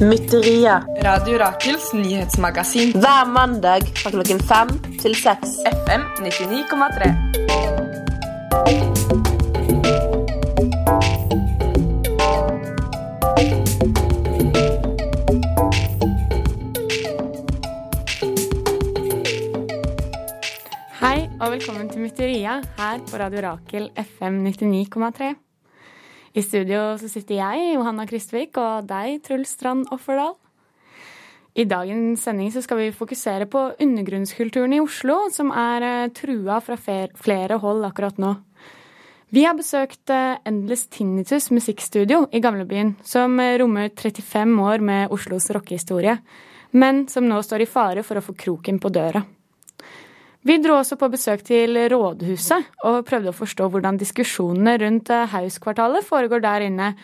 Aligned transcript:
Mytteriet. 0.00 0.82
Radio 1.02 1.38
Rakels 1.38 1.92
nyhetsmagasin. 1.92 2.92
Hver 2.92 3.26
mandag 3.26 3.84
fra 4.02 4.10
klokken 4.10 4.40
fem 4.40 4.68
til 5.02 5.14
seks. 5.14 5.60
FM 5.68 6.08
99,3. 6.24 7.29
Mytteria 22.00 22.58
her 22.78 23.00
på 23.04 23.18
Radio 23.20 23.40
Rakel 23.44 23.90
FM 23.94 24.40
99,3. 24.46 25.34
I 26.32 26.42
studio 26.42 26.82
så 26.96 27.08
sitter 27.10 27.36
jeg, 27.36 27.72
Johanna 27.74 28.06
Kristvik, 28.08 28.56
og 28.56 28.86
deg, 28.88 29.18
Truls 29.26 29.52
Strand 29.56 29.90
Offerdal. 29.92 30.36
I 31.58 31.66
dagens 31.68 32.22
sending 32.22 32.52
så 32.54 32.62
skal 32.62 32.78
vi 32.78 32.92
fokusere 32.94 33.48
på 33.50 33.64
undergrunnskulturen 33.82 34.76
i 34.76 34.80
Oslo, 34.80 35.16
som 35.34 35.50
er 35.50 35.86
eh, 35.86 36.12
trua 36.14 36.60
fra 36.64 36.78
flere 36.78 37.58
hold 37.60 37.84
akkurat 37.88 38.20
nå. 38.22 38.36
Vi 39.34 39.44
har 39.44 39.58
besøkt 39.58 40.10
eh, 40.14 40.38
Endless 40.46 40.86
Tinnitus 40.90 41.50
musikkstudio 41.50 42.24
i 42.32 42.40
gamlebyen, 42.40 42.94
som 43.02 43.36
eh, 43.42 43.56
rommer 43.60 43.90
35 43.90 44.56
år 44.62 44.86
med 44.86 45.12
Oslos 45.12 45.50
rockehistorie, 45.50 46.16
men 46.70 47.04
som 47.10 47.26
nå 47.28 47.42
står 47.42 47.66
i 47.66 47.68
fare 47.68 48.06
for 48.06 48.18
å 48.18 48.24
få 48.24 48.38
kroken 48.38 48.78
på 48.80 48.94
døra. 48.94 49.24
Vi 50.40 50.56
dro 50.56 50.78
også 50.80 50.96
på 50.96 51.10
besøk 51.12 51.42
til 51.44 51.76
rådhuset 51.92 52.70
og 52.88 53.02
prøvde 53.08 53.28
å 53.28 53.36
forstå 53.36 53.66
hvordan 53.68 53.98
diskusjonene 54.00 54.78
rundt 54.80 55.10
eh, 55.12 55.26
Hauskvartalet 55.28 56.06
foregår 56.06 56.40
der 56.40 56.64
inne, 56.64 56.94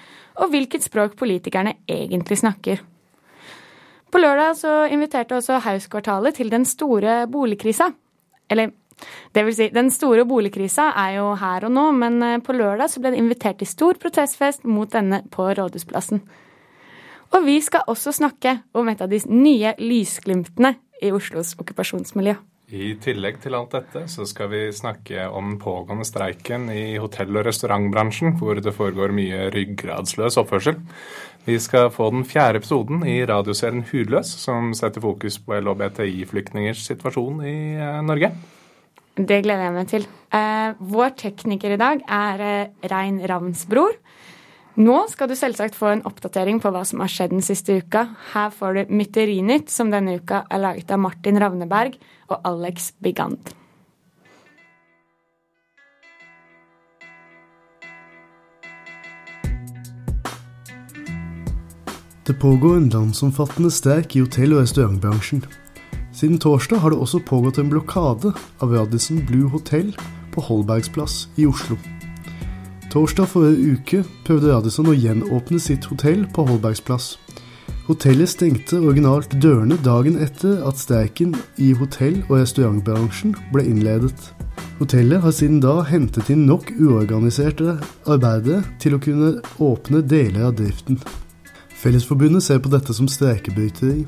og 0.41 0.55
hvilket 0.55 0.87
språk 0.87 1.19
politikerne 1.21 1.75
egentlig 1.85 2.41
snakker. 2.41 2.81
På 4.09 4.23
lørdag 4.23 4.57
så 4.57 4.73
inviterte 4.89 5.37
også 5.37 5.61
Hauskvartalet 5.67 6.39
til 6.41 6.49
den 6.49 6.65
store 6.65 7.27
boligkrisa. 7.29 7.91
Eller 8.49 8.73
det 9.37 9.45
vil 9.45 9.59
si, 9.59 9.69
den 9.69 9.93
store 9.93 10.25
boligkrisa 10.25 10.89
er 10.97 11.19
jo 11.19 11.29
her 11.37 11.69
og 11.69 11.77
nå, 11.77 11.87
men 12.01 12.19
eh, 12.25 12.41
på 12.41 12.57
lørdag 12.57 12.89
så 12.89 13.05
ble 13.05 13.13
det 13.13 13.21
invitert 13.21 13.61
til 13.61 13.69
stor 13.69 14.01
protestfest 14.01 14.65
mot 14.65 14.89
denne 14.89 15.27
på 15.29 15.53
Rådhusplassen. 15.53 16.25
Og 17.37 17.41
vi 17.45 17.61
skal 17.61 17.85
også 17.85 18.17
snakke 18.17 18.63
om 18.73 18.89
et 18.89 19.05
av 19.05 19.13
de 19.13 19.21
nye 19.29 19.77
lysglimtene 19.77 20.79
i 21.05 21.13
Oslos 21.13 21.53
okkupasjonsmiljø. 21.61 22.39
I 22.67 22.97
tillegg 22.99 23.37
til 23.45 23.55
alt 23.55 23.77
dette 23.77 24.01
så 24.11 24.25
skal 24.27 24.49
vi 24.51 24.61
snakke 24.75 25.29
om 25.31 25.53
pågående 25.63 26.03
streiken 26.07 26.65
i 26.75 26.97
hotell- 26.99 27.39
og 27.39 27.45
restaurantbransjen, 27.47 28.33
hvor 28.41 28.59
det 28.59 28.73
foregår 28.75 29.15
mye 29.15 29.45
ryggradsløs 29.55 30.35
oppførsel. 30.43 30.81
Vi 31.47 31.61
skal 31.63 31.93
få 31.95 32.09
den 32.11 32.25
fjerde 32.27 32.59
episoden 32.59 33.05
i 33.07 33.21
radioserien 33.23 33.85
Hudløs, 33.87 34.33
som 34.43 34.73
setter 34.75 35.05
fokus 35.05 35.39
på 35.39 35.55
LHBTI-flyktningers 35.61 36.83
situasjon 36.89 37.39
i 37.47 37.55
eh, 37.79 38.01
Norge. 38.03 38.33
Det 39.15 39.39
gleder 39.47 39.69
jeg 39.69 39.77
meg 39.79 39.93
til. 39.93 40.09
Eh, 40.35 40.75
vår 40.91 41.15
tekniker 41.23 41.77
i 41.77 41.79
dag 41.79 42.03
er 42.03 42.45
eh, 42.49 42.91
Rein 42.91 43.23
Ravnsbror. 43.31 43.95
Nå 44.83 44.99
skal 45.15 45.31
du 45.31 45.39
selvsagt 45.39 45.79
få 45.79 45.95
en 45.95 46.05
oppdatering 46.11 46.59
på 46.61 46.75
hva 46.75 46.83
som 46.85 46.99
har 47.05 47.15
skjedd 47.15 47.31
den 47.31 47.47
siste 47.47 47.79
uka. 47.79 48.09
Her 48.35 48.51
får 48.51 48.75
du 48.75 48.95
Mytterinytt, 48.99 49.71
som 49.71 49.95
denne 49.95 50.19
uka 50.19 50.43
er 50.51 50.67
laget 50.67 50.91
av 50.91 51.05
Martin 51.07 51.39
Ravneberg 51.39 51.95
og 52.29 52.41
Alex 52.45 52.93
Bigand. 53.03 53.55
Det 62.27 62.35
pågår 62.41 62.77
en 62.77 62.89
landsomfattende 62.89 63.71
streik 63.71 64.17
i 64.17 64.21
hotell- 64.21 64.55
og 64.57 64.63
restaurantbransjen. 64.63 65.45
Siden 66.13 66.39
torsdag 66.39 66.79
har 66.79 66.91
det 66.91 66.99
også 66.99 67.21
pågått 67.27 67.59
en 67.59 67.71
blokade 67.71 68.33
av 68.61 68.73
Radisson 68.73 69.21
Blue 69.27 69.49
Hotel 69.49 69.93
på 70.35 70.41
Holbergsplass 70.41 71.29
i 71.37 71.47
Oslo. 71.47 71.77
Torsdag 72.91 73.29
forrige 73.29 73.77
uke 73.77 74.03
prøvde 74.27 74.51
Radisson 74.55 74.91
å 74.91 74.97
gjenåpne 74.97 75.61
sitt 75.61 75.85
hotell 75.85 76.27
på 76.35 76.49
Holbergsplass. 76.49 77.15
plass. 77.15 77.26
Hotellet 77.87 78.27
stengte 78.27 78.81
originalt 78.83 79.37
dørene 79.39 79.77
dagen 79.79 80.17
etter 80.19 80.59
at 80.67 80.81
streiken 80.81 81.37
i 81.63 81.69
hotell- 81.79 82.25
og 82.25 82.41
restaurantbransjen 82.41 83.37
ble 83.53 83.63
innledet. 83.63 84.33
Hotellet 84.81 85.23
har 85.23 85.31
siden 85.31 85.61
da 85.63 85.77
hentet 85.87 86.33
inn 86.35 86.43
nok 86.49 86.73
uorganiserte 86.75 87.77
arbeidere 88.11 88.65
til 88.83 88.97
å 88.97 89.01
kunne 89.07 89.31
åpne 89.63 90.03
deler 90.03 90.49
av 90.49 90.59
driften. 90.59 90.99
Fellesforbundet 91.79 92.43
ser 92.43 92.59
på 92.59 92.75
dette 92.75 92.91
som 92.97 93.07
streikebryteri. 93.07 94.03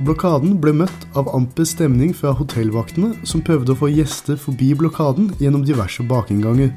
Blokaden 0.00 0.56
ble 0.62 0.72
møtt 0.80 1.08
av 1.12 1.28
amper 1.36 1.68
stemning 1.68 2.16
fra 2.16 2.32
hotellvaktene, 2.32 3.12
som 3.28 3.44
prøvde 3.44 3.76
å 3.76 3.80
få 3.82 3.92
gjester 3.92 4.40
forbi 4.40 4.72
blokaden 4.72 5.34
gjennom 5.36 5.68
diverse 5.68 6.00
bakinnganger. 6.08 6.72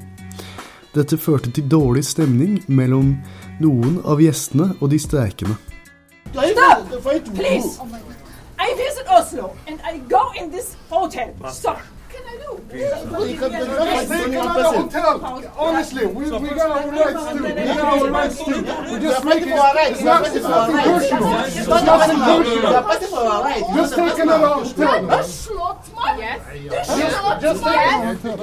Dette 0.94 1.16
førte 1.16 1.50
til 1.56 1.72
dårlig 1.72 2.04
stemning 2.04 2.60
mellom 2.68 3.16
noen 3.64 4.02
av 4.04 4.20
gjestene 4.20 4.74
og 4.82 4.92
de 4.92 5.00
streikende. 5.00 5.56
Stop! 7.02 7.34
Please! 7.36 7.80
I 8.60 8.74
visit 8.76 9.08
Oslo 9.08 9.56
and 9.68 9.82
I 9.82 9.98
go 9.98 10.32
in 10.34 10.52
this 10.52 10.76
hotel. 10.90 11.34
Stop! 11.50 11.82
Can 12.10 12.22
I 12.28 12.38
do? 12.38 12.62
Honestly, 15.58 16.06
we, 16.06 16.26
we 16.26 16.30
got 16.50 16.70
our 16.70 16.88
rights 16.92 17.24
too. 17.32 17.44
We 17.44 17.50
got 17.54 17.80
our 17.80 18.10
rights 18.12 18.38
too. 18.44 18.62
We're 18.64 19.00
just 19.00 19.26
making 19.26 19.50
it's 19.50 20.02
not, 20.04 20.28
it's 20.28 20.44
nothing 20.44 20.78
personal. 20.78 21.34
It's 21.46 21.68
nothing 21.68 22.20
personal. 22.84 23.44
Just 23.74 23.96
taking 23.96 24.26
it 24.26 24.30
on 24.30 24.66
still. 24.66 25.08
Just, 25.08 25.50
just 27.42 27.64
taking 27.64 28.04
it 28.04 28.26
on 28.26 28.38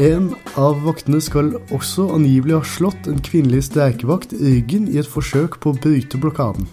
En 0.00 0.30
av 0.56 0.82
vaktene 0.86 1.20
skal 1.20 1.54
også 1.74 2.08
angivelig 2.14 2.56
ha 2.58 2.66
slått 2.66 3.08
en 3.10 3.20
kvinnelig 3.24 3.66
streikevakt 3.68 4.32
i 4.36 4.42
ryggen 4.56 4.88
i 4.88 5.00
et 5.02 5.10
forsøk 5.10 5.60
på 5.60 5.74
å 5.74 5.80
bryte 5.80 6.20
blokaden. 6.20 6.68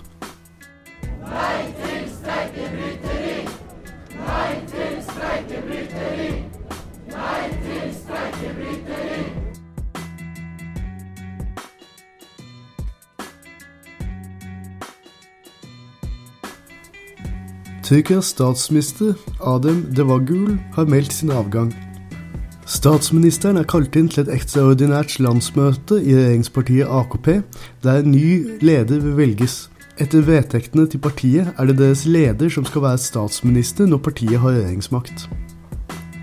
Tyrkias 17.88 18.34
statsminister 18.34 19.14
Adem 19.40 19.86
Devagul 19.96 20.58
har 20.76 20.90
meldt 20.92 21.14
sin 21.14 21.32
avgang. 21.32 21.87
Statsministeren 22.68 23.56
er 23.62 23.64
kalt 23.64 23.96
inn 23.96 24.10
til 24.12 24.26
et 24.26 24.30
ekstraordinært 24.36 25.14
landsmøte 25.24 26.02
i 26.02 26.12
regjeringspartiet 26.12 26.90
AKP, 26.92 27.30
der 27.84 28.04
ny 28.04 28.60
leder 28.60 29.00
vil 29.06 29.16
velges. 29.16 29.70
Etter 29.98 30.26
vedtektene 30.28 30.84
til 30.92 31.00
partiet 31.00 31.54
er 31.56 31.70
det 31.70 31.78
deres 31.80 32.04
leder 32.06 32.52
som 32.52 32.68
skal 32.68 32.84
være 32.84 33.00
statsminister 33.00 33.88
når 33.88 34.04
partiet 34.10 34.42
har 34.44 34.52
regjeringsmakt. 34.58 35.30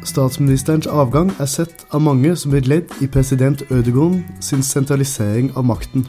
Statsministerens 0.04 0.86
avgang 0.86 1.32
er 1.40 1.48
sett 1.48 1.86
av 1.88 2.04
mange 2.04 2.36
som 2.36 2.52
et 2.54 2.68
ledd 2.68 2.92
i 3.00 3.08
president 3.08 3.64
Ødegaard 3.72 4.20
sin 4.44 4.62
sentralisering 4.62 5.48
av 5.56 5.64
makten. 5.64 6.04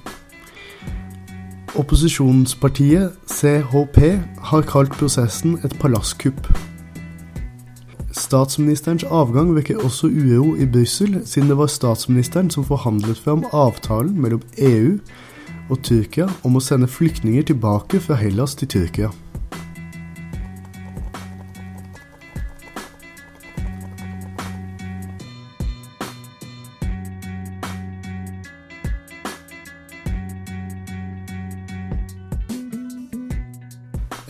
Opposisjonspartiet 1.80 3.16
CHP 3.32 4.00
har 4.52 4.68
kalt 4.68 4.92
prosessen 5.00 5.62
et 5.64 5.80
palasskupp. 5.80 6.52
Statsministerens 8.16 9.04
avgang 9.04 9.50
vekker 9.58 9.82
også 9.84 10.08
uro 10.08 10.54
i 10.56 10.66
Brussel, 10.72 11.18
siden 11.28 11.50
det 11.52 11.58
var 11.60 11.68
statsministeren 11.68 12.48
som 12.54 12.64
forhandlet 12.64 13.20
fram 13.20 13.44
avtalen 13.52 14.16
mellom 14.22 14.42
EU 14.58 14.96
og 15.70 15.82
Tyrkia 15.84 16.30
om 16.48 16.56
å 16.56 16.64
sende 16.64 16.88
flyktninger 16.88 17.44
tilbake 17.52 18.00
fra 18.00 18.16
Hellas 18.16 18.56
til 18.56 18.72
Tyrkia. 18.72 19.12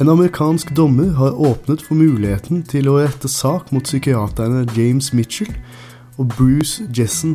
En 0.06 0.12
amerikansk 0.12 0.76
dommer 0.76 1.08
har 1.18 1.34
åpnet 1.34 1.82
for 1.82 1.98
muligheten 1.98 2.60
til 2.70 2.92
å 2.92 3.00
rette 3.00 3.26
sak 3.26 3.72
mot 3.74 3.88
psykiaterne 3.88 4.60
James 4.76 5.08
Mitchell 5.18 5.50
og 6.22 6.28
Bruce 6.36 6.86
Jessen. 6.94 7.32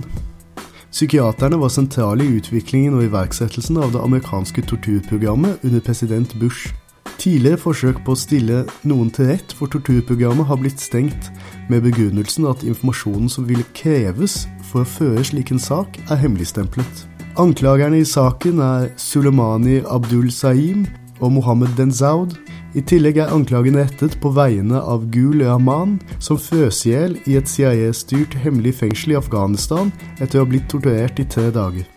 Psykiaterne 0.92 1.58
var 1.58 1.72
sentrale 1.74 2.22
i 2.22 2.36
utviklingen 2.38 2.94
og 2.94 3.08
iverksettelsen 3.08 3.80
av 3.82 3.90
det 3.90 4.04
amerikanske 4.04 4.62
torturprogrammet 4.70 5.66
under 5.66 5.82
president 5.82 6.36
Bush. 6.38 6.70
Tidligere 7.18 7.58
forsøk 7.58 8.04
på 8.06 8.14
å 8.14 8.22
stille 8.22 8.62
noen 8.86 9.10
til 9.18 9.32
rett 9.32 9.50
for 9.58 9.66
torturprogrammet 9.74 10.46
har 10.46 10.62
blitt 10.62 10.78
stengt 10.78 11.32
med 11.66 11.82
begrunnelsen 11.88 12.46
at 12.54 12.62
informasjonen 12.62 13.26
som 13.34 13.50
ville 13.50 13.66
kreves 13.74 14.44
for 14.70 14.84
å 14.84 14.92
føre 14.94 15.26
slik 15.26 15.50
en 15.50 15.58
sak, 15.58 15.98
er 16.06 16.22
hemmeligstemplet. 16.22 17.06
Anklagerne 17.34 17.98
i 17.98 18.06
saken 18.06 18.62
er 18.62 18.92
Sulemani 18.94 19.80
Abdul 19.90 20.30
Saim 20.30 20.86
og 21.20 21.32
Mohammed 21.32 21.76
Denzaud. 21.78 22.34
I 22.74 22.82
tillegg 22.86 23.18
er 23.18 23.32
anklagen 23.34 23.78
rettet 23.78 24.16
på 24.22 24.30
vegne 24.34 24.80
av 24.80 25.06
Gul 25.14 25.42
Rahman, 25.42 25.98
som 26.22 26.38
frøs 26.38 26.84
i 26.86 26.92
hjel 26.92 27.16
i 27.26 27.38
et 27.38 27.48
CIA-styrt 27.50 28.36
hemmelig 28.44 28.76
fengsel 28.82 29.14
i 29.14 29.18
Afghanistan 29.18 29.90
etter 30.20 30.40
å 30.40 30.44
ha 30.44 30.50
blitt 30.50 30.68
torturert 30.70 31.18
i 31.18 31.26
tre 31.26 31.48
dager. 31.54 31.88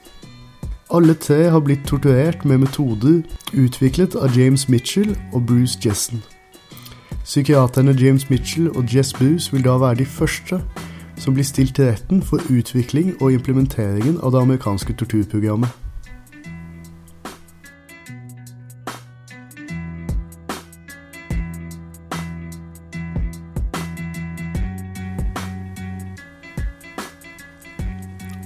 Alle 0.93 1.13
tre 1.17 1.47
har 1.49 1.61
blitt 1.65 1.85
torturert 1.89 2.45
med 2.45 2.65
metoder 2.65 3.21
utviklet 3.53 4.15
av 4.15 4.37
James 4.37 4.67
Mitchell 4.69 5.15
og 5.31 5.45
Bruce 5.49 5.79
Jessen. 5.81 6.21
Psykiaterne 7.23 7.95
James 7.97 8.29
Mitchell 8.29 8.67
og 8.73 8.89
Jess 8.93 9.13
Bruce 9.13 9.53
vil 9.53 9.63
da 9.65 9.77
være 9.77 10.03
de 10.03 10.05
første 10.05 10.59
som 11.17 11.33
blir 11.33 11.47
stilt 11.47 11.75
til 11.77 11.91
retten 11.91 12.21
for 12.25 12.41
utvikling 12.51 13.13
og 13.21 13.33
implementeringen 13.33 14.19
av 14.21 14.33
det 14.33 14.41
amerikanske 14.41 14.97
torturprogrammet. 14.99 15.82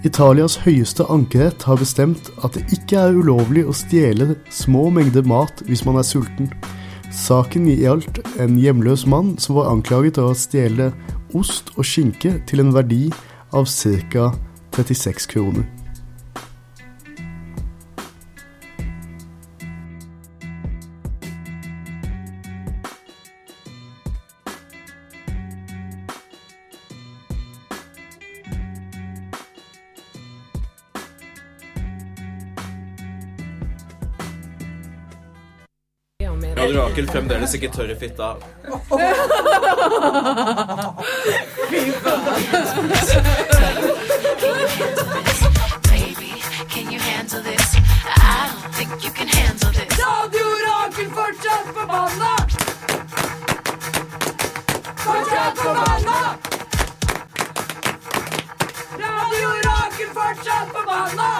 Italias 0.07 0.55
høyeste 0.63 1.03
ankerett 1.11 1.65
har 1.67 1.79
bestemt 1.81 2.29
at 2.45 2.55
det 2.55 2.63
ikke 2.77 2.99
er 3.01 3.17
ulovlig 3.17 3.65
å 3.67 3.75
stjele 3.75 4.37
små 4.53 4.85
mengder 4.93 5.25
mat 5.27 5.63
hvis 5.67 5.83
man 5.87 5.99
er 5.99 6.07
sulten. 6.07 6.47
Saken 7.11 7.67
gjaldt 7.67 8.21
en 8.39 8.55
hjemløs 8.61 9.03
mann 9.09 9.35
som 9.41 9.57
var 9.59 9.71
anklaget 9.73 10.19
av 10.21 10.31
å 10.31 10.37
stjele 10.37 10.91
ost 11.35 11.73
og 11.75 11.87
skinke 11.87 12.37
til 12.47 12.63
en 12.63 12.71
verdi 12.75 13.07
av 13.51 13.67
ca. 13.67 14.31
36 14.77 15.27
kroner. 15.33 15.76
Radio 36.57 36.81
Rakel 36.81 37.07
fremdeles 37.11 37.53
ikke 37.53 37.69
tørr 37.75 37.91
i 37.93 37.95
fitta. 37.99 38.33
Baby, 45.93 46.41
can 46.69 46.91
you 46.91 46.99
handle 46.99 47.41
this? 47.41 47.75
I 48.05 48.49
don't 48.51 48.73
think 48.73 49.03
you 49.03 49.11
can 49.11 49.27
handle 49.27 49.71
this. 49.71 49.99
Radio 49.99 50.45
Rakel 50.65 51.09
fortsatt 51.17 51.67
forbanna! 51.75 52.33
Fortsatt 55.05 55.57
forbanna! 55.57 56.19
Radio 59.05 59.49
Rakel 59.67 60.09
fortsatt 60.17 60.67
forbanna! 60.73 61.36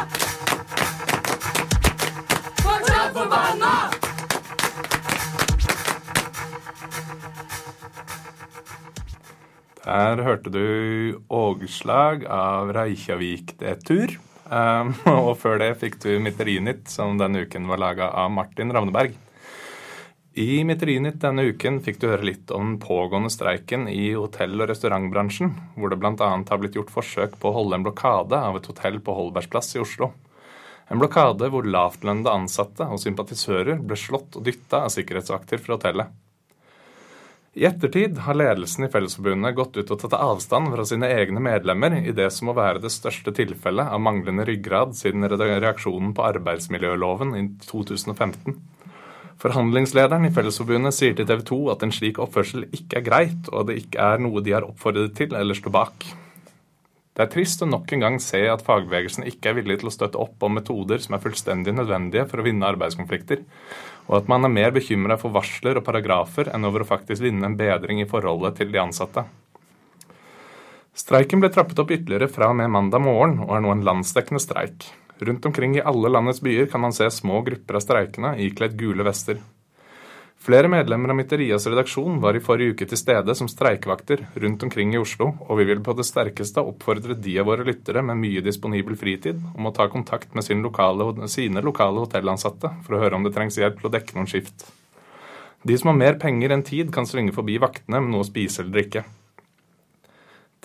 Der 9.98 10.20
hørte 10.22 10.52
du 10.54 11.18
Ågeslag 11.34 12.26
av 12.30 12.70
Reykjavik-detur. 12.76 14.12
Um, 14.46 14.92
og 15.10 15.32
før 15.42 15.58
det 15.62 15.72
fikk 15.82 15.96
du 16.04 16.12
Mitterinit, 16.22 16.84
som 16.92 17.18
denne 17.18 17.46
uken 17.48 17.66
var 17.70 17.82
laga 17.82 18.10
av 18.12 18.30
Martin 18.36 18.74
Ravneberg. 18.76 19.16
I 20.38 20.62
Mitterinit 20.70 21.18
denne 21.24 21.48
uken 21.50 21.80
fikk 21.82 21.98
du 22.04 22.12
høre 22.12 22.28
litt 22.30 22.54
om 22.54 22.76
den 22.76 22.78
pågående 22.84 23.32
streiken 23.34 23.88
i 23.90 24.12
hotell- 24.14 24.60
og 24.60 24.70
restaurantbransjen, 24.70 25.56
hvor 25.80 25.90
det 25.90 25.98
bl.a. 26.04 26.30
har 26.36 26.62
blitt 26.62 26.78
gjort 26.78 26.94
forsøk 26.94 27.40
på 27.42 27.50
å 27.50 27.56
holde 27.56 27.80
en 27.80 27.88
blokade 27.88 28.38
av 28.38 28.60
et 28.60 28.70
hotell 28.70 29.02
på 29.02 29.18
Holbergsplass 29.18 29.74
i 29.80 29.82
Oslo. 29.82 30.12
En 30.94 31.02
blokade 31.02 31.50
hvor 31.50 31.66
lavtlønnede 31.66 32.38
ansatte 32.44 32.86
og 32.86 33.02
sympatisører 33.02 33.82
ble 33.82 33.98
slått 33.98 34.38
og 34.38 34.46
dytta 34.46 34.86
av 34.86 34.94
sikkerhetsvakter 34.94 35.64
fra 35.64 35.80
hotellet. 35.80 36.14
I 37.58 37.66
ettertid 37.66 38.20
har 38.22 38.38
ledelsen 38.38 38.86
i 38.86 38.88
Fellesforbundet 38.94 39.56
gått 39.58 39.80
ut 39.80 39.90
og 39.90 39.98
tatt 40.04 40.14
avstand 40.14 40.70
fra 40.70 40.84
sine 40.86 41.08
egne 41.10 41.42
medlemmer 41.42 41.96
i 42.04 42.14
det 42.14 42.28
som 42.36 42.52
må 42.52 42.54
være 42.54 42.84
det 42.84 42.92
største 42.94 43.34
tilfellet 43.34 43.90
av 43.90 44.04
manglende 44.06 44.46
ryggrad 44.46 44.94
siden 44.94 45.26
reaksjonen 45.26 46.12
på 46.14 46.28
arbeidsmiljøloven 46.28 47.34
i 47.40 47.42
2015. 47.66 48.60
Forhandlingslederen 49.42 50.30
i 50.30 50.32
Fellesforbundet 50.38 50.94
sier 51.00 51.18
til 51.18 51.26
TV 51.30 51.42
2 51.50 51.60
at 51.74 51.88
en 51.88 51.96
slik 51.98 52.22
oppførsel 52.22 52.68
ikke 52.70 53.02
er 53.02 53.08
greit, 53.10 53.50
og 53.50 53.72
det 53.72 53.82
ikke 53.82 54.06
er 54.06 54.22
noe 54.22 54.46
de 54.46 54.54
har 54.54 54.70
oppfordret 54.70 55.18
til 55.18 55.34
eller 55.34 55.58
står 55.58 55.74
bak. 55.74 56.08
Det 57.18 57.26
er 57.26 57.34
trist 57.34 57.66
å 57.66 57.70
nok 57.70 57.90
en 57.90 58.04
gang 58.06 58.22
se 58.22 58.44
at 58.46 58.62
fagbevegelsen 58.66 59.26
ikke 59.26 59.50
er 59.50 59.58
villig 59.58 59.80
til 59.82 59.90
å 59.90 59.98
støtte 59.98 60.22
opp 60.22 60.46
om 60.46 60.60
metoder 60.60 61.02
som 61.02 61.18
er 61.18 61.26
fullstendig 61.26 61.74
nødvendige 61.74 62.30
for 62.30 62.38
å 62.38 62.46
vinne 62.46 62.70
arbeidskonflikter, 62.70 63.42
og 64.08 64.22
at 64.22 64.30
man 64.32 64.48
er 64.48 64.54
mer 64.54 64.72
bekymra 64.76 65.18
for 65.20 65.36
varsler 65.36 65.80
og 65.80 65.86
paragrafer 65.88 66.52
enn 66.54 66.68
over 66.68 66.84
å 66.84 66.88
faktisk 66.88 67.26
vinne 67.26 67.48
en 67.48 67.58
bedring 67.60 68.00
i 68.02 68.08
forholdet 68.10 68.60
til 68.62 68.72
de 68.72 68.82
ansatte. 68.82 69.26
Streiken 70.98 71.44
ble 71.44 71.52
trappet 71.54 71.78
opp 71.84 71.92
ytterligere 71.94 72.32
fra 72.32 72.50
og 72.50 72.58
med 72.58 72.72
mandag 72.74 73.04
morgen, 73.06 73.38
og 73.46 73.52
er 73.54 73.62
nå 73.62 73.76
en 73.76 73.84
landsdekkende 73.86 74.42
streik. 74.42 74.88
Rundt 75.22 75.46
omkring 75.46 75.76
i 75.78 75.84
alle 75.86 76.10
landets 76.10 76.42
byer 76.42 76.70
kan 76.72 76.82
man 76.82 76.96
se 76.96 77.10
små 77.14 77.44
grupper 77.46 77.78
av 77.78 77.84
streikende 77.86 78.34
ikledd 78.42 78.78
gule 78.80 79.06
vester. 79.06 79.38
Flere 80.48 80.70
medlemmer 80.72 81.12
av 81.12 81.18
Mytterias 81.20 81.66
redaksjon 81.68 82.22
var 82.24 82.38
i 82.38 82.40
forrige 82.40 82.72
uke 82.72 82.86
til 82.88 82.96
stede 82.96 83.34
som 83.36 83.50
streikevakter 83.52 84.22
rundt 84.40 84.62
omkring 84.64 84.94
i 84.96 85.02
Oslo, 85.02 85.34
og 85.44 85.60
vi 85.60 85.66
vil 85.68 85.82
på 85.84 85.92
det 85.98 86.06
sterkeste 86.08 86.64
oppfordre 86.64 87.18
de 87.20 87.34
av 87.42 87.50
våre 87.50 87.66
lyttere 87.68 88.00
med 88.00 88.16
mye 88.22 88.46
disponibel 88.46 88.96
fritid 88.96 89.42
om 89.58 89.68
å 89.68 89.74
ta 89.76 89.90
kontakt 89.92 90.32
med 90.40 90.48
sin 90.48 90.64
lokale, 90.64 91.10
sine 91.28 91.60
lokale 91.60 92.00
hotellansatte 92.06 92.72
for 92.86 92.96
å 92.96 93.04
høre 93.04 93.20
om 93.20 93.28
det 93.28 93.34
trengs 93.36 93.60
hjelp 93.60 93.82
til 93.82 93.90
å 93.90 93.96
dekke 93.98 94.16
noen 94.16 94.32
skift. 94.32 94.64
De 95.68 95.76
som 95.76 95.92
har 95.92 96.00
mer 96.00 96.16
penger 96.22 96.56
enn 96.56 96.64
tid, 96.64 96.96
kan 96.96 97.10
svinge 97.12 97.36
forbi 97.36 97.60
vaktene 97.60 98.00
med 98.00 98.16
noe 98.16 98.24
å 98.24 98.32
spise 98.32 98.64
eller 98.64 98.78
drikke. 98.78 99.04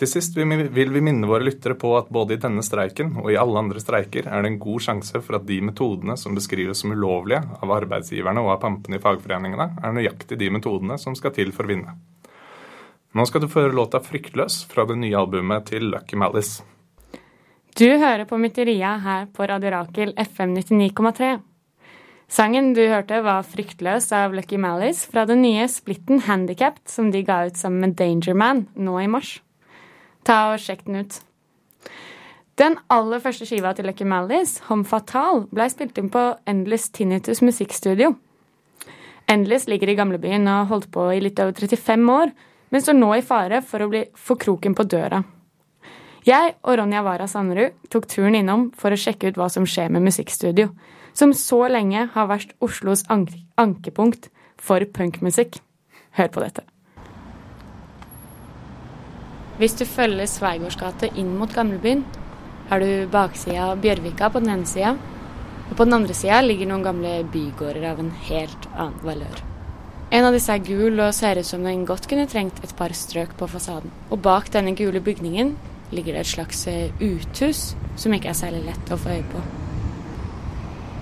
Til 0.03 0.11
sist 0.11 0.35
vil 0.35 0.91
vi 0.91 1.01
minne 1.07 1.29
våre 1.31 1.45
lyttere 1.47 1.77
på 1.79 1.93
at 1.95 2.09
både 2.11 2.35
i 2.35 2.41
denne 2.43 2.65
streiken 2.67 3.13
og 3.21 3.29
i 3.31 3.37
alle 3.39 3.61
andre 3.61 3.79
streiker 3.79 4.27
er 4.27 4.43
det 4.43 4.49
en 4.51 4.57
god 4.59 4.83
sjanse 4.83 5.21
for 5.23 5.37
at 5.39 5.45
de 5.47 5.61
metodene 5.63 6.17
som 6.19 6.35
beskrives 6.35 6.81
som 6.83 6.91
ulovlige 6.91 7.39
av 7.63 7.71
arbeidsgiverne 7.71 8.43
og 8.43 8.51
av 8.57 8.59
pampene 8.65 8.99
i 8.99 9.03
fagforeningene, 9.05 9.69
er 9.79 9.95
nøyaktig 9.95 10.41
de 10.41 10.49
metodene 10.51 10.97
som 10.99 11.15
skal 11.15 11.31
til 11.37 11.53
for 11.55 11.69
å 11.69 11.71
vinne. 11.71 11.95
Nå 13.15 13.27
skal 13.31 13.45
du 13.45 13.47
få 13.53 13.63
høre 13.63 13.77
låta 13.79 14.01
'Fryktløs' 14.03 14.65
fra 14.73 14.89
det 14.91 14.97
nye 15.05 15.21
albumet 15.21 15.71
til 15.71 15.87
Lucky 15.95 16.19
Malice. 16.19 16.67
Du 17.79 17.87
hører 17.87 18.27
på 18.27 18.41
Mytteria 18.43 18.97
her 19.07 19.31
på 19.31 19.47
Radio 19.47 19.71
Rakel 19.71 20.17
FM 20.19 20.57
99,3. 20.59 21.39
Sangen 22.27 22.75
du 22.75 22.83
hørte 22.89 23.23
var 23.23 23.47
'Fryktløs' 23.47 24.11
av 24.11 24.35
Lucky 24.35 24.59
Malice 24.59 25.07
fra 25.07 25.25
den 25.31 25.43
nye 25.43 25.71
splitten 25.71 26.27
Handicapped 26.27 26.91
som 26.91 27.13
de 27.13 27.23
ga 27.23 27.47
ut 27.47 27.55
sammen 27.57 27.81
med 27.81 27.95
Danger 27.95 28.35
Man 28.35 28.67
nå 28.75 28.99
i 28.99 29.07
mars. 29.07 29.39
Ta 30.27 30.53
og 30.53 30.63
Sjekk 30.63 30.87
den 30.87 31.03
ut. 31.03 31.19
Den 32.61 32.77
aller 32.93 33.23
første 33.25 33.47
skiva 33.49 33.73
til 33.75 33.89
Lucky 33.89 34.05
Malice, 34.07 34.61
Hom 34.69 34.85
Fatal, 34.85 35.47
ble 35.51 35.67
spilt 35.73 35.99
inn 35.99 36.11
på 36.13 36.25
Endless 36.47 36.91
Tinnitus 36.93 37.41
musikkstudio. 37.43 38.13
Endless 39.33 39.67
ligger 39.71 39.89
i 39.89 39.97
gamlebyen 39.97 40.45
og 40.47 40.59
har 40.61 40.71
holdt 40.75 40.91
på 40.93 41.07
i 41.15 41.21
litt 41.25 41.41
over 41.41 41.57
35 41.57 42.11
år, 42.13 42.33
men 42.73 42.85
står 42.85 42.99
nå 42.99 43.13
i 43.17 43.25
fare 43.25 43.63
for 43.65 43.85
å 43.85 43.89
bli 43.93 44.05
få 44.15 44.37
kroken 44.41 44.77
på 44.77 44.87
døra. 44.89 45.23
Jeg 46.29 46.55
og 46.63 46.77
Ronja 46.79 47.03
Wara 47.03 47.27
Sanderud 47.27 47.75
tok 47.91 48.07
turen 48.11 48.37
innom 48.39 48.69
for 48.79 48.95
å 48.95 49.01
sjekke 49.01 49.33
ut 49.33 49.41
hva 49.41 49.49
som 49.51 49.67
skjer 49.67 49.91
med 49.91 50.05
musikkstudio, 50.07 50.69
som 51.19 51.35
så 51.37 51.65
lenge 51.73 52.07
har 52.15 52.29
vært 52.31 52.55
Oslos 52.63 53.03
ankepunkt 53.11 54.31
for 54.61 54.87
punkmusikk. 54.95 55.59
Hør 56.15 56.31
på 56.31 56.45
dette. 56.45 56.72
Hvis 59.63 59.77
du 59.79 59.85
følger 59.87 60.27
Sveigårds 60.27 60.75
gate 60.75 61.07
inn 61.15 61.37
mot 61.39 61.53
gamlebyen, 61.55 62.01
har 62.67 62.83
du 62.83 63.07
baksida 63.13 63.69
av 63.69 63.77
Bjørvika 63.85 64.27
på 64.35 64.41
den 64.43 64.51
ene 64.57 64.67
sida, 64.67 64.97
og 65.69 65.77
på 65.79 65.87
den 65.87 65.95
andre 66.01 66.17
sida 66.19 66.41
ligger 66.43 66.67
noen 66.67 66.83
gamle 66.83 67.13
bygårder 67.31 67.87
av 67.93 68.01
en 68.03 68.11
helt 68.27 68.67
annen 68.73 69.05
valør. 69.07 69.45
En 70.11 70.27
av 70.27 70.35
disse 70.35 70.51
er 70.51 70.67
gul 70.67 70.99
og 70.99 71.15
ser 71.15 71.39
ut 71.39 71.47
som 71.47 71.63
den 71.63 71.87
godt 71.87 72.11
kunne 72.11 72.27
trengt 72.27 72.59
et 72.67 72.75
par 72.75 72.91
strøk 72.91 73.37
på 73.39 73.47
fasaden. 73.55 73.95
Og 74.11 74.19
bak 74.27 74.51
denne 74.51 74.75
gule 74.75 74.99
bygningen 74.99 75.55
ligger 75.95 76.19
det 76.19 76.27
et 76.27 76.33
slags 76.33 76.67
uthus 76.99 77.63
som 77.95 78.19
ikke 78.19 78.35
er 78.35 78.41
særlig 78.43 78.65
lett 78.67 78.91
å 78.91 78.99
få 78.99 79.15
øye 79.15 79.31
på. 79.31 79.47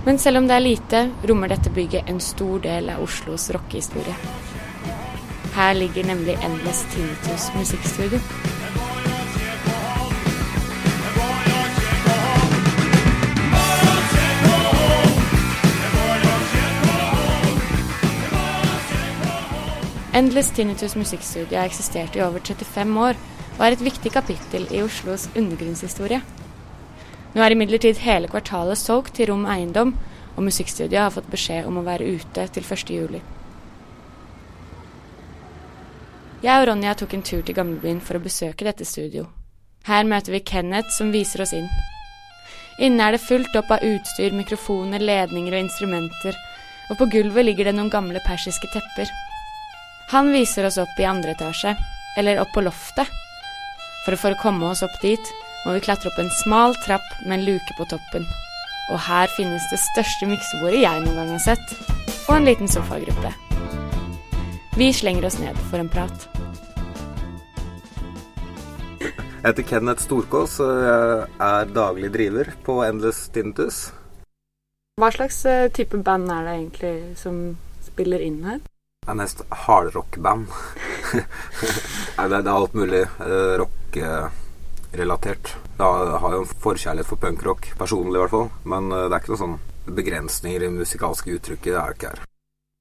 Men 0.05 0.21
selv 0.21 0.45
om 0.45 0.53
det 0.53 0.61
er 0.61 0.69
lite, 0.69 1.05
rommer 1.33 1.49
dette 1.49 1.73
bygget 1.73 2.13
en 2.13 2.21
stor 2.21 2.61
del 2.69 2.93
av 2.93 3.09
Oslos 3.09 3.49
rockehistorie. 3.57 4.21
Her 5.55 5.75
ligger 5.75 6.05
nemlig 6.07 6.39
Endless 6.45 6.87
Tinnitus 6.93 7.51
musikkstudio. 7.57 8.21
Endless 20.15 20.51
Tinnitus 20.51 20.95
musikkstudio 20.97 21.59
har 21.59 21.67
eksistert 21.67 22.17
i 22.17 22.23
over 22.23 22.39
35 22.45 23.01
år 23.01 23.19
og 23.59 23.67
er 23.67 23.75
et 23.75 23.85
viktig 23.85 24.13
kapittel 24.13 24.67
i 24.71 24.83
Oslos 24.85 25.29
undergrunnshistorie. 25.35 26.23
Nå 27.35 27.43
er 27.43 27.55
imidlertid 27.55 28.03
hele 28.03 28.31
kvartalet 28.31 28.79
solgt 28.79 29.15
til 29.19 29.31
Rom 29.31 29.45
Eiendom, 29.51 29.95
og 30.37 30.47
musikkstudioet 30.47 31.03
har 31.03 31.15
fått 31.15 31.31
beskjed 31.31 31.69
om 31.69 31.79
å 31.79 31.87
være 31.87 32.17
ute 32.17 32.47
til 32.55 32.67
1. 32.67 32.91
juli. 32.95 33.23
Jeg 36.41 36.63
og 36.63 36.71
Ronja 36.71 36.95
tok 36.97 37.13
en 37.13 37.23
tur 37.27 37.43
til 37.45 37.53
gamlebyen 37.53 37.99
for 38.01 38.17
å 38.17 38.25
besøke 38.25 38.65
dette 38.65 38.87
studio. 38.89 39.27
Her 39.85 40.07
møter 40.09 40.33
vi 40.33 40.41
Kenneth, 40.41 40.89
som 40.97 41.13
viser 41.13 41.43
oss 41.45 41.53
inn. 41.57 41.69
Inne 42.81 43.05
er 43.05 43.17
det 43.17 43.21
fullt 43.27 43.57
opp 43.61 43.69
av 43.75 43.85
utstyr, 43.85 44.33
mikrofoner, 44.33 45.05
ledninger 45.05 45.53
og 45.53 45.67
instrumenter, 45.67 46.39
og 46.89 46.97
på 46.97 47.11
gulvet 47.13 47.45
ligger 47.45 47.69
det 47.69 47.75
noen 47.77 47.93
gamle 47.93 48.23
persiske 48.25 48.71
tepper. 48.73 49.13
Han 50.15 50.33
viser 50.33 50.65
oss 50.65 50.81
opp 50.81 50.97
i 50.97 51.09
andre 51.09 51.37
etasje, 51.37 51.75
eller 52.17 52.41
opp 52.41 52.55
på 52.57 52.65
loftet. 52.65 53.13
For, 54.07 54.17
å 54.17 54.41
komme 54.41 54.73
oss 54.73 54.81
opp 54.83 54.97
dit 55.05 55.35
må 55.67 55.77
vi 55.77 55.85
klatre 55.85 56.09
opp 56.09 56.19
en 56.25 56.33
smal 56.41 56.73
trapp 56.87 57.05
med 57.27 57.37
en 57.37 57.47
luke 57.51 57.77
på 57.77 57.89
toppen. 57.93 58.25
Og 58.91 58.99
her 59.11 59.29
finnes 59.37 59.69
det 59.69 59.83
største 59.93 60.33
miksebordet 60.33 60.81
jeg 60.87 61.05
noen 61.05 61.21
gang 61.21 61.37
har 61.37 61.47
sett, 61.51 61.79
og 62.25 62.39
en 62.39 62.49
liten 62.49 62.71
sofagruppe. 62.71 63.50
Vi 64.77 64.93
slenger 64.93 65.27
oss 65.27 65.39
ned 65.39 65.57
for 65.71 65.79
en 65.83 65.89
prat. 65.91 66.29
Jeg 69.01 69.47
heter 69.49 69.65
Kenneth 69.67 70.05
Storkås 70.05 70.59
og 70.61 70.83
jeg 70.85 71.23
er 71.47 71.71
daglig 71.75 72.11
driver 72.13 72.51
på 72.67 72.77
Endless 72.85 73.23
Tintus. 73.33 73.87
Hva 75.01 75.09
slags 75.15 75.39
eh, 75.49 75.71
type 75.73 75.97
band 76.05 76.29
er 76.31 76.45
det 76.45 76.55
egentlig 76.59 76.93
som 77.17 77.39
spiller 77.83 78.21
inn 78.21 78.43
her? 78.45 78.61
Det 79.01 79.15
er 79.15 79.17
mest 79.23 79.41
hardrock-band. 79.65 80.47
Det, 82.21 82.37
er- 82.37 82.51
alt 82.53 82.75
mulig 82.77 83.01
eh, 83.01 83.53
rock-relatert. 83.63 85.55
Jeg 85.81 86.19
har 86.21 86.35
jo 86.37 86.43
en 86.45 86.53
forkjærlighet 86.61 87.09
for 87.09 87.17
punkrock, 87.23 87.71
personlig 87.81 88.19
i 88.21 88.23
hvert 88.27 88.35
fall. 88.37 88.51
Men 88.69 88.93
eh, 88.93 89.07
det 89.09 89.17
er 89.17 89.23
ikke 89.25 89.33
noen 89.33 89.45
sånn 89.47 89.95
begrensninger 89.97 90.69
i 90.69 90.75
musikalske 90.77 91.33
uttrykket. 91.39 91.73
Det 91.73 91.81
er 91.81 91.89
det 91.89 91.97
ikke 91.99 92.13
her. 92.13 92.27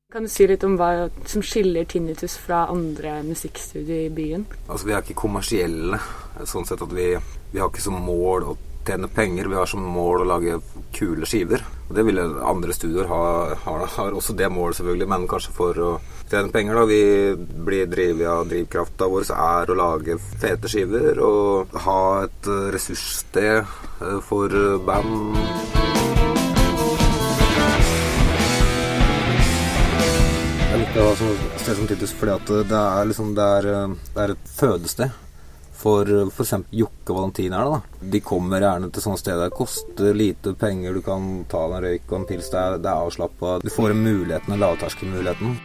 Kan 0.09 0.23
du 0.25 0.29
si 0.33 0.47
litt 0.49 0.63
om 0.65 0.73
hva 0.73 1.03
som 1.29 1.43
skiller 1.45 1.85
Tinnitus 1.85 2.33
fra 2.41 2.63
andre 2.73 3.19
musikkstudier 3.27 4.07
i 4.07 4.09
byen? 4.09 4.47
Altså, 4.65 4.87
vi 4.87 4.95
er 4.95 5.03
ikke 5.03 5.19
kommersielle, 5.19 5.99
sånn 6.49 6.65
sett 6.65 6.81
at 6.81 6.95
vi, 6.97 7.11
vi 7.51 7.61
har 7.61 7.69
ikke 7.69 7.83
som 7.83 7.99
mål 8.01 8.47
å 8.49 8.55
tjene 8.87 9.05
penger. 9.13 9.51
Vi 9.51 9.59
har 9.59 9.69
som 9.69 9.83
mål 9.85 10.23
å 10.23 10.27
lage 10.31 10.55
kule 10.97 11.29
skiver. 11.29 11.61
Og 11.91 11.93
det 11.93 12.07
vil 12.07 12.23
andre 12.25 12.73
studioer 12.73 13.05
ha, 13.11 13.21
har, 13.67 13.85
har 13.99 14.17
også 14.17 14.33
det 14.39 14.49
målet, 14.49 14.79
selvfølgelig, 14.79 15.09
men 15.13 15.27
kanskje 15.29 15.53
for 15.59 15.83
å 15.85 15.91
tjene 16.23 16.49
penger, 16.55 16.79
da. 16.79 16.87
Vi 16.89 17.59
blir 17.69 17.91
drevet 17.93 18.31
av 18.33 18.49
drivkrafta 18.49 19.11
vår, 19.13 19.27
så 19.29 19.37
er 19.45 19.69
å 19.69 19.77
lage 19.77 20.17
fete 20.41 20.73
skiver 20.73 21.21
og 21.21 21.77
ha 21.85 21.99
et 22.23 22.49
ressurssted 22.73 23.61
eh, 23.61 24.17
for 24.25 24.57
band. 24.89 25.78
Jeg 30.89 30.96
liker 30.96 31.05
å 31.05 31.10
ha 31.12 31.17
sånn 31.19 31.58
sted 31.62 31.75
som 31.77 31.86
Titus 31.86 32.12
fordi 32.17 32.31
at 32.34 32.48
det 32.65 32.77
er, 32.77 33.03
liksom, 33.05 33.27
det 33.38 33.43
er, 33.60 33.67
det 34.15 34.24
er 34.24 34.31
et 34.34 34.48
fødested 34.55 35.12
for 35.77 36.10
f.eks. 36.31 36.55
Jokke 36.79 37.13
og 37.13 37.19
Valentin 37.19 37.53
er 37.53 37.69
da. 37.69 37.77
De 38.15 38.24
kommer 38.25 38.65
gjerne 38.65 38.89
til 38.89 39.05
sånne 39.05 39.22
steder. 39.22 39.51
Det 39.51 39.60
koster 39.60 40.17
lite 40.17 40.55
penger, 40.58 40.98
du 40.98 41.05
kan 41.05 41.29
ta 41.51 41.67
en 41.67 41.86
røyk 41.86 42.10
og 42.10 42.24
en 42.24 42.29
pils. 42.31 42.50
Det 42.50 42.63
er, 42.63 42.81
det 42.81 42.89
er 42.89 43.05
avslappa. 43.05 43.60
Du 43.62 43.69
får 43.69 43.93
muligheten, 44.01 44.58
lavterskelmuligheten. 44.65 45.60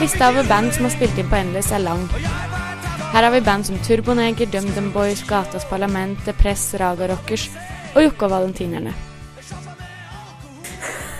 Lista 0.00 0.28
over 0.28 0.44
band 0.44 0.74
som 0.74 0.84
har 0.84 0.92
spilt 0.92 1.18
inn 1.18 1.28
på 1.30 1.38
Endless 1.38 1.72
er 1.72 1.80
lang. 1.80 2.02
Her 3.14 3.22
har 3.24 3.30
vi 3.32 3.40
band 3.40 3.64
som 3.64 3.78
Turboneger, 3.80 4.46
DumDum 4.52 4.90
Boys, 4.92 5.22
Gatas 5.24 5.64
Parlament, 5.70 6.20
Depress, 6.26 6.74
Raga 6.76 7.08
Rockers 7.08 7.48
og 7.94 8.04
Jokke 8.04 8.28
og 8.28 8.34
Valentinerne. 8.34 8.92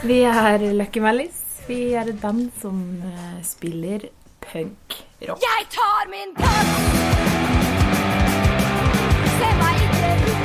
Vi 0.05 0.21
er 0.29 0.69
Lucky 0.77 1.01
Malice. 1.01 1.65
Vi 1.67 1.95
er 1.97 2.13
et 2.13 2.21
band 2.21 2.51
som 2.61 2.77
eh, 3.01 3.41
spiller 3.43 4.11
punk-rock. 4.45 5.41
Jeg 5.41 5.67
tar 5.73 6.13
min 6.13 6.37
plass! 6.37 7.17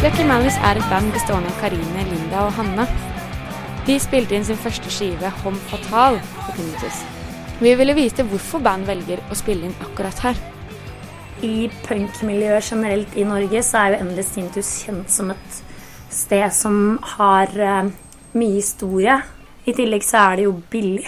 Lucky 0.01 0.23
Malice 0.25 0.57
er 0.65 0.79
et 0.79 0.87
band 0.89 1.11
bestående 1.13 1.51
av 1.51 1.59
Karine, 1.61 2.07
Linda 2.09 2.47
og 2.47 2.55
Hanna. 2.57 2.87
De 3.85 3.99
spilte 4.01 4.33
inn 4.33 4.47
sin 4.47 4.57
første 4.57 4.89
skive, 4.89 5.29
Hom 5.43 5.59
Fatal, 5.69 6.17
på 6.45 6.55
Tinnitus. 6.55 7.03
Vi 7.61 7.75
ville 7.75 7.93
vite 7.93 8.23
hvorfor 8.25 8.57
band 8.65 8.87
velger 8.89 9.19
å 9.29 9.35
spille 9.37 9.67
inn 9.67 9.83
akkurat 9.85 10.17
her. 10.25 10.37
I 11.45 11.67
punkmiljøet 11.85 12.71
generelt 12.71 13.13
i 13.13 13.25
Norge 13.25 13.61
så 13.61 13.83
er 13.83 13.93
jo 13.93 13.99
Endless 14.01 14.31
Tintus 14.33 14.71
kjent 14.81 15.13
som 15.13 15.29
et 15.29 15.59
sted 16.09 16.47
som 16.57 16.97
har 17.11 17.53
eh, 17.53 17.91
mye 18.33 18.55
historie. 18.55 19.19
I 19.69 19.75
tillegg 19.77 20.07
så 20.07 20.23
er 20.23 20.39
det 20.39 20.47
jo 20.47 20.55
billig. 20.73 21.05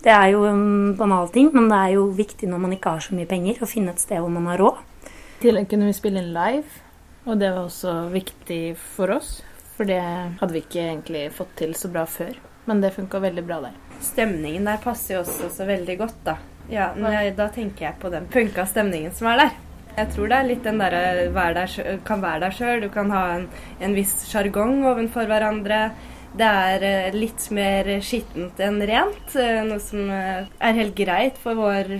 Det 0.00 0.14
er 0.14 0.30
jo 0.32 0.46
en 0.48 0.64
banal 0.96 1.28
ting, 1.36 1.52
men 1.52 1.68
det 1.68 1.82
er 1.82 1.94
jo 1.98 2.08
viktig 2.16 2.48
når 2.48 2.64
man 2.64 2.78
ikke 2.78 2.96
har 2.96 3.04
så 3.04 3.20
mye 3.20 3.28
penger, 3.28 3.60
å 3.60 3.68
finne 3.68 3.92
et 3.92 4.00
sted 4.00 4.24
hvor 4.24 4.32
man 4.32 4.48
har 4.54 4.64
råd. 4.64 4.80
I 5.04 5.44
tillegg 5.44 5.68
kunne 5.68 5.92
vi 5.92 6.00
spille 6.00 6.24
inn 6.24 6.32
live, 6.32 6.82
og 7.28 7.44
det 7.44 7.52
var 7.52 7.66
også 7.66 7.98
viktig 8.16 8.62
for 8.96 9.18
oss. 9.20 9.42
For 9.76 9.84
det 9.84 10.00
hadde 10.00 10.52
vi 10.56 10.64
ikke 10.64 10.80
egentlig 10.88 11.28
fått 11.36 11.58
til 11.60 11.76
så 11.76 11.92
bra 11.92 12.08
før. 12.08 12.32
Men 12.64 12.80
det 12.80 12.96
funka 12.96 13.20
veldig 13.20 13.44
bra 13.44 13.66
der. 13.68 13.89
Stemningen 14.00 14.64
der 14.68 14.80
passer 14.82 15.16
jo 15.18 15.24
også 15.24 15.50
så 15.52 15.66
veldig 15.68 15.96
godt, 16.00 16.20
da. 16.24 16.36
Ja, 16.70 16.92
jeg, 16.94 17.34
Da 17.36 17.48
tenker 17.52 17.88
jeg 17.88 17.98
på 18.00 18.10
den 18.12 18.28
punka 18.30 18.64
stemningen 18.68 19.12
som 19.16 19.28
er 19.32 19.44
der. 19.44 19.58
Jeg 19.96 20.12
tror 20.14 20.30
det 20.30 20.36
er 20.38 20.46
litt 20.46 20.62
den 20.64 20.78
derre 20.80 21.28
vær 21.34 21.56
der 21.56 21.98
kan 22.06 22.22
være 22.22 22.44
der 22.46 22.54
sjøl. 22.54 22.80
Du 22.84 22.88
kan 22.94 23.10
ha 23.10 23.24
en, 23.36 23.48
en 23.82 23.96
viss 23.96 24.14
sjargong 24.30 24.84
overfor 24.86 25.26
hverandre. 25.28 25.90
Det 26.30 26.46
er 26.46 26.84
eh, 26.86 27.16
litt 27.18 27.48
mer 27.50 27.88
skittent 28.06 28.60
enn 28.62 28.78
rent. 28.86 29.34
eh, 29.34 29.64
Noe 29.66 29.80
som 29.82 30.06
eh, 30.14 30.46
er 30.62 30.78
helt 30.78 30.94
greit 30.94 31.40
for 31.42 31.58
våre 31.58 31.98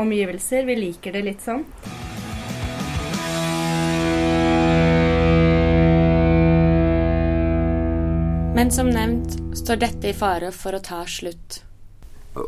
omgivelser. 0.00 0.64
Vi 0.64 0.78
liker 0.80 1.12
det 1.12 1.26
litt 1.28 1.44
sånn. 1.44 1.66
Men 8.56 8.70
som 8.72 8.88
nevnt 8.88 9.34
står 9.52 9.76
dette 9.82 10.08
i 10.08 10.14
fare 10.16 10.48
for 10.48 10.72
å 10.72 10.78
ta 10.80 11.02
slutt. 11.04 11.58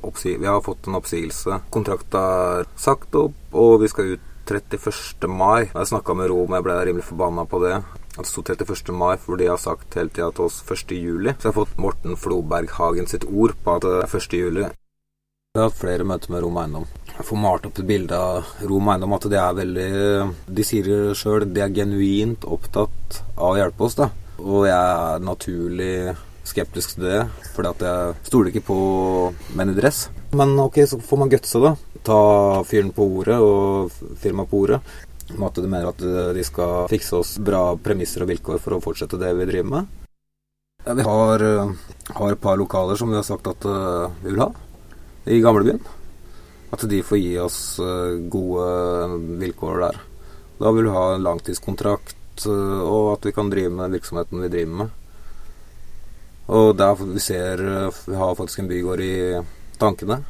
Oppsi 0.09 0.39
vi 0.41 0.47
har 0.49 0.63
fått 0.65 0.87
en 0.89 0.97
oppsigelse. 0.97 1.59
Kontrakta 1.75 2.23
er 2.61 2.69
sagt 2.81 3.17
opp, 3.21 3.35
og 3.53 3.83
vi 3.83 3.91
skal 3.93 4.15
ut 4.15 4.29
31. 4.49 5.27
mai. 5.29 5.67
Jeg 5.67 5.91
snakka 5.91 6.15
med 6.17 6.31
Rom, 6.33 6.55
jeg 6.57 6.65
ble 6.65 6.77
rimelig 6.89 7.05
forbanna 7.11 7.45
på 7.45 7.61
det. 7.61 7.75
At 8.15 8.23
det 8.23 8.31
sto 8.31 8.41
31. 8.41 8.95
mai, 8.97 9.19
for 9.21 9.37
de 9.37 9.51
har 9.51 9.61
sagt 9.61 9.99
hele 10.01 10.09
tida 10.09 10.31
til 10.33 10.47
oss 10.47 10.63
1. 10.65 10.95
juli. 10.97 11.35
Så 11.35 11.51
jeg 11.51 11.51
har 11.51 11.59
fått 11.59 11.83
Morten 11.85 12.17
Floberg 12.17 12.73
Hagen 12.79 13.11
sitt 13.11 13.27
ord 13.29 13.53
på 13.65 13.75
at 13.77 13.85
det 13.85 13.99
er 13.99 14.17
1. 14.21 14.37
juli. 14.39 14.63
Jeg 14.65 15.61
har 15.61 15.69
hatt 15.69 15.83
flere 15.83 16.07
møter 16.09 16.33
med 16.33 16.41
Rom 16.47 16.57
Eiendom. 16.63 16.87
Jeg 17.11 17.27
får 17.29 17.43
malt 17.43 17.69
opp 17.69 17.83
et 17.83 17.91
bilde 17.91 18.23
av 18.31 18.49
Rom 18.71 18.89
Eiendom 18.95 19.13
at 19.19 19.29
det 19.29 19.43
er 19.43 19.61
veldig 19.61 19.93
De 20.57 20.65
sier 20.65 21.13
sjøl 21.19 21.45
de 21.53 21.67
er 21.67 21.77
genuint 21.83 22.49
opptatt 22.49 23.21
av 23.37 23.53
å 23.53 23.61
hjelpe 23.61 23.85
oss, 23.85 23.99
da. 24.01 24.09
Og 24.39 24.69
jeg 24.69 24.79
er 24.79 25.25
naturlig 25.27 25.93
skeptisk 26.49 26.97
til 26.97 27.09
det, 27.09 27.21
at 27.69 27.85
jeg 27.85 28.15
stoler 28.29 28.53
ikke 28.53 28.65
på 28.71 28.79
menn 29.59 29.75
i 29.75 29.77
dress. 29.77 30.07
Men 30.39 30.55
ok, 30.63 30.81
så 30.89 31.01
får 31.03 31.21
man 31.21 31.33
gutse, 31.33 31.61
da. 31.61 31.75
Ta 32.07 32.19
fyren 32.69 32.95
på 32.95 33.05
ordet 33.19 33.39
og 33.43 33.93
firmaet 34.23 34.51
på 34.51 34.65
ordet. 34.65 34.81
Om 35.35 35.45
at 35.45 35.61
de 35.61 35.69
mener 35.69 35.91
at 35.91 36.01
de 36.35 36.45
skal 36.47 36.87
fikse 36.89 37.19
oss 37.19 37.37
bra 37.45 37.75
premisser 37.77 38.25
og 38.25 38.31
vilkår 38.31 38.63
for 38.63 38.77
å 38.77 38.83
fortsette 38.85 39.21
det 39.21 39.35
vi 39.37 39.49
driver 39.51 39.75
med. 39.75 39.99
Ja, 40.87 40.95
vi 40.95 41.03
har, 41.03 41.43
eh, 41.43 41.73
har 42.15 42.33
et 42.33 42.41
par 42.41 42.57
lokaler 42.57 42.97
som 42.97 43.11
vi 43.11 43.17
har 43.17 43.23
sagt 43.23 43.47
at 43.47 43.65
eh, 43.65 44.11
vi 44.23 44.31
vil 44.31 44.41
ha 44.41 44.53
i 45.27 45.41
gamlebyen. 45.41 45.81
At 46.73 46.85
de 46.89 47.03
får 47.03 47.19
gi 47.19 47.35
oss 47.43 47.79
eh, 47.79 48.15
gode 48.33 49.19
vilkår 49.43 49.81
der. 49.83 49.99
Da 50.59 50.73
vil 50.73 50.89
vi 50.89 50.95
ha 50.95 51.15
en 51.15 51.27
langtidskontrakt, 51.27 52.17
eh, 52.47 52.81
og 52.85 53.17
at 53.17 53.27
vi 53.27 53.35
kan 53.35 53.51
drive 53.51 53.71
med 53.73 53.87
den 53.87 53.99
virksomheten 53.99 54.43
vi 54.45 54.51
driver 54.53 54.83
med. 54.83 54.91
Og 56.49 56.77
der 56.79 56.95
vi 57.01 57.21
ser 57.21 57.61
Vi 58.07 58.15
har 58.17 58.35
faktisk 58.35 58.59
en 58.59 58.69
bygård 58.69 59.01
i 59.01 59.15
tankene. 59.79 60.23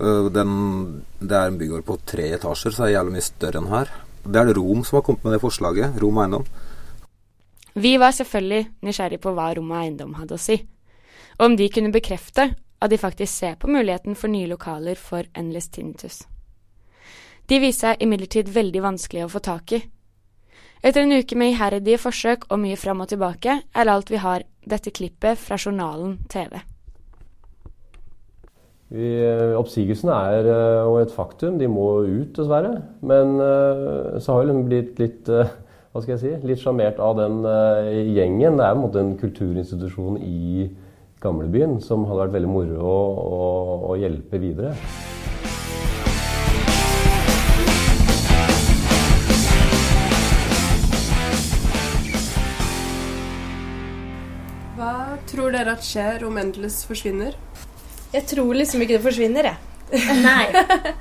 Eh, 0.00 0.24
Den, 0.32 1.04
det 1.20 1.36
er 1.36 1.46
en 1.46 1.58
bygård 1.58 1.84
på 1.84 1.98
tre 2.06 2.32
etasjer, 2.34 2.72
så 2.72 2.82
det 2.82 2.90
er 2.90 2.98
jævlig 2.98 3.16
mye 3.18 3.28
større 3.28 3.62
enn 3.62 3.70
her. 3.70 3.94
Det 4.24 4.38
er 4.38 4.50
det 4.50 4.56
Rom 4.56 4.84
som 4.84 4.96
har 4.96 5.06
kommet 5.06 5.24
med 5.24 5.32
det 5.36 5.42
forslaget. 5.42 6.02
Rom 6.02 6.18
Eiendom. 6.18 6.44
Vi 7.74 7.96
var 7.96 8.12
selvfølgelig 8.12 8.66
nysgjerrig 8.84 9.20
på 9.20 9.32
hva 9.32 9.54
Rom 9.56 9.70
og 9.72 9.78
Eiendom 9.80 10.14
hadde 10.18 10.36
å 10.36 10.40
si, 10.40 10.58
og 11.38 11.46
om 11.46 11.56
de 11.56 11.70
kunne 11.72 11.92
bekrefte 11.92 12.50
at 12.82 12.90
de 12.90 12.98
faktisk 12.98 13.32
ser 13.32 13.54
på 13.56 13.70
muligheten 13.70 14.16
for 14.18 14.28
nye 14.28 14.50
lokaler 14.50 14.98
for 14.98 15.24
Endless 15.38 15.70
Tinnitus. 15.72 16.22
De 17.48 17.58
viste 17.62 17.86
seg 17.86 18.02
imidlertid 18.02 18.50
veldig 18.52 18.82
vanskelig 18.82 19.24
å 19.24 19.30
få 19.32 19.40
tak 19.42 19.72
i. 19.78 19.80
Etter 20.82 21.04
en 21.04 21.14
uke 21.14 21.36
med 21.38 21.52
iherdige 21.52 22.00
forsøk 22.02 22.48
og 22.50 22.58
mye 22.58 22.74
fram 22.74 23.04
og 23.04 23.12
tilbake, 23.12 23.60
er 23.62 23.90
alt 23.90 24.08
vi 24.10 24.18
har 24.18 24.42
dette 24.66 24.90
klippet 24.90 25.38
fra 25.38 25.54
journalen 25.54 26.16
TV. 26.32 26.58
Vi, 28.92 29.10
eh, 29.24 29.54
oppsigelsene 29.56 30.16
er 30.34 30.48
eh, 30.50 30.80
jo 30.82 30.96
et 30.98 31.14
faktum, 31.14 31.54
de 31.60 31.68
må 31.70 31.86
ut 32.02 32.34
dessverre. 32.34 32.82
Men 33.00 33.38
eh, 33.38 34.18
så 34.18 34.34
har 34.34 34.42
vi 34.42 34.50
liksom 34.50 34.66
blitt 34.66 34.98
litt 35.00 35.30
hva 35.30 36.02
skal 36.02 36.16
jeg 36.16 36.22
si, 36.24 36.34
litt 36.50 36.60
sjarmert 36.60 36.98
av 36.98 37.14
den 37.20 37.42
gjengen. 38.16 38.58
Det 38.58 38.66
er 38.66 38.74
en 38.74 38.98
en 39.04 39.16
kulturinstitusjon 39.20 40.18
i 40.18 40.66
gamlebyen 41.22 41.78
som 41.84 42.08
hadde 42.08 42.24
vært 42.24 42.38
veldig 42.40 42.50
moro 42.50 42.82
å, 42.82 43.00
å, 43.22 43.50
å 43.92 43.98
hjelpe 44.00 44.40
videre. 44.42 44.74
Tror 55.30 55.54
dere 55.54 55.76
at 55.76 55.84
skjer 55.86 56.24
om 56.26 56.38
Endless 56.40 56.82
forsvinner? 56.88 57.36
Jeg 58.12 58.26
tror 58.28 58.54
liksom 58.56 58.82
ikke 58.84 58.98
det 58.98 59.04
forsvinner, 59.04 59.48
jeg. 59.52 59.58
Nei. 60.22 60.46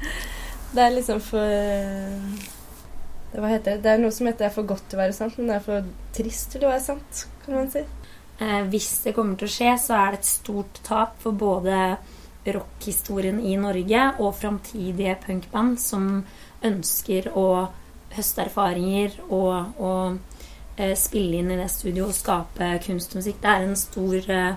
det 0.76 0.84
er 0.84 0.94
liksom 0.96 1.22
for 1.24 1.48
det, 3.32 3.40
Hva 3.40 3.52
heter 3.52 3.78
det? 3.78 3.82
Det 3.86 3.92
er 3.94 4.02
noe 4.04 4.16
som 4.16 4.28
heter 4.28 4.46
det 4.46 4.50
er 4.50 4.56
for 4.56 4.70
godt 4.70 4.86
til 4.92 5.00
å 5.00 5.04
være 5.04 5.16
sant, 5.16 5.38
men 5.40 5.52
det 5.52 5.58
er 5.58 5.66
for 5.66 5.92
trist 6.16 6.54
til 6.54 6.66
å 6.66 6.72
være 6.72 6.86
sant, 6.86 7.26
kan 7.46 7.58
man 7.60 7.70
si. 7.74 7.84
Eh, 8.42 8.64
hvis 8.72 8.90
det 9.06 9.16
kommer 9.16 9.38
til 9.40 9.48
å 9.48 9.54
skje, 9.54 9.76
så 9.80 10.00
er 10.00 10.16
det 10.16 10.22
et 10.22 10.32
stort 10.32 10.82
tap 10.88 11.20
for 11.24 11.38
både 11.38 11.78
rockhistorien 12.48 13.38
i 13.46 13.54
Norge 13.62 14.08
og 14.18 14.34
framtidige 14.40 15.14
punkband 15.28 15.78
som 15.80 16.08
ønsker 16.66 17.30
å 17.38 17.48
høste 18.16 18.48
erfaringer 18.48 19.20
og, 19.30 19.78
og 19.80 20.00
eh, 20.16 20.31
spille 20.98 21.42
inn 21.42 21.52
i 21.52 21.58
det 21.60 21.70
studioet 21.72 22.14
og 22.14 22.18
skape 22.18 22.70
kunstmusikk. 22.86 23.42
Det 23.42 23.50
er 23.50 23.66
en 23.68 23.76
stor, 23.76 24.30
eh, 24.32 24.54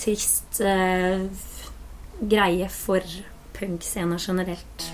trist 0.00 0.60
eh, 0.60 1.26
greie 2.20 2.68
for 2.68 3.00
punkscena 3.58 4.16
generelt. 4.18 4.90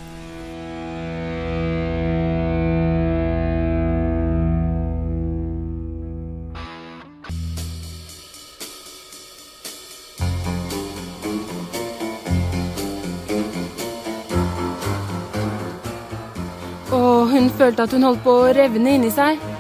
Og 16.97 17.29
hun 17.31 17.51
følte 17.51 17.83
at 17.83 17.93
hun 17.93 18.03
holdt 18.03 18.23
på 18.25 18.33
å 18.33 18.49
revne 18.57 18.97
inni 18.97 19.11
seg. 19.13 19.56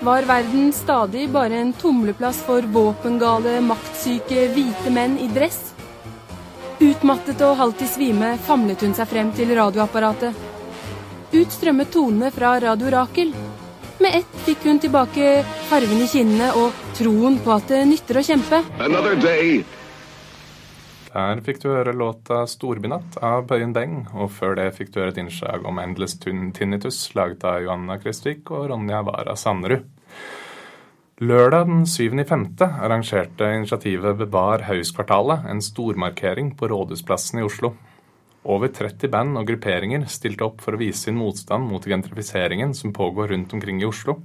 Var 0.00 0.22
verden 0.22 0.72
stadig 0.72 1.30
bare 1.30 1.56
en 1.56 1.72
tumleplass 1.72 2.38
for 2.42 2.62
våpengale, 2.62 3.58
maktsyke 3.60 4.46
hvite 4.54 4.90
menn 4.90 5.18
i 5.20 5.26
dress? 5.28 5.58
Utmattet 6.80 7.42
og 7.44 7.58
halvt 7.58 7.82
i 7.84 7.88
svime 7.90 8.30
famlet 8.46 8.80
hun 8.80 8.94
seg 8.96 9.10
frem 9.10 9.32
til 9.36 9.52
radioapparatet. 9.58 10.38
Ut 11.34 11.52
strømmet 11.52 11.92
tonene 11.92 12.30
fra 12.32 12.54
Radio 12.64 12.88
Rakel. 12.94 13.34
Med 14.00 14.16
ett 14.22 14.40
fikk 14.46 14.64
hun 14.70 14.80
tilbake 14.80 15.42
farven 15.68 16.00
i 16.00 16.08
kinnene 16.08 16.48
og 16.56 16.80
troen 16.96 17.36
på 17.44 17.52
at 17.58 17.68
det 17.68 17.82
nytter 17.92 18.22
å 18.22 18.24
kjempe. 18.24 18.62
Another 18.80 19.20
day. 19.20 19.60
Der 21.10 21.40
fikk 21.42 21.58
du 21.58 21.72
høre 21.72 21.90
låta 21.90 22.44
'Storbynatt' 22.46 23.16
av 23.18 23.48
Bøyen 23.50 23.72
Beng, 23.74 24.06
og 24.14 24.30
før 24.30 24.54
det 24.54 24.68
fikk 24.76 24.92
du 24.94 25.00
høre 25.00 25.10
et 25.10 25.18
innslag 25.18 25.64
om 25.66 25.80
Endless 25.82 26.14
Tinnitus, 26.22 27.00
laget 27.18 27.42
av 27.42 27.64
Johanna 27.64 27.96
Kristvik 27.98 28.52
og 28.54 28.68
Ronja 28.70 29.00
Wara 29.02 29.34
Sanderud. 29.34 29.88
Lørdag 31.20 31.66
den 31.66 31.82
7.5. 31.84 32.62
arrangerte 32.62 33.50
initiativet 33.56 34.22
Bevar 34.22 34.62
Hauskvartalet 34.70 35.50
en 35.50 35.58
stormarkering 35.60 36.54
på 36.56 36.70
Rådhusplassen 36.70 37.42
i 37.42 37.44
Oslo. 37.44 37.74
Over 38.44 38.70
30 38.72 39.10
band 39.10 39.36
og 39.36 39.50
grupperinger 39.50 40.06
stilte 40.06 40.46
opp 40.46 40.62
for 40.62 40.78
å 40.78 40.80
vise 40.80 41.10
sin 41.10 41.18
motstand 41.18 41.66
mot 41.66 41.84
gentrifiseringen 41.84 42.72
som 42.72 42.94
pågår 42.94 43.34
rundt 43.34 43.52
omkring 43.52 43.82
i 43.82 43.90
Oslo, 43.90 44.20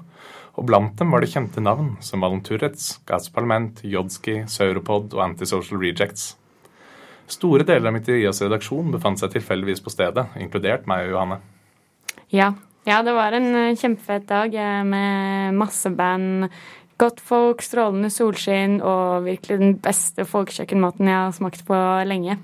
og 0.53 0.69
blant 0.69 0.95
dem 1.01 1.11
var 1.11 1.25
det 1.25 1.33
kjente 1.33 1.59
navn 1.59 1.95
som 1.99 2.21
Valen 2.21 2.45
Turets, 2.45 3.01
Jodski, 3.83 4.43
Sauropod 4.47 5.13
og 5.17 5.29
Antisocial 5.31 5.81
Rejects. 5.81 6.35
Store 7.31 7.65
deler 7.65 7.89
av 7.89 7.95
Mytterias 7.95 8.41
redaksjon 8.43 8.93
befant 8.93 9.21
seg 9.21 9.33
tilfeldigvis 9.33 9.81
på 9.81 9.93
stedet, 9.93 10.27
inkludert 10.37 10.85
meg 10.89 11.07
og 11.07 11.15
Johanne. 11.15 11.41
Ja. 12.33 12.51
ja, 12.85 13.01
det 13.05 13.13
var 13.17 13.33
en 13.37 13.49
eh, 13.57 13.77
kjempefet 13.79 14.27
dag 14.29 14.53
eh, 14.53 14.81
med 14.85 15.57
masse 15.57 15.89
band, 15.89 16.49
godt 17.01 17.21
folk, 17.23 17.63
strålende 17.65 18.11
solskinn 18.13 18.77
og 18.79 19.25
virkelig 19.25 19.57
den 19.61 19.77
beste 19.83 20.25
folkekjøkkenmaten 20.29 21.09
jeg 21.09 21.17
har 21.17 21.33
smakt 21.35 21.65
på 21.67 21.79
lenge. 22.07 22.37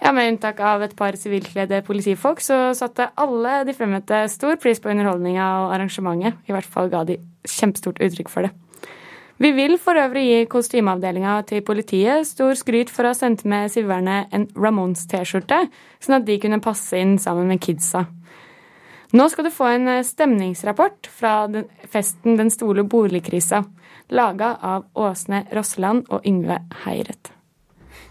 Ja, 0.00 0.12
Med 0.16 0.30
unntak 0.30 0.60
av 0.64 0.84
et 0.84 0.94
par 0.96 1.16
sivilkledde 1.20 1.82
politifolk, 1.84 2.40
så 2.40 2.70
satte 2.76 3.10
alle 3.20 3.62
de 3.68 3.74
fremmøtte 3.76 4.22
stor 4.32 4.56
pris 4.60 4.80
på 4.80 4.88
underholdninga 4.92 5.48
og 5.64 5.74
arrangementet. 5.74 6.40
I 6.48 6.56
hvert 6.56 6.68
fall 6.68 6.88
ga 6.92 7.04
de 7.08 7.18
kjempestort 7.44 8.00
uttrykk 8.00 8.32
for 8.32 8.48
det. 8.48 8.54
Vi 9.40 9.52
vil 9.56 9.78
for 9.80 9.96
øvrig 9.96 10.26
gi 10.26 10.40
kostymeavdelinga 10.52 11.38
til 11.48 11.62
politiet 11.64 12.26
stor 12.28 12.52
skryt 12.60 12.90
for 12.92 13.08
å 13.08 13.14
ha 13.14 13.16
sendt 13.16 13.46
med 13.48 13.70
siverne 13.72 14.26
en 14.36 14.42
Ramones-T-skjorte, 14.52 15.62
sånn 15.96 16.16
at 16.18 16.26
de 16.26 16.36
kunne 16.42 16.58
passe 16.60 16.98
inn 17.00 17.14
sammen 17.16 17.48
med 17.48 17.62
kidsa. 17.64 18.02
Nå 19.16 19.28
skal 19.32 19.48
du 19.48 19.50
få 19.50 19.70
en 19.72 19.88
eh, 19.88 20.04
stemningsrapport 20.04 21.08
fra 21.08 21.46
den, 21.48 21.64
festen 21.88 22.36
Den 22.36 22.52
store 22.52 22.84
boligkrisa, 22.84 23.62
laga 24.12 24.52
av 24.60 24.84
Åsne 24.92 25.46
Rosseland 25.56 26.04
og 26.12 26.28
Yngve 26.28 26.60
Heiret. 26.84 27.32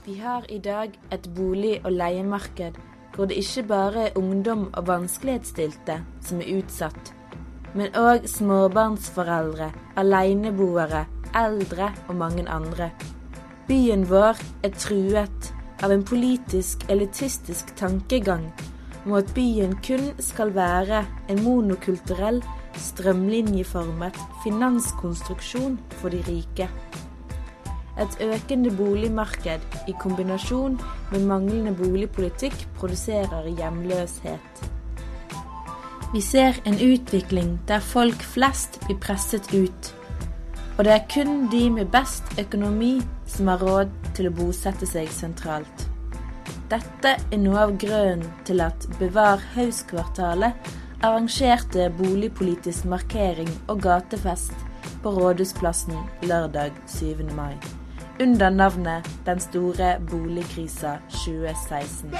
Vi 0.09 0.17
har 0.23 0.49
i 0.49 0.57
dag 0.57 0.97
et 1.13 1.29
bolig- 1.37 1.79
og 1.83 1.93
leiemarked 1.93 2.81
hvor 3.13 3.29
det 3.29 3.37
ikke 3.37 3.67
bare 3.69 4.07
er 4.07 4.17
ungdom 4.17 4.65
og 4.73 4.89
vanskelighetsstilte 4.89 6.01
som 6.25 6.41
er 6.41 6.57
utsatt, 6.57 7.13
men 7.77 7.93
òg 7.93 8.25
småbarnsforeldre, 8.25 9.69
aleneboere, 9.95 11.05
eldre 11.35 11.91
og 12.07 12.15
mange 12.15 12.45
andre. 12.49 12.89
Byen 13.67 14.05
vår 14.09 14.39
er 14.63 14.73
truet 14.77 15.51
av 15.83 15.93
en 15.93 16.03
politisk 16.03 16.85
elitistisk 16.89 17.75
tankegang 17.79 18.49
om 19.05 19.15
at 19.19 19.29
byen 19.35 19.75
kun 19.85 20.11
skal 20.19 20.51
være 20.55 21.03
en 21.29 21.43
monokulturell, 21.43 22.41
strømlinjeformet 22.79 24.17
finanskonstruksjon 24.43 25.79
for 25.99 26.13
de 26.13 26.23
rike. 26.27 26.69
Et 27.99 28.19
økende 28.23 28.71
boligmarked 28.71 29.87
i 29.91 29.95
kombinasjon 29.99 30.77
med 31.11 31.25
manglende 31.27 31.73
boligpolitikk 31.75 32.55
produserer 32.79 33.49
hjemløshet. 33.49 34.67
Vi 36.13 36.21
ser 36.21 36.61
en 36.65 36.79
utvikling 36.79 37.59
der 37.67 37.83
folk 37.85 38.23
flest 38.23 38.79
blir 38.85 38.97
presset 39.03 39.51
ut. 39.53 39.93
Og 40.79 40.85
det 40.85 40.93
er 40.93 41.07
kun 41.11 41.49
de 41.51 41.65
med 41.69 41.89
best 41.91 42.23
økonomi 42.39 43.01
som 43.27 43.49
har 43.51 43.59
råd 43.59 43.89
til 44.15 44.29
å 44.29 44.35
bosette 44.37 44.87
seg 44.87 45.09
sentralt. 45.11 45.81
Dette 46.71 47.17
er 47.19 47.41
noe 47.41 47.65
av 47.65 47.73
grunnen 47.81 48.23
til 48.47 48.63
at 48.63 48.85
Bevar 48.95 49.43
Hauskvartalet 49.57 50.69
arrangerte 51.03 51.89
boligpolitisk 51.97 52.87
markering 52.87 53.51
og 53.67 53.81
gatefest 53.83 54.55
på 55.03 55.11
Rådhusplassen 55.17 55.99
lørdag 56.23 56.71
7. 56.87 57.27
mai. 57.35 57.57
Under 58.23 58.49
navnet 58.49 59.09
Den 59.25 59.39
store 59.43 59.97
boligkrisa 60.07 60.95
2016. 61.11 62.15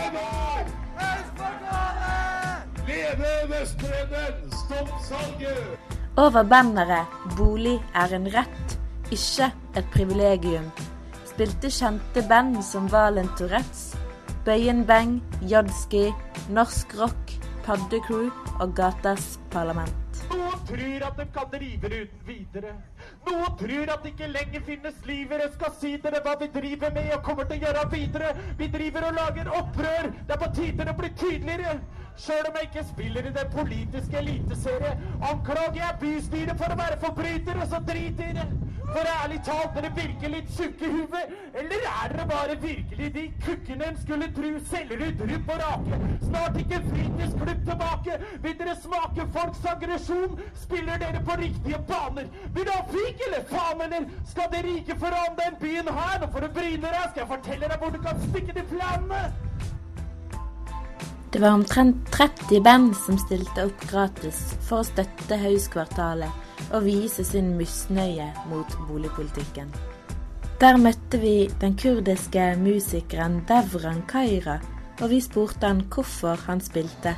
Leve 2.90 3.32
Vestbredden! 3.54 4.52
Stopp 4.52 4.92
salget! 5.08 5.89
Over 6.20 6.44
banneret 6.44 7.08
'Bolig 7.38 7.80
er 7.96 8.14
en 8.16 8.26
rett, 8.34 8.80
ikke 9.12 9.54
et 9.76 9.86
privilegium' 9.94 10.72
spilte 11.30 11.70
kjente 11.72 12.24
band 12.28 12.58
som 12.64 12.90
Valen 12.92 13.30
Tourettes, 13.40 13.94
Bøyen 14.44 14.82
Beng, 14.86 15.22
Jodski, 15.48 16.10
Norsk 16.52 16.98
Rock, 17.00 17.32
Paddecrew 17.64 18.28
og 18.60 18.76
Gatas 18.76 19.40
Parlament. 19.52 20.26
Og 20.28 20.60
tror 20.68 21.08
at 21.08 21.16
de 21.22 21.26
kan 21.38 21.48
drive 21.54 21.90
det 21.94 22.02
uten 22.02 22.28
videre. 22.28 22.74
Noen 23.28 23.58
tror 23.62 23.94
at 23.94 24.04
det 24.04 24.14
ikke 24.14 24.32
lenger 24.34 24.66
finnes 24.68 25.06
liv 25.06 25.32
Jeg. 25.38 25.52
Skal 25.54 25.76
si 25.82 25.96
dere 26.04 26.24
hva 26.26 26.36
vi 26.40 26.50
driver 26.54 26.94
med 26.96 27.14
og 27.16 27.24
kommer 27.24 27.50
til 27.50 27.60
å 27.60 27.68
gjøre 27.68 27.88
videre. 27.94 28.34
Vi 28.58 28.68
driver 28.76 29.10
og 29.10 29.18
lager 29.22 29.52
opprør. 29.62 30.12
Det 30.28 30.36
er 30.36 30.44
på 30.44 30.52
tide 30.60 30.90
det 30.90 30.98
blir 31.00 31.16
tydeligere. 31.24 31.80
Sjøl 32.20 32.50
om 32.50 32.58
jeg 32.60 32.68
ikke 32.68 32.88
spiller 32.90 33.28
i 33.30 33.36
den 33.36 33.52
politiske 33.54 34.18
eliteserie, 34.20 34.96
anklager 35.24 35.78
jeg 35.80 36.00
bystyret 36.02 36.58
for 36.60 36.74
å 36.74 36.80
være 36.82 36.98
forbrytere, 37.00 37.68
så 37.72 37.80
drit 37.88 38.20
i. 38.26 38.34
For 38.90 39.06
ærlig 39.06 39.38
talt, 39.46 39.76
dere 39.76 39.90
virker 39.94 40.32
litt 40.34 40.50
tjukke 40.58 40.88
i 40.88 40.92
huet. 40.96 41.34
Eller 41.62 41.84
er 41.92 42.14
dere 42.14 42.26
bare 42.30 42.56
virkelig 42.64 43.10
de 43.14 43.26
kukkene 43.46 43.90
en 43.92 44.00
skulle 44.02 44.30
tru 44.34 44.48
selger 44.72 45.04
ut 45.04 45.22
rubb 45.30 45.52
og 45.54 45.62
rake? 45.62 46.00
Snart 46.26 46.58
ikke 46.64 46.80
fritidsklubb 46.88 47.62
tilbake. 47.70 48.18
Vil 48.46 48.56
dere 48.64 48.76
smake 48.82 49.28
folks 49.36 49.62
aggresjon? 49.74 50.40
Spiller 50.64 50.98
dere 51.04 51.22
på 51.28 51.38
riktige 51.44 51.82
baner? 51.92 52.32
Vil 52.56 52.66
dere 52.66 52.80
ha 52.80 52.89
fik 52.94 53.28
eller 53.28 53.46
faen, 53.52 53.84
eller? 53.86 54.08
Skal 54.32 54.50
de 54.54 54.64
rike 54.66 54.98
forandre 55.02 55.46
den 55.46 55.60
byen 55.62 55.94
her? 56.00 56.18
Nå 56.22 56.32
får 56.34 56.46
du 56.46 56.50
bryne 56.58 56.88
deg. 56.88 57.06
Skal 57.12 57.24
jeg 57.24 57.30
fortelle 57.36 57.70
deg 57.72 57.84
hvor 57.84 57.94
du 57.94 58.02
kan 58.04 58.26
stikke 58.30 58.58
de 58.58 58.66
planene? 58.74 59.22
Det 61.30 61.42
var 61.44 61.54
omtrent 61.60 62.12
30 62.12 62.62
band 62.66 62.96
som 62.98 63.18
stilte 63.22 63.68
opp 63.70 63.84
gratis 63.92 64.40
for 64.66 64.82
å 64.82 64.88
støtte 64.88 65.38
Hauskvartalet 65.38 66.72
og 66.74 66.88
vise 66.88 67.22
sin 67.28 67.52
misnøye 67.58 68.32
mot 68.50 68.74
boligpolitikken. 68.88 69.70
Der 70.60 70.80
møtte 70.82 71.22
vi 71.22 71.36
den 71.62 71.78
kurdiske 71.80 72.50
musikeren 72.60 73.44
Devran 73.48 74.02
Kaira, 74.10 74.58
og 75.00 75.14
vi 75.14 75.22
spurte 75.24 75.70
han 75.70 75.86
hvorfor 75.94 76.42
han 76.50 76.60
spilte. 76.66 77.14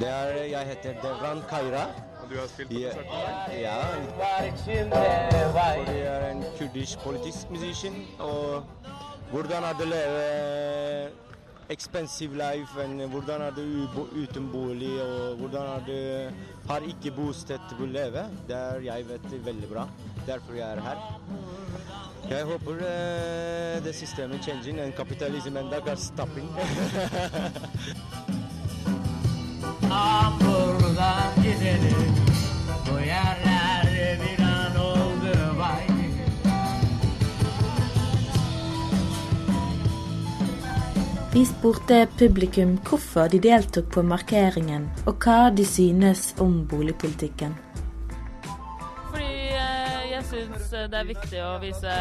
Det 0.00 0.08
er, 0.08 0.26
jeg 0.50 0.66
heter 0.66 1.00
Devran 1.02 1.42
Kaira. 1.48 1.82
Og 2.22 2.30
du 2.30 2.34
har 2.40 2.46
spilt 2.46 2.68
på 2.70 2.74
Ja, 2.78 2.88
konserten? 2.88 3.60
ja. 3.60 3.76
Og 5.88 5.94
jeg 5.96 6.06
er 6.06 6.30
en 6.30 6.44
kurdisk 6.58 6.98
expensive 11.70 12.34
life, 12.36 12.76
and 12.84 13.00
hvordan 13.10 13.40
er 13.40 13.50
det 13.50 13.88
uten 14.22 14.48
bolig, 14.52 15.02
og 15.02 15.36
hvordan 15.36 15.84
det 15.86 16.32
har 16.68 16.80
ikke 16.88 17.10
bosted 17.16 17.74
å 17.78 17.86
leve. 17.88 18.24
Det 18.48 18.56
er 18.56 18.80
jeg 18.88 19.08
vet 19.08 19.28
veldig 19.44 19.68
bra. 19.72 19.88
Derfor 20.26 20.58
jeg 20.58 20.68
er 20.68 20.80
her. 20.80 20.98
Jeg 22.28 22.44
håper 22.44 22.82
eh, 22.84 23.84
det 23.84 23.94
systemet 23.94 24.44
changing, 24.44 24.80
and 24.80 24.92
capitalism 24.92 25.56
en 25.56 25.70
dag 25.72 25.82
Vi 41.38 41.44
spurte 41.46 42.08
publikum 42.18 42.72
hvorfor 42.82 43.28
de 43.30 43.38
deltok 43.38 43.92
på 43.94 44.02
markeringen, 44.02 44.88
og 45.06 45.22
hva 45.22 45.52
de 45.54 45.62
synes 45.62 46.32
om 46.42 46.56
boligpolitikken. 46.66 47.52
Fordi 49.12 49.28
eh, 49.54 50.08
jeg 50.10 50.24
syns 50.32 50.72
det 50.74 50.98
er 50.98 51.06
viktig 51.06 51.44
å 51.46 51.52
vise 51.62 51.94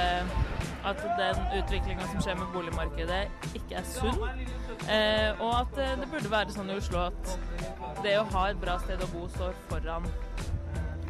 at 0.90 1.06
den 1.20 1.44
utviklinga 1.60 2.10
som 2.16 2.26
skjer 2.26 2.40
med 2.40 2.50
boligmarkedet, 2.56 3.22
ikke 3.62 3.78
er 3.78 3.86
sunn. 3.92 4.26
Eh, 4.90 5.30
og 5.38 5.54
at 5.60 5.84
eh, 5.86 5.94
det 6.02 6.10
burde 6.16 6.34
være 6.34 6.58
sånn 6.58 6.74
i 6.74 6.80
Oslo 6.82 7.06
at 7.06 7.38
det 8.02 8.18
å 8.18 8.26
ha 8.34 8.50
et 8.50 8.66
bra 8.66 8.80
sted 8.88 9.06
å 9.06 9.12
bo 9.14 9.30
står 9.38 9.54
foran 9.70 10.10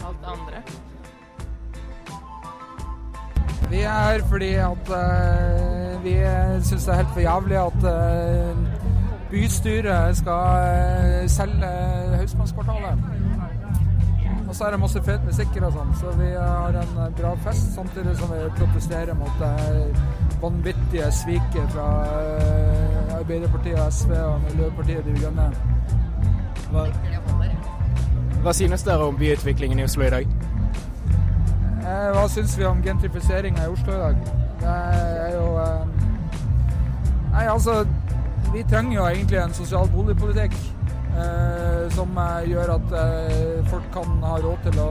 alt 0.04 0.20
det 0.20 0.36
andre. 0.36 0.66
Vi 3.72 3.82
er 3.84 3.92
her 3.92 4.24
fordi 4.30 4.54
at 4.64 4.92
uh, 4.94 6.04
vi 6.04 6.16
syns 6.64 6.86
det 6.86 6.94
er 6.94 7.02
helt 7.02 7.14
for 7.14 7.20
jævlig 7.20 7.58
at 7.58 7.84
uh, 7.84 8.58
bystyret 9.32 10.18
skal 10.18 10.44
uh, 11.24 11.30
selge 11.30 11.74
Hausmannskvartalet. 12.18 13.04
Og 14.48 14.56
så 14.56 14.64
er 14.64 14.72
det 14.72 14.80
masse 14.80 15.02
fet 15.04 15.24
musikk 15.28 15.58
og 15.60 15.74
sånn, 15.76 15.90
så 16.00 16.12
vi 16.16 16.28
har 16.32 16.76
en 16.80 17.00
eh, 17.04 17.10
bra 17.20 17.34
fest 17.44 17.74
samtidig 17.76 18.14
som 18.16 18.32
vi 18.32 18.46
protesterer 18.56 19.18
mot 19.20 19.42
det 19.42 20.38
vanvittige 20.40 21.10
sviket 21.12 21.74
fra 21.74 21.88
eh, 22.16 23.18
Arbeiderpartiet 23.18 23.82
SV 23.92 24.14
og 24.16 24.46
Miljøpartiet 24.46 25.04
De 25.04 25.16
Grønne. 25.20 25.50
Hva, 26.72 26.86
hva 28.46 28.56
synes 28.56 28.88
dere 28.88 29.10
om 29.12 29.20
byutviklingen 29.20 29.84
i 29.84 29.88
Oslo 29.88 30.08
i 30.08 30.14
dag? 30.16 30.32
Eh, 31.88 32.08
hva 32.12 32.26
syns 32.28 32.58
vi 32.60 32.66
om 32.68 32.82
gentrifiseringa 32.84 33.64
i 33.64 33.68
Oslo 33.72 33.94
i 33.94 34.00
dag? 34.02 34.16
Det 34.60 34.72
er 35.24 35.36
jo 35.38 35.46
eh, 35.62 35.86
Nei, 37.32 37.46
altså 37.48 37.86
Vi 38.52 38.64
trenger 38.68 38.98
jo 38.98 39.06
egentlig 39.06 39.40
en 39.40 39.54
sosial 39.56 39.88
boligpolitikk 39.94 40.56
eh, 41.16 41.86
som 41.96 42.20
eh, 42.24 42.50
gjør 42.52 42.74
at 42.76 42.96
eh, 43.04 43.70
folk 43.72 43.88
kan 43.94 44.20
ha 44.26 44.36
råd 44.44 44.68
til 44.68 44.82
å 44.84 44.90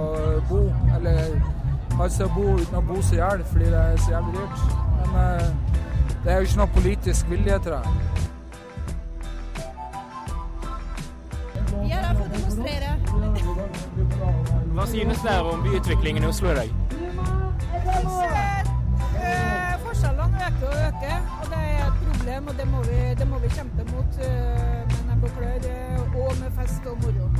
bo, 0.48 0.62
eller 0.96 1.36
ha 1.98 2.06
et 2.06 2.16
sted 2.16 2.30
å 2.30 2.34
bo 2.36 2.56
uten 2.56 2.80
å 2.80 2.84
bo 2.88 3.00
så 3.02 3.18
i 3.18 3.20
hjel 3.20 3.44
fordi 3.52 3.68
det 3.74 3.82
er 3.82 4.00
så 4.04 4.16
jævlig 4.16 4.32
dyrt. 4.38 4.58
Men 5.02 5.10
eh, 5.24 5.48
det 6.24 6.32
er 6.32 6.40
jo 6.40 6.48
ikke 6.48 6.62
noe 6.62 6.74
politisk 6.78 7.32
vilje 7.32 7.60
til 7.66 7.76
det. 7.76 7.84
Vi 11.76 11.92
er 11.92 12.00
her 12.00 12.14
for 12.14 12.24
å 12.24 12.30
demonstrere. 12.32 13.52
Hva 14.76 14.84
synes 14.86 15.22
dere 15.24 15.40
om 15.48 15.62
byutviklingen 15.64 16.24
i 16.24 16.26
Oslo 16.28 16.50
i 16.52 16.54
dag? 16.58 16.72
Eh, 19.24 19.70
Forskjellene 19.86 20.42
øker 20.48 20.66
og 20.68 20.74
øker, 20.88 21.22
og 21.40 21.46
det 21.52 21.60
er 21.68 21.86
et 21.86 22.02
problem, 22.02 22.48
og 22.48 22.58
det 22.58 22.66
må 22.68 22.82
vi, 22.82 22.98
det 23.18 23.28
må 23.30 23.38
vi 23.38 23.48
kjempe 23.56 23.86
mot 23.94 24.20
eh, 24.20 24.84
med 24.92 25.02
nebb 25.08 25.24
og 25.24 25.32
klør, 25.38 25.64
eh, 25.70 26.16
og 26.20 26.36
med 26.42 26.50
fest 26.60 26.92
og 26.92 26.98
moro. 27.06 27.30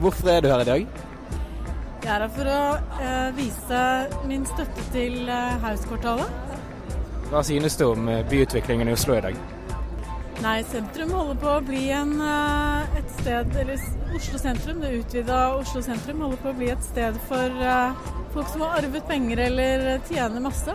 Hvorfor 0.00 0.28
er 0.28 0.40
du 0.40 0.48
her 0.48 0.60
i 0.60 0.64
dag? 0.64 0.86
Jeg 2.04 2.14
er 2.14 2.20
her 2.20 2.28
for 2.36 2.46
å 2.52 2.62
eh, 3.00 3.36
vise 3.36 3.84
min 4.28 4.44
støtte 4.46 4.90
til 4.92 5.22
eh, 5.24 5.60
Hauskvartalet. 5.64 6.28
Hva 7.32 7.40
synes 7.42 7.80
du 7.80 7.88
om 7.94 8.08
eh, 8.12 8.26
byutviklingen 8.28 8.92
i 8.92 8.92
Oslo 8.92 9.16
i 9.16 9.24
dag? 9.30 9.40
Nei, 10.38 10.58
sentrum 10.70 11.10
holder 11.10 11.38
på 11.42 11.50
å 11.50 11.62
bli 11.66 11.88
en, 11.90 12.12
eh, 12.22 12.98
et 13.00 13.08
sted 13.18 13.56
Eller 13.58 13.80
Oslo 14.14 14.38
sentrum, 14.38 14.80
det 14.80 14.92
utvida 15.00 15.38
Oslo 15.58 15.82
sentrum, 15.82 16.20
holder 16.22 16.38
på 16.44 16.50
å 16.52 16.58
bli 16.58 16.68
et 16.70 16.84
sted 16.84 17.16
for 17.26 17.56
uh, 17.58 17.92
folk 18.32 18.46
som 18.52 18.62
har 18.62 18.78
arvet 18.78 19.06
penger 19.08 19.42
eller 19.48 19.98
tjener 20.08 20.40
masse. 20.40 20.74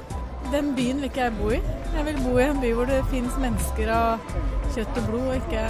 Den 0.51 0.73
byen 0.75 0.99
vil 0.99 1.09
ikke 1.09 1.23
jeg 1.23 1.35
bo 1.37 1.49
i. 1.55 1.61
Jeg 1.95 2.05
vil 2.09 2.19
bo 2.25 2.33
i 2.37 2.43
en 2.43 2.59
by 2.61 2.71
hvor 2.75 2.91
det 2.91 2.99
finnes 3.09 3.37
mennesker 3.41 3.91
av 3.95 4.33
kjøtt 4.75 4.99
og 5.01 5.07
blod, 5.09 5.27
og 5.31 5.37
ikke 5.39 5.63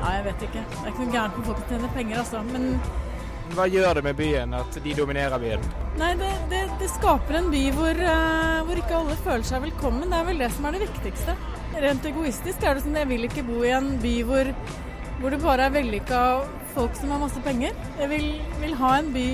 Ja, 0.00 0.12
jeg 0.16 0.24
vet 0.28 0.44
ikke. 0.46 0.64
Det 0.70 0.82
er 0.84 0.92
ikke 0.92 1.06
noe 1.06 1.14
gærent 1.16 1.38
med 1.38 1.48
folk 1.48 1.62
som 1.62 1.70
tjener 1.72 1.94
penger, 1.96 2.18
altså. 2.22 2.42
Men 2.52 2.68
Hva 3.56 3.66
gjør 3.72 3.94
det 3.98 4.04
med 4.04 4.20
byen 4.20 4.54
at 4.60 4.78
de 4.84 4.94
dominerer 5.00 5.42
byen? 5.42 5.64
Nei, 5.98 6.12
det, 6.20 6.30
det, 6.52 6.60
det 6.80 6.92
skaper 6.92 7.40
en 7.40 7.50
by 7.52 7.64
hvor, 7.74 8.04
uh, 8.04 8.60
hvor 8.68 8.84
ikke 8.84 9.00
alle 9.00 9.18
føler 9.24 9.48
seg 9.48 9.64
velkommen. 9.64 10.12
Det 10.12 10.20
er 10.20 10.28
vel 10.28 10.44
det 10.44 10.52
som 10.54 10.68
er 10.68 10.76
det 10.76 10.84
viktigste. 10.86 11.38
Rent 11.70 12.02
egoistisk 12.04 12.64
er 12.66 12.74
det 12.74 12.82
sånn 12.82 12.96
jeg 12.98 13.06
vil 13.06 13.26
ikke 13.28 13.44
bo 13.46 13.60
i 13.62 13.70
en 13.70 13.92
by 14.02 14.14
hvor, 14.26 14.48
hvor 15.20 15.30
det 15.30 15.38
bare 15.42 15.68
er 15.68 15.74
vellykka 15.76 16.22
folk 16.74 16.96
som 16.98 17.12
har 17.14 17.20
masse 17.22 17.40
penger. 17.44 17.76
Jeg 18.00 18.10
vil, 18.10 18.26
vil 18.58 18.74
ha 18.80 18.96
en 18.98 19.12
by 19.14 19.26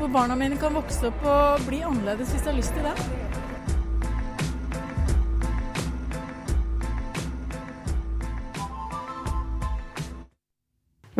hvor 0.00 0.10
barna 0.10 0.34
mine 0.38 0.58
kan 0.58 0.74
vokse 0.74 1.06
opp 1.12 1.22
og 1.22 1.62
bli 1.68 1.84
annerledes 1.86 2.32
hvis 2.34 2.42
de 2.42 2.50
har 2.50 2.58
lyst 2.58 2.74
til 2.74 2.88
det. 2.88 2.96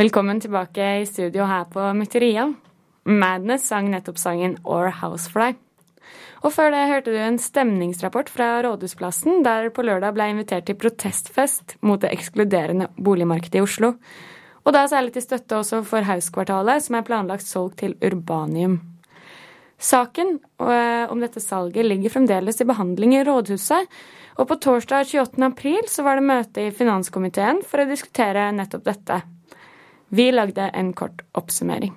Velkommen 0.02 0.40
tilbake 0.40 1.02
i 1.02 1.06
studio 1.06 1.46
her 1.46 1.68
på 1.70 1.92
Mytteria. 1.94 2.48
Madness 3.04 3.68
sang 3.70 3.92
nettopp 3.92 4.18
sangen 4.18 4.58
Or 4.64 4.90
Housefly. 5.02 5.52
Og 6.42 6.50
før 6.50 6.72
det 6.74 6.86
hørte 6.90 7.12
du 7.14 7.18
en 7.22 7.38
stemningsrapport 7.38 8.30
fra 8.32 8.56
Rådhusplassen, 8.66 9.44
der 9.46 9.70
på 9.74 9.84
lørdag 9.86 10.16
ble 10.16 10.26
invitert 10.32 10.66
til 10.66 10.78
protestfest 10.78 11.76
mot 11.86 12.02
det 12.02 12.10
ekskluderende 12.10 12.88
boligmarkedet 12.98 13.60
i 13.60 13.62
Oslo. 13.62 13.92
Og 14.62 14.74
da 14.74 14.86
særlig 14.90 15.14
til 15.14 15.24
støtte 15.24 15.58
også 15.58 15.82
for 15.86 16.06
Hauskvartalet, 16.06 16.82
som 16.82 16.98
er 16.98 17.06
planlagt 17.06 17.46
solgt 17.46 17.78
til 17.82 17.94
Urbanium. 18.02 18.80
Saken 19.82 20.36
eh, 20.62 21.10
om 21.10 21.22
dette 21.22 21.42
salget 21.42 21.86
ligger 21.86 22.14
fremdeles 22.14 22.58
til 22.58 22.68
behandling 22.70 23.16
i 23.16 23.24
Rådhuset, 23.26 23.90
og 24.38 24.48
på 24.48 24.58
torsdag 24.62 25.08
28. 25.10 25.42
april 25.46 25.82
så 25.90 26.06
var 26.06 26.18
det 26.18 26.26
møte 26.26 26.66
i 26.66 26.74
finanskomiteen 26.74 27.62
for 27.66 27.82
å 27.82 27.88
diskutere 27.90 28.50
nettopp 28.54 28.86
dette. 28.86 29.18
Vi 30.14 30.30
lagde 30.34 30.70
en 30.74 30.92
kort 30.94 31.22
oppsummering. 31.38 31.94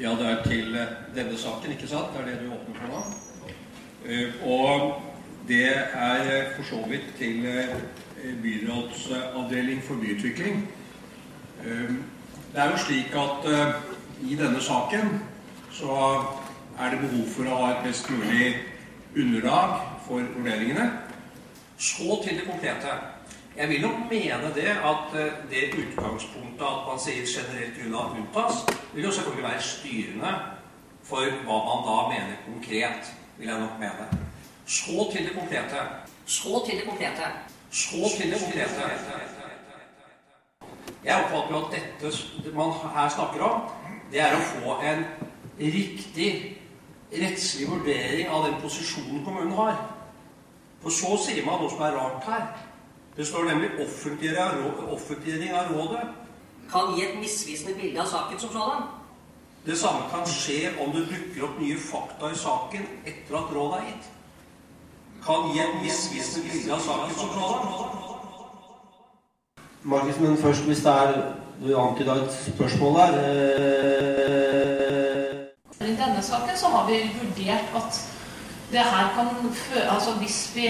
Ja, 0.00 0.10
det 0.10 0.26
er 0.30 0.42
til 0.44 0.74
eh, 0.76 0.88
denne 1.16 1.38
saken, 1.38 1.72
ikke 1.72 1.88
sant? 1.88 2.12
Det 2.12 2.20
er 2.20 2.26
det 2.30 2.40
du 2.42 2.52
åpner 2.52 2.80
for 2.80 2.88
nå? 2.92 3.02
Eh, 4.04 4.34
Og 4.44 5.02
det 5.48 5.68
er 5.94 6.50
for 6.56 6.64
så 6.68 6.82
vidt 6.88 7.06
til 7.18 7.46
eh, 7.46 7.76
byrådsavdeling 8.42 9.82
for 9.82 9.94
byutvikling. 9.94 10.68
Eh, 11.64 11.94
Det 12.54 12.62
er 12.62 12.70
jo 12.70 12.76
slik 12.76 13.12
at 13.14 13.48
eh, 13.52 13.74
i 14.30 14.36
denne 14.36 14.60
saken 14.60 15.20
så 15.70 15.96
er 16.80 16.90
det 16.90 17.00
behov 17.00 17.26
for 17.28 17.44
å 17.48 17.56
ha 17.60 17.72
et 17.74 17.82
best 17.84 18.10
mulig 18.10 18.54
underlag 19.16 19.80
for 20.06 20.22
vurderingene. 20.36 20.90
Så 21.78 22.22
til 22.24 22.38
det 22.38 22.46
konkrete. 22.48 22.94
Jeg 23.56 23.68
vil 23.68 23.80
nok 23.80 23.98
mene 24.10 24.48
det 24.54 24.68
at 24.68 25.14
eh, 25.16 25.36
det 25.50 25.62
utgangspunktet 25.80 26.66
at 26.66 26.82
man 26.88 26.98
sier 27.00 27.24
generelt 27.24 27.78
grunnlag 27.78 28.18
unntas, 28.20 28.58
vil 28.92 29.04
jo 29.04 29.12
selvfølgelig 29.12 29.48
være 29.48 29.62
styrende 29.62 30.32
for 31.08 31.38
hva 31.46 31.56
man 31.68 31.86
da 31.86 31.94
mener 32.10 32.42
konkret, 32.44 33.12
vil 33.38 33.48
jeg 33.48 33.60
nok 33.60 33.78
mene. 33.80 34.08
Så 34.66 35.08
til 35.12 35.24
det 35.24 35.32
konkrete. 35.38 35.86
Så 36.26 36.62
til 36.66 36.78
det 36.78 36.84
konkrete. 36.88 37.30
Så 37.70 38.12
til 38.16 38.32
det 38.32 38.42
konkrete. 38.44 38.82
Jeg 41.04 41.24
oppfatter 41.24 41.50
jo 41.50 41.64
at 41.64 41.72
dette 41.72 42.54
man 42.54 42.72
her 42.94 43.08
snakker 43.08 43.40
om, 43.40 43.66
det 44.12 44.20
er 44.20 44.36
å 44.36 44.44
få 44.52 44.78
en 44.84 45.04
riktig 45.58 46.30
rettslig 47.12 47.70
vurdering 47.70 48.28
av 48.28 48.50
den 48.50 48.60
posisjonen 48.60 49.24
kommunen 49.24 49.56
har. 49.56 49.76
For 50.82 50.92
så 50.92 51.16
sier 51.24 51.46
man 51.46 51.62
noe 51.62 51.72
som 51.72 51.86
er 51.86 51.96
rart 51.96 52.26
her. 52.28 52.48
Det 53.16 53.26
står 53.26 53.44
nemlig 53.44 53.70
offentliggjøring 53.80 55.52
av 55.56 55.72
rådet. 55.72 56.00
Kan 56.72 56.94
gi 56.96 57.04
et 57.06 57.18
misvisende 57.20 57.74
bilde 57.80 58.00
av 58.00 58.06
saken 58.10 58.38
som 58.38 58.52
sådan. 58.52 58.82
Det 59.66 59.78
samme 59.78 60.00
kan 60.10 60.26
skje 60.28 60.74
om 60.84 60.92
det 60.92 61.06
dukker 61.08 61.46
opp 61.48 61.60
nye 61.60 61.78
fakta 61.78 62.30
i 62.30 62.36
saken 62.36 62.84
etter 63.06 63.38
at 63.38 63.54
rådet 63.54 63.78
er 63.78 63.86
gitt. 63.88 64.10
Kan 65.26 65.48
gi 65.54 65.60
et 65.64 65.80
misvisende 65.82 66.50
bilde 66.50 66.74
av 66.74 66.80
saken 66.80 67.14
som 67.14 67.28
sådan. 67.38 67.66
Markus, 69.82 70.20
men 70.20 70.36
først 70.36 70.62
hvis 70.68 70.78
det 70.84 70.92
er 70.92 71.32
Du 71.64 71.78
antyda 71.80 72.12
et 72.12 72.32
spørsmål 72.52 72.94
der. 72.94 73.12
eh, 75.80 75.88
I 75.88 75.96
denne 75.96 76.22
saken 76.22 76.56
så 76.56 76.66
har 76.66 76.86
vi 76.88 76.94
vurdert 77.20 77.64
at 77.74 78.15
det 78.72 78.78
her 78.78 79.12
kan 79.14 79.26
altså 79.94 80.10
Hvis 80.20 80.52
vi 80.54 80.66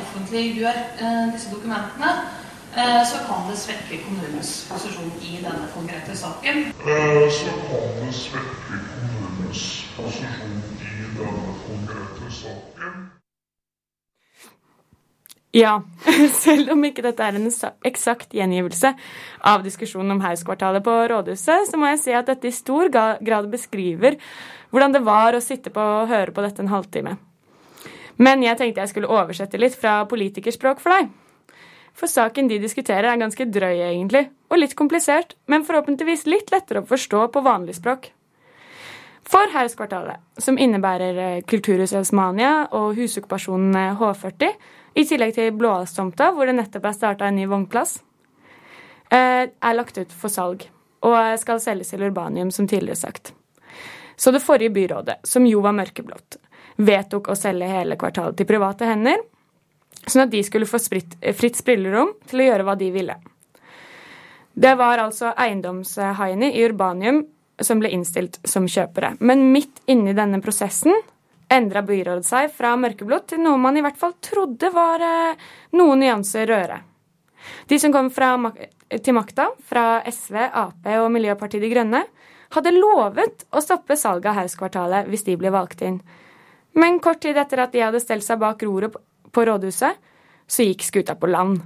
offentliggjør 0.00 0.76
eh, 1.04 1.32
disse 1.32 1.50
dokumentene, 1.54 2.10
eh, 2.76 3.02
så 3.10 3.16
kan 3.26 3.50
det 3.50 3.58
svekke 3.58 4.02
kommunens 4.04 4.68
posisjon 4.72 5.12
i 5.22 5.36
denne 5.36 5.68
konkrete 5.74 6.16
saken. 6.16 6.72
så 7.38 7.50
kan 7.68 8.06
det 8.06 8.14
svekke 8.14 8.80
kommunens 8.90 9.86
posisjon 9.96 10.62
i 10.80 11.18
denne 11.18 11.54
konkrete 11.68 12.34
saken. 12.40 13.10
Ja, 15.50 15.80
selv 16.44 16.70
om 16.76 16.84
ikke 16.86 17.02
dette 17.02 17.26
er 17.26 17.34
en 17.34 17.50
eksakt 17.88 18.36
gjengivelse 18.38 18.92
av 19.42 19.64
diskusjonen 19.66 20.14
om 20.14 20.22
Hauskvartalet 20.22 20.84
på 20.86 20.94
rådhuset, 21.10 21.66
så 21.66 21.80
må 21.80 21.90
jeg 21.90 22.02
si 22.04 22.14
at 22.14 22.30
dette 22.30 22.46
i 22.46 22.54
stor 22.54 22.92
grad 22.92 23.50
beskriver 23.50 24.20
hvordan 24.70 24.94
det 24.94 25.02
var 25.02 25.34
å 25.34 25.42
sitte 25.42 25.72
på 25.74 25.82
og 25.82 26.12
høre 26.12 26.30
på 26.34 26.44
dette 26.44 26.62
en 26.62 26.70
halvtime. 26.70 27.16
Men 28.20 28.44
jeg 28.44 28.58
tenkte 28.60 28.84
jeg 28.84 28.92
skulle 28.92 29.10
oversette 29.10 29.58
litt 29.60 29.76
fra 29.80 30.02
politikerspråk 30.08 30.80
for 30.82 30.92
deg. 30.92 31.10
For 31.96 32.10
saken 32.10 32.48
de 32.50 32.60
diskuterer 32.62 33.08
er 33.10 33.20
ganske 33.20 33.46
drøy 33.48 33.80
egentlig, 33.88 34.28
og 34.52 34.60
litt 34.60 34.76
komplisert, 34.78 35.34
men 35.50 35.64
forhåpentligvis 35.66 36.26
litt 36.28 36.52
lettere 36.52 36.82
å 36.82 36.88
forstå 36.88 37.26
på 37.34 37.42
vanlig 37.44 37.78
språk. 37.80 38.10
For 39.30 39.52
Hauskvartalet, 39.54 40.18
som 40.42 40.58
innebærer 40.58 41.18
eh, 41.22 41.42
Kulturhuset 41.46 42.00
Osmania 42.00 42.64
og 42.74 42.96
husokkupasjonen 42.98 43.76
eh, 43.78 44.00
H40, 44.00 44.54
i 44.98 45.04
tillegg 45.06 45.36
til 45.36 45.52
Blåhalstomta, 45.54 46.32
hvor 46.34 46.48
det 46.48 46.56
nettopp 46.56 46.88
er 46.88 46.96
starta 46.96 47.28
en 47.28 47.38
ny 47.38 47.44
vognplass, 47.50 48.00
eh, 49.12 49.44
er 49.46 49.76
lagt 49.76 50.00
ut 50.00 50.14
for 50.16 50.32
salg 50.32 50.66
og 51.06 51.16
skal 51.40 51.62
selges 51.62 51.94
til 51.94 52.02
Urbanium, 52.08 52.50
som 52.52 52.66
tidligere 52.68 52.98
sagt. 52.98 53.32
Så 54.20 54.34
det 54.34 54.42
forrige 54.44 54.74
byrådet, 54.74 55.20
som 55.24 55.46
jo 55.48 55.62
var 55.64 55.76
mørkeblått, 55.78 56.39
vedtok 56.80 57.30
å 57.30 57.36
selge 57.38 57.68
hele 57.68 57.98
kvartalet 58.00 58.38
til 58.40 58.48
private 58.48 58.88
hender, 58.88 59.20
sånn 60.06 60.24
at 60.24 60.32
de 60.32 60.42
skulle 60.46 60.68
få 60.68 60.80
spritt, 60.80 61.16
eh, 61.20 61.34
fritt 61.36 61.58
spillerom 61.60 62.14
til 62.26 62.40
å 62.40 62.48
gjøre 62.48 62.66
hva 62.66 62.76
de 62.78 62.90
ville. 62.94 63.16
Det 64.54 64.74
var 64.76 64.98
altså 64.98 65.32
eiendomshaiene 65.36 66.52
i 66.52 66.64
Urbanium 66.66 67.22
som 67.60 67.80
ble 67.80 67.92
innstilt 67.94 68.40
som 68.44 68.66
kjøpere. 68.66 69.16
Men 69.20 69.52
midt 69.52 69.82
inni 69.86 70.14
denne 70.16 70.40
prosessen 70.42 70.94
endra 71.50 71.82
byrådet 71.82 72.26
seg 72.26 72.52
fra 72.54 72.74
mørkeblått 72.76 73.32
til 73.32 73.42
noe 73.44 73.58
man 73.58 73.76
i 73.76 73.82
hvert 73.84 73.98
fall 73.98 74.14
trodde 74.22 74.70
var 74.74 75.02
eh, 75.04 75.50
noen 75.76 76.00
nyanser 76.04 76.48
røde. 76.50 76.80
De 77.66 77.78
som 77.80 77.92
kom 77.92 78.10
fra, 78.12 78.34
til 79.00 79.14
makta, 79.16 79.48
fra 79.64 80.02
SV, 80.04 80.36
Ap 80.36 80.88
og 80.98 81.10
Miljøpartiet 81.14 81.62
De 81.62 81.70
Grønne, 81.72 82.02
hadde 82.54 82.74
lovet 82.74 83.46
å 83.54 83.62
stoppe 83.62 83.96
salget 83.98 84.32
av 84.32 84.40
Hauskvartalet 84.42 85.08
hvis 85.10 85.24
de 85.28 85.36
ble 85.40 85.52
valgt 85.54 85.84
inn. 85.86 86.00
Men 86.78 87.00
kort 87.02 87.22
tid 87.24 87.38
etter 87.40 87.64
at 87.64 87.72
de 87.74 87.82
hadde 87.82 88.00
stelt 88.02 88.24
seg 88.26 88.40
bak 88.40 88.62
roret 88.62 88.94
på- 89.30 89.46
rådhuset, 89.46 89.98
så 90.46 90.66
gikk 90.66 90.82
skuta 90.86 91.14
på 91.14 91.30
land. 91.30 91.60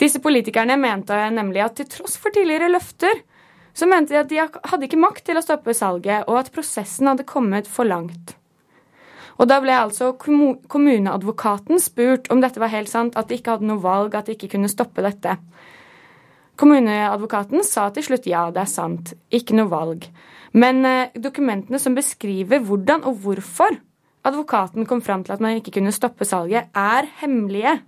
Disse 0.00 0.20
politikerne 0.20 0.76
mente 0.80 1.16
nemlig 1.30 1.64
at 1.64 1.76
til 1.76 1.88
tross 1.90 2.16
for 2.16 2.30
tidligere 2.30 2.72
løfter, 2.72 3.20
så 3.74 3.88
mente 3.90 4.14
de 4.14 4.20
at 4.20 4.30
de 4.30 4.38
hadde 4.70 4.86
ikke 4.86 5.00
makt 5.02 5.24
til 5.26 5.36
å 5.36 5.42
stoppe 5.42 5.74
salget, 5.74 6.24
og 6.28 6.38
at 6.38 6.52
prosessen 6.54 7.10
hadde 7.10 7.26
kommet 7.26 7.66
for 7.66 7.84
langt. 7.84 8.36
Og 9.34 9.48
da 9.50 9.58
ble 9.62 9.74
altså 9.74 10.12
kommuneadvokaten 10.14 11.80
spurt 11.82 12.30
om 12.30 12.42
dette 12.42 12.60
var 12.62 12.70
helt 12.70 12.90
sant, 12.90 13.16
at 13.18 13.28
de 13.28 13.40
ikke 13.40 13.56
hadde 13.56 13.66
noe 13.66 13.82
valg, 13.82 14.14
at 14.14 14.30
de 14.30 14.36
ikke 14.36 14.52
kunne 14.54 14.70
stoppe 14.70 15.02
dette. 15.02 15.34
Kommuneadvokaten 16.60 17.64
sa 17.66 17.88
til 17.90 18.06
slutt 18.06 18.28
ja, 18.30 18.46
det 18.54 18.62
er 18.62 18.70
sant, 18.70 19.10
ikke 19.34 19.56
noe 19.58 19.72
valg. 19.72 20.06
Men 20.54 20.84
eh, 20.86 21.16
dokumentene 21.18 21.80
som 21.82 21.96
beskriver 21.98 22.62
hvordan 22.62 23.02
og 23.10 23.18
hvorfor 23.24 23.74
advokaten 24.24 24.86
kom 24.88 25.02
fram 25.04 25.24
til 25.24 25.34
at 25.36 25.42
man 25.44 25.58
ikke 25.58 25.76
kunne 25.78 25.92
stoppe 25.94 26.26
salget, 26.28 26.70
er 26.74 27.08
hemmelige. 27.20 27.78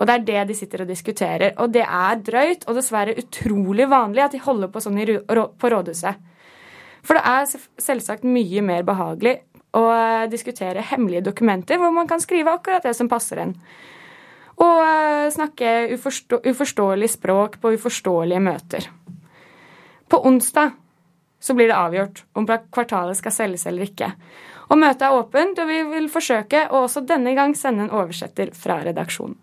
Og 0.00 0.08
det 0.08 0.14
er 0.14 0.24
det 0.26 0.44
de 0.48 0.56
sitter 0.58 0.82
og 0.82 0.90
diskuterer. 0.90 1.54
Og 1.62 1.72
det 1.72 1.84
er 1.84 2.22
drøyt 2.26 2.64
og 2.66 2.78
dessverre 2.78 3.14
utrolig 3.20 3.86
vanlig 3.90 4.24
at 4.24 4.34
de 4.34 4.42
holder 4.42 4.72
på 4.72 4.82
sånn 4.82 4.98
på 4.98 5.70
rådhuset. 5.70 6.30
For 7.04 7.18
det 7.18 7.24
er 7.28 7.82
selvsagt 7.84 8.24
mye 8.24 8.62
mer 8.64 8.86
behagelig 8.86 9.36
å 9.76 9.82
eh, 9.92 10.28
diskutere 10.32 10.84
hemmelige 10.88 11.26
dokumenter 11.28 11.80
hvor 11.80 11.92
man 11.94 12.08
kan 12.08 12.22
skrive 12.22 12.54
akkurat 12.54 12.86
det 12.86 12.94
som 12.96 13.10
passer 13.10 13.42
en. 13.42 13.52
Og 14.64 14.80
eh, 14.86 15.28
snakke 15.34 15.74
uforstå 15.94 16.40
uforståelig 16.48 17.10
språk 17.18 17.58
på 17.60 17.74
uforståelige 17.76 18.42
møter. 18.44 18.88
På 20.08 20.22
onsdag 20.26 20.72
så 21.44 21.54
blir 21.56 21.68
det 21.68 21.76
avgjort 21.76 22.24
om 22.38 22.46
kvartalet 22.48 23.18
skal 23.18 23.34
selges 23.34 23.66
eller 23.68 23.90
ikke. 23.90 24.10
Og 24.74 24.78
møtet 24.82 25.04
er 25.06 25.14
åpent, 25.14 25.58
og 25.62 25.68
vi 25.70 25.82
vil 25.86 26.08
forsøke 26.10 26.64
å 26.74 26.80
også 26.88 27.04
denne 27.06 27.30
gang 27.38 27.52
sende 27.54 27.84
en 27.86 27.92
oversetter 27.94 28.50
fra 28.58 28.80
redaksjonen. 28.82 29.36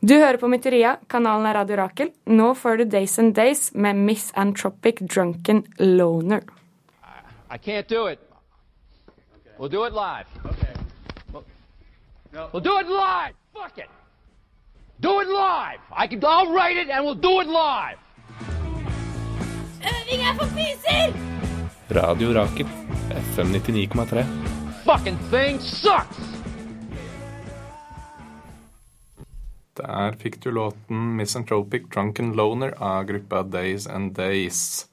Du 0.00 0.14
hører 0.16 0.38
på 0.40 0.48
Mytteria, 0.48 0.94
kanalen 1.12 1.44
er 1.48 1.58
Radio 1.58 1.76
Rakel. 1.80 2.10
Nå 2.32 2.50
får 2.56 2.80
du 2.80 2.84
Days 2.94 3.18
and 3.20 3.34
Days 3.36 3.70
med 3.74 4.00
Misanthropic 4.00 5.02
Drunken 5.12 5.62
Loner. 5.78 6.40
I 7.50 7.58
can't 7.58 7.88
do 7.88 8.06
it. 8.06 8.18
We'll 9.58 9.68
do 9.68 9.84
it 9.84 9.92
live. 9.92 10.26
Okay. 10.44 10.74
We'll 12.32 12.64
do 12.64 12.78
it 12.80 12.88
live. 12.88 13.34
Fuck 13.52 13.78
it. 13.78 13.90
Do 15.00 15.20
it 15.20 15.28
live. 15.28 15.80
I 15.92 16.06
can. 16.06 16.24
I'll 16.24 16.52
write 16.52 16.76
it, 16.76 16.88
and 16.90 17.04
we'll 17.04 17.14
do 17.14 17.40
it 17.40 17.46
live. 17.46 17.98
Øving 19.84 20.20
er 20.28 20.34
for 20.38 20.46
fiser! 20.56 21.12
Radio 21.90 22.32
Rakel, 22.40 22.68
FM 23.10 23.52
99,3. 23.52 24.24
Fucking 24.84 25.18
thing 25.30 25.58
sucks. 25.60 26.18
Der 29.74 30.14
fikk 30.18 30.40
du 30.40 30.50
låten 30.50 31.16
'Misanthropic 31.16 31.90
Drunken 31.94 32.32
Loner' 32.32 32.74
av 32.78 33.04
gruppa 33.04 33.42
Days 33.42 33.86
and 33.86 34.14
Days. 34.14 34.86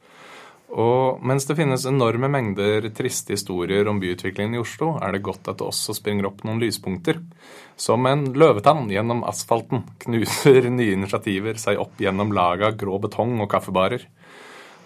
Og 0.71 1.19
mens 1.23 1.45
det 1.45 1.57
finnes 1.59 1.85
enorme 1.85 2.29
mengder 2.31 2.87
triste 2.95 3.35
historier 3.35 3.87
om 3.91 3.99
byutviklingen 3.99 4.55
i 4.55 4.61
Oslo, 4.61 4.93
er 5.03 5.11
det 5.11 5.23
godt 5.23 5.49
at 5.51 5.59
det 5.59 5.67
også 5.67 5.95
springer 5.97 6.29
opp 6.29 6.45
noen 6.47 6.61
lyspunkter. 6.63 7.19
Som 7.75 8.07
en 8.07 8.29
løvetann 8.33 8.87
gjennom 8.91 9.25
asfalten 9.27 9.83
knuser 9.99 10.69
nye 10.71 10.95
initiativer 10.95 11.59
seg 11.59 11.79
opp 11.79 11.99
gjennom 11.99 12.31
laget 12.31 12.79
grå 12.79 12.99
betong 13.03 13.39
og 13.43 13.51
kaffebarer. 13.51 14.07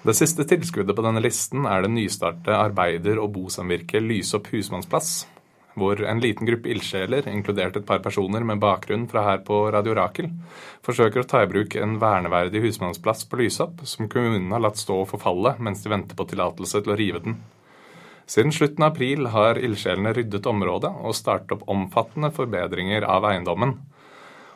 Det 0.05 0.13
siste 0.13 0.43
tilskuddet 0.45 0.93
på 0.93 1.01
denne 1.01 1.21
listen 1.23 1.63
er 1.65 1.81
det 1.81 1.89
nystartede 1.89 2.53
arbeider- 2.53 3.17
og 3.17 3.31
bosamvirket 3.33 4.03
Lysopp 4.05 4.51
husmannsplass, 4.53 5.23
hvor 5.73 5.97
en 6.05 6.21
liten 6.21 6.45
gruppe 6.45 6.69
ildsjeler, 6.69 7.25
inkludert 7.31 7.79
et 7.79 7.87
par 7.87 8.03
personer 8.03 8.45
med 8.45 8.61
bakgrunn 8.61 9.07
fra 9.09 9.23
her 9.25 9.41
på 9.47 9.63
Radio 9.73 9.95
Rakel, 9.97 10.29
forsøker 10.85 11.23
å 11.23 11.27
ta 11.31 11.41
i 11.41 11.49
bruk 11.49 11.73
en 11.81 11.97
verneverdig 11.97 12.61
husmannsplass 12.67 13.25
på 13.31 13.41
Lysopp, 13.41 13.81
som 13.89 14.05
kommunen 14.05 14.53
har 14.53 14.61
latt 14.61 14.77
stå 14.77 14.99
og 15.01 15.09
forfalle 15.15 15.55
mens 15.57 15.81
de 15.81 15.89
venter 15.95 16.19
på 16.19 16.29
tillatelse 16.29 16.83
til 16.85 16.93
å 16.93 16.99
rive 17.01 17.23
den. 17.25 17.39
Siden 18.29 18.53
slutten 18.53 18.85
av 18.85 18.93
april 18.93 19.31
har 19.33 19.57
ildsjelene 19.57 20.13
ryddet 20.13 20.45
området 20.45 20.93
og 21.01 21.17
startet 21.17 21.57
opp 21.57 21.65
omfattende 21.65 22.29
forbedringer 22.33 23.09
av 23.09 23.25
eiendommen. 23.25 23.79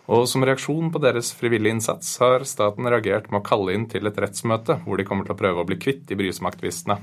Og 0.10 0.26
som 0.26 0.42
reaksjon 0.42 0.90
på 0.90 1.00
deres 1.04 1.30
frivillige 1.38 1.76
innsats 1.76 2.16
har 2.22 2.42
staten 2.50 2.88
reagert 2.90 3.28
med 3.30 3.44
å 3.44 3.46
kalle 3.46 3.76
inn 3.78 3.86
til 3.92 4.10
et 4.10 4.18
rettsmøte, 4.18 4.80
hvor 4.86 4.98
de 4.98 5.06
kommer 5.06 5.28
til 5.28 5.36
å 5.36 5.42
prøve 5.42 5.62
å 5.62 5.68
bli 5.70 5.78
kvitt 5.78 6.08
de 6.10 6.18
brysomme 6.18 6.50
aktivistene. 6.50 6.98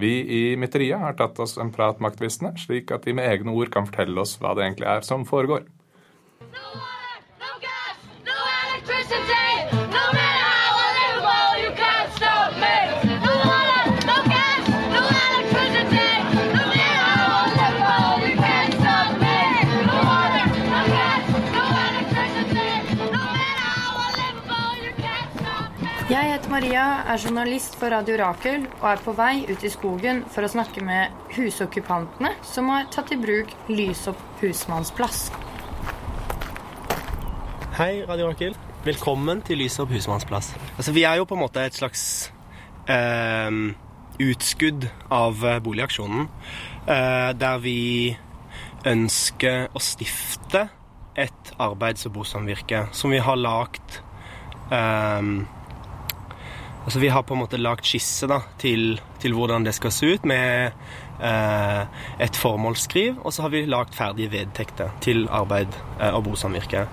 Vi 0.00 0.12
i 0.36 0.42
Mytteriet 0.60 1.00
har 1.00 1.16
tatt 1.16 1.40
oss 1.40 1.56
en 1.60 1.72
prat 1.72 2.00
med 2.00 2.12
aktivistene, 2.12 2.52
slik 2.60 2.92
at 2.92 3.08
de 3.08 3.16
med 3.16 3.28
egne 3.28 3.56
ord 3.56 3.72
kan 3.72 3.88
fortelle 3.88 4.20
oss 4.20 4.36
hva 4.40 4.52
det 4.56 4.66
egentlig 4.66 4.88
er 4.92 5.04
som 5.06 5.24
foregår. 5.28 5.64
Maria, 26.50 27.04
er 27.06 27.20
journalist 27.22 27.76
for 27.78 27.92
Radio 27.94 28.16
Rakel 28.18 28.64
og 28.80 28.86
er 28.90 29.00
på 29.04 29.12
vei 29.14 29.44
ut 29.46 29.62
i 29.62 29.68
skogen 29.70 30.24
for 30.34 30.42
å 30.42 30.48
snakke 30.50 30.82
med 30.82 31.12
husokkupantene 31.36 32.32
som 32.42 32.72
har 32.72 32.88
tatt 32.90 33.12
i 33.14 33.18
bruk 33.20 33.52
Lysopp 33.70 34.18
husmannsplass. 34.40 35.28
Hei, 37.76 38.02
Radio 38.08 38.32
Rakel. 38.32 38.56
Velkommen 38.82 39.44
til 39.46 39.62
Lysopp 39.62 39.92
husmannsplass. 39.94 40.48
Altså, 40.74 40.90
vi 40.96 41.04
er 41.06 41.20
jo 41.20 41.28
på 41.30 41.38
en 41.38 41.42
måte 41.44 41.62
et 41.62 41.78
slags 41.78 42.02
eh, 42.90 43.62
utskudd 44.18 44.88
av 45.06 45.46
eh, 45.46 45.60
boligaksjonen, 45.62 46.26
eh, 46.90 47.30
der 47.38 47.62
vi 47.62 47.78
ønsker 48.90 49.70
å 49.70 49.84
stifte 49.86 50.66
et 51.14 51.54
arbeids- 51.62 52.10
og 52.10 52.18
bosamvirke 52.18 52.88
som 52.90 53.14
vi 53.14 53.22
har 53.22 53.38
lagt 53.38 54.00
eh, 54.74 55.34
Altså 56.84 56.98
Vi 56.98 57.08
har 57.12 57.22
på 57.22 57.34
en 57.36 57.42
måte 57.42 57.60
lagd 57.60 57.84
skisse 57.84 58.26
da, 58.30 58.40
til, 58.58 59.00
til 59.20 59.34
hvordan 59.36 59.66
det 59.66 59.74
skal 59.76 59.92
se 59.92 60.14
ut, 60.14 60.24
med 60.24 60.72
eh, 61.20 61.82
et 62.24 62.36
formålsskriv. 62.36 63.20
Og 63.20 63.34
så 63.36 63.44
har 63.44 63.52
vi 63.52 63.66
lagd 63.68 63.94
ferdige 63.94 64.32
vedtekter 64.32 64.94
til 65.04 65.26
arbeid 65.28 65.76
eh, 66.00 66.10
og 66.14 66.24
bosamvirke. 66.30 66.86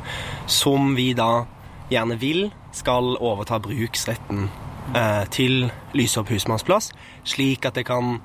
Som 0.47 0.95
vi 0.99 1.13
da 1.17 1.45
gjerne 1.91 2.19
vil 2.19 2.49
skal 2.75 3.15
overta 3.15 3.61
bruksretten 3.63 4.49
eh, 4.91 5.23
til 5.31 5.69
Lysopp 5.95 6.33
husmannsplass, 6.35 6.91
slik 7.27 7.65
at 7.65 7.79
det 7.79 7.87
kan 7.87 8.17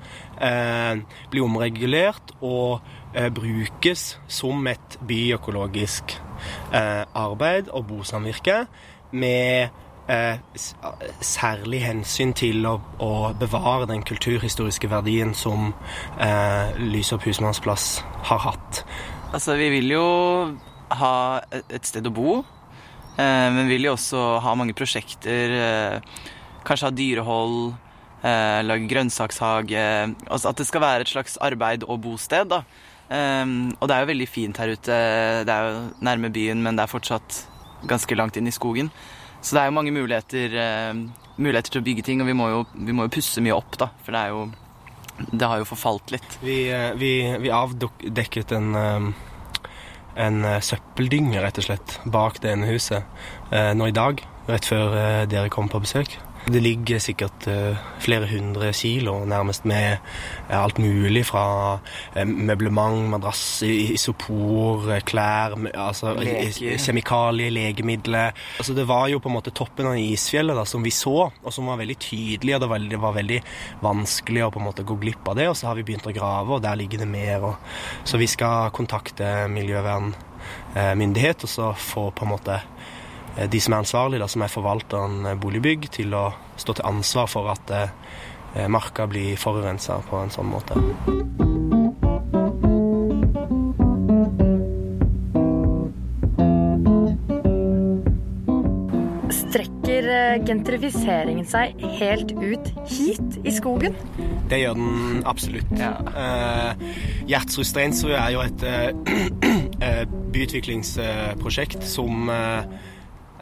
eh, 0.43 0.99
bli 1.31 1.43
omregulert 1.43 2.35
og 2.41 2.83
eh, 3.15 3.31
brukes 3.33 4.17
som 4.27 4.67
et 4.67 4.99
byøkologisk 5.07 6.17
eh, 6.75 7.05
arbeid 7.07 7.71
og 7.71 7.87
bosamvirke 7.87 8.65
med 9.13 9.82
eh, 10.07 10.37
særlig 11.23 11.81
hensyn 11.85 12.33
til 12.37 12.65
å, 12.67 12.75
å 12.99 13.11
bevare 13.39 13.87
den 13.89 14.03
kulturhistoriske 14.07 14.89
verdien 14.91 15.33
som 15.37 15.71
eh, 16.19 16.73
Lysopp 16.79 17.25
husmannsplass 17.27 18.01
har 18.29 18.43
hatt. 18.49 18.83
Altså, 19.33 19.55
vi 19.57 19.69
vil 19.79 19.93
jo 19.95 20.05
ha 20.93 21.15
et- 21.51 21.85
sted 21.85 22.05
å 22.05 22.13
bo, 22.13 22.39
eh, 23.17 23.49
men 23.53 23.67
vi 23.67 23.77
vil 23.77 23.89
jo 23.89 23.95
også 23.97 24.39
ha 24.43 24.55
mange 24.55 24.75
prosjekter. 24.77 25.55
Eh, 25.59 25.99
kanskje 26.63 26.89
ha 26.89 26.91
dyrehold, 26.91 27.73
eh, 28.23 28.61
lage 28.63 28.87
grønnsakshage. 28.87 30.15
Altså 30.29 30.49
at 30.49 30.57
det 30.57 30.67
skal 30.67 30.81
være 30.81 31.01
et 31.01 31.13
slags 31.15 31.37
arbeid 31.41 31.83
og 31.87 32.01
bosted, 32.01 32.49
da. 32.49 32.63
Um, 33.13 33.75
og 33.81 33.89
det 33.89 33.93
er 33.95 34.05
jo 34.05 34.07
veldig 34.09 34.27
fint 34.31 34.57
her 34.57 34.71
ute. 34.73 34.95
Det 35.45 35.51
er 35.53 35.65
jo 35.67 35.81
nærme 36.01 36.31
byen, 36.33 36.61
men 36.63 36.75
det 36.77 36.85
er 36.85 36.89
fortsatt 36.89 37.43
ganske 37.85 38.15
langt 38.15 38.37
inn 38.39 38.47
i 38.47 38.53
skogen. 38.55 38.89
Så 39.43 39.57
det 39.57 39.61
er 39.61 39.69
jo 39.69 39.75
mange 39.75 39.91
muligheter, 39.91 40.55
uh, 40.55 41.29
muligheter 41.35 41.75
til 41.75 41.83
å 41.83 41.85
bygge 41.85 42.05
ting, 42.07 42.23
og 42.23 42.29
vi 42.29 42.35
må, 42.37 42.47
jo, 42.51 42.61
vi 42.73 42.95
må 42.95 43.07
jo 43.07 43.13
pusse 43.17 43.43
mye 43.43 43.57
opp, 43.57 43.75
da. 43.81 43.89
For 44.05 44.15
det 44.15 44.21
er 44.21 44.35
jo 44.35 44.43
Det 45.13 45.45
har 45.45 45.59
jo 45.61 45.67
forfalt 45.69 46.09
litt. 46.09 46.39
Vi, 46.41 46.71
eh, 46.73 46.95
vi, 46.97 47.11
vi 47.37 47.51
avdekket 47.53 48.51
en, 48.57 48.73
eh, 48.75 49.67
en 50.25 50.39
søppeldynge, 50.57 51.37
rett 51.39 51.59
og 51.61 51.67
slett, 51.67 51.99
bak 52.09 52.39
det 52.41 52.49
ene 52.49 52.71
huset 52.71 53.05
nå 53.77 53.87
i 53.87 53.93
dag, 53.93 54.23
rett 54.49 54.65
før 54.65 54.97
dere 55.29 55.53
kom 55.53 55.69
på 55.69 55.83
besøk. 55.85 56.17
Det 56.43 56.59
ligger 56.59 56.99
sikkert 56.99 57.45
eh, 57.47 57.77
flere 58.03 58.27
hundre 58.27 58.73
kilo 58.75 59.13
nærmest 59.25 59.63
med 59.69 59.93
eh, 60.49 60.57
alt 60.57 60.77
mulig 60.81 61.21
fra 61.29 61.43
eh, 62.17 62.27
møblement, 62.27 63.07
madrass, 63.13 63.61
isopor, 63.63 64.89
klær, 65.07 65.55
altså 65.71 66.11
Leker. 66.19 66.75
kjemikalier, 66.83 67.53
legemidler. 67.53 68.35
Altså 68.59 68.75
det 68.75 68.83
var 68.89 69.07
jo 69.07 69.21
på 69.23 69.31
en 69.31 69.37
måte 69.37 69.55
toppen 69.55 69.87
av 69.87 69.95
isfjellet 70.01 70.59
da, 70.59 70.65
som 70.67 70.83
vi 70.83 70.91
så, 70.91 71.29
og 71.31 71.55
som 71.55 71.71
var 71.71 71.79
veldig 71.79 71.97
tydelig, 72.03 72.57
og 72.57 72.65
det 72.65 72.71
var, 72.73 72.89
det 72.91 72.99
var 73.05 73.15
veldig 73.21 73.39
vanskelig 73.85 74.43
å 74.43 74.51
på 74.51 74.59
en 74.59 74.67
måte 74.67 74.87
gå 74.87 74.99
glipp 74.99 75.31
av 75.31 75.39
det, 75.39 75.47
og 75.47 75.55
så 75.55 75.71
har 75.71 75.79
vi 75.79 75.87
begynt 75.87 76.11
å 76.11 76.15
grave, 76.15 76.57
og 76.57 76.63
der 76.65 76.75
ligger 76.79 77.05
det 77.05 77.09
mer. 77.13 77.47
Og, 77.53 77.55
så 78.03 78.19
vi 78.19 78.27
skal 78.27 78.73
kontakte 78.75 79.47
miljøvernmyndighet, 79.53 81.47
og 81.47 81.55
så 81.55 81.71
få 81.79 82.09
på 82.11 82.27
en 82.27 82.35
måte 82.35 82.59
de 83.33 83.59
som 83.61 83.73
er 83.73 83.81
ansvarlige, 83.81 84.21
da, 84.21 84.29
som 84.29 84.45
er 84.45 84.51
forvalteren 84.51 85.25
eh, 85.25 85.39
boligbygg, 85.41 85.89
til 85.93 86.13
å 86.17 86.27
stå 86.59 86.77
til 86.77 86.89
ansvar 86.89 87.29
for 87.31 87.49
at 87.53 87.73
eh, 87.73 88.67
marka 88.69 89.07
blir 89.09 89.37
forurensa 89.41 89.97
på 90.09 90.21
en 90.21 90.33
sånn 90.33 90.51
måte. 90.51 90.77
Strekker 99.33 100.11
eh, 100.13 100.37
gentrifiseringen 100.45 101.49
seg 101.49 101.81
helt 101.97 102.35
ut 102.37 102.69
hit 102.85 103.41
i 103.41 103.55
skogen? 103.57 103.97
Det 104.51 104.61
gjør 104.61 104.77
den 104.77 105.23
absolutt. 105.25 105.73
Ja. 105.79 105.95
Gjertsrud 107.25 107.65
Steinsrud 107.65 108.13
er 108.13 108.33
jo 108.35 108.41
et 108.45 108.65
eh, 108.67 108.89
eh, 109.87 110.03
byutviklingsprosjekt 110.33 111.85
som 111.87 112.29
eh, 112.29 112.59
eh, 112.61 112.91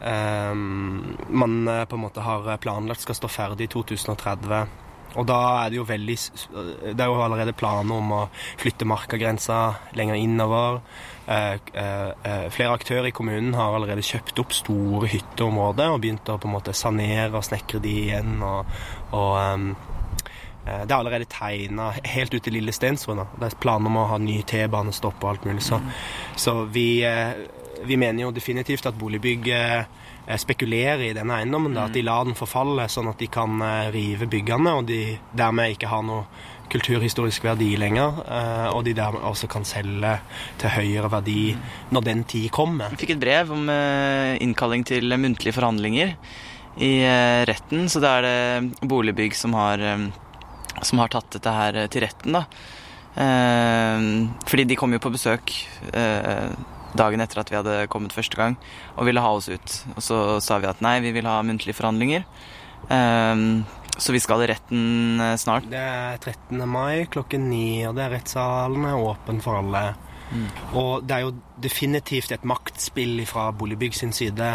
man 0.02 1.68
eh, 1.68 1.84
på 1.84 1.98
en 1.98 2.02
måte 2.02 2.24
har 2.24 2.56
planlagt 2.62 3.04
skal 3.04 3.18
stå 3.18 3.30
ferdig 3.30 3.68
i 3.68 3.72
2030. 3.72 4.78
Og 5.12 5.26
da 5.28 5.38
er 5.60 5.68
det 5.68 5.76
jo 5.76 5.84
veldig 5.84 6.14
Det 6.96 6.96
er 6.96 7.10
jo 7.10 7.18
allerede 7.20 7.52
planer 7.52 7.98
om 8.00 8.14
å 8.16 8.20
flytte 8.60 8.88
markagrensa 8.88 9.58
lenger 9.98 10.16
innover. 10.16 10.80
Eh, 11.26 11.58
eh, 11.74 12.10
eh, 12.24 12.46
flere 12.50 12.78
aktører 12.78 13.10
i 13.10 13.14
kommunen 13.14 13.54
har 13.54 13.76
allerede 13.76 14.04
kjøpt 14.06 14.40
opp 14.42 14.56
store 14.56 15.12
hytteområder 15.12 15.92
og 15.92 16.00
begynt 16.02 16.32
å 16.32 16.40
på 16.40 16.48
en 16.48 16.56
måte 16.56 16.74
sanere 16.76 17.36
og 17.36 17.44
snekre 17.46 17.82
de 17.84 17.96
igjen. 18.06 18.38
og, 18.42 18.72
og 19.12 19.36
ehm, 19.38 19.72
Eh, 20.66 20.86
Det 20.86 20.90
er 20.90 20.98
allerede 20.98 21.24
tegna 21.24 21.90
helt 22.04 22.34
ut 22.34 22.42
til 22.42 22.52
Lille 22.52 22.72
Stensrud. 22.72 23.18
Det 23.40 23.48
er 23.48 23.58
planer 23.60 23.90
om 23.90 23.98
å 23.98 24.06
ha 24.12 24.18
ny 24.18 24.42
T-banestopp 24.46 25.24
og 25.24 25.30
alt 25.30 25.48
mulig. 25.48 25.62
Så, 25.66 25.80
så 26.36 26.64
vi, 26.64 27.02
eh, 27.04 27.34
vi 27.84 27.96
mener 27.96 28.26
jo 28.26 28.32
definitivt 28.34 28.86
at 28.86 28.96
boligbygg 28.98 29.48
eh, 29.52 29.84
spekulerer 30.38 31.02
i 31.08 31.12
denne 31.16 31.40
eiendommen. 31.40 31.74
Da, 31.76 31.88
at 31.88 31.96
de 31.96 32.02
lar 32.06 32.24
den 32.28 32.38
forfalle, 32.38 32.88
sånn 32.90 33.10
at 33.10 33.20
de 33.22 33.28
kan 33.32 33.60
eh, 33.62 33.90
rive 33.94 34.28
byggene, 34.30 34.74
og 34.78 34.88
de 34.90 35.18
dermed 35.36 35.74
ikke 35.74 35.90
har 35.90 36.04
noe 36.06 36.24
kulturhistorisk 36.72 37.44
verdi 37.44 37.74
lenger. 37.76 38.22
eh, 38.24 38.68
Og 38.72 38.84
de 38.86 38.94
dermed 38.96 39.24
også 39.28 39.50
kan 39.52 39.66
selge 39.68 40.14
til 40.62 40.72
høyere 40.76 41.10
verdi 41.12 41.56
når 41.92 42.06
den 42.08 42.24
tid 42.24 42.50
kommer. 42.54 42.94
Vi 42.94 43.02
fikk 43.04 43.16
et 43.16 43.24
brev 43.24 43.52
om 43.52 43.68
innkalling 43.68 44.86
til 44.88 45.12
muntlige 45.18 45.56
forhandlinger 45.58 46.14
i 46.80 46.92
retten, 47.44 47.84
så 47.92 48.00
da 48.00 48.14
er 48.16 48.24
det 48.24 48.88
Boligbygg 48.88 49.34
som 49.36 49.52
har, 49.58 49.82
som 50.80 51.02
har 51.02 51.10
tatt 51.12 51.34
dette 51.36 51.52
her 51.52 51.82
til 51.92 52.06
retten, 52.06 52.38
da. 52.38 52.46
Fordi 54.48 54.64
de 54.64 54.78
kom 54.80 54.96
jo 54.96 55.02
på 55.04 55.12
besøk 55.12 55.52
dagen 56.98 57.24
etter 57.24 57.42
at 57.42 57.52
vi 57.52 57.58
hadde 57.58 57.86
kommet 57.92 58.14
første 58.14 58.38
gang, 58.38 58.56
og 58.96 59.08
ville 59.08 59.22
ha 59.22 59.30
oss 59.36 59.50
ut. 59.52 59.76
Og 59.96 60.02
så 60.04 60.18
sa 60.44 60.58
vi 60.62 60.70
at 60.70 60.82
nei, 60.84 60.98
vi 61.04 61.14
vil 61.16 61.28
ha 61.28 61.40
muntlige 61.46 61.76
forhandlinger. 61.78 62.26
Um, 62.90 63.62
så 63.98 64.14
vi 64.14 64.20
skal 64.24 64.42
i 64.42 64.48
retten 64.48 65.20
eh, 65.20 65.36
snart. 65.36 65.66
Det 65.70 65.78
er 65.78 66.16
13. 66.16 66.62
mai 66.68 67.04
klokken 67.12 67.44
ni, 67.50 67.84
og 67.86 67.96
det 67.98 68.06
er 68.06 68.14
rettssalen 68.16 68.86
er 68.88 68.98
åpen 68.98 69.42
for 69.44 69.60
alle. 69.60 69.92
Og 70.78 71.04
det 71.06 71.16
er 71.16 71.24
jo 71.26 71.32
definitivt 71.62 72.32
et 72.32 72.44
maktspill 72.48 73.22
fra 73.28 73.50
Boligbygg 73.56 73.94
sin 73.94 74.12
side, 74.16 74.50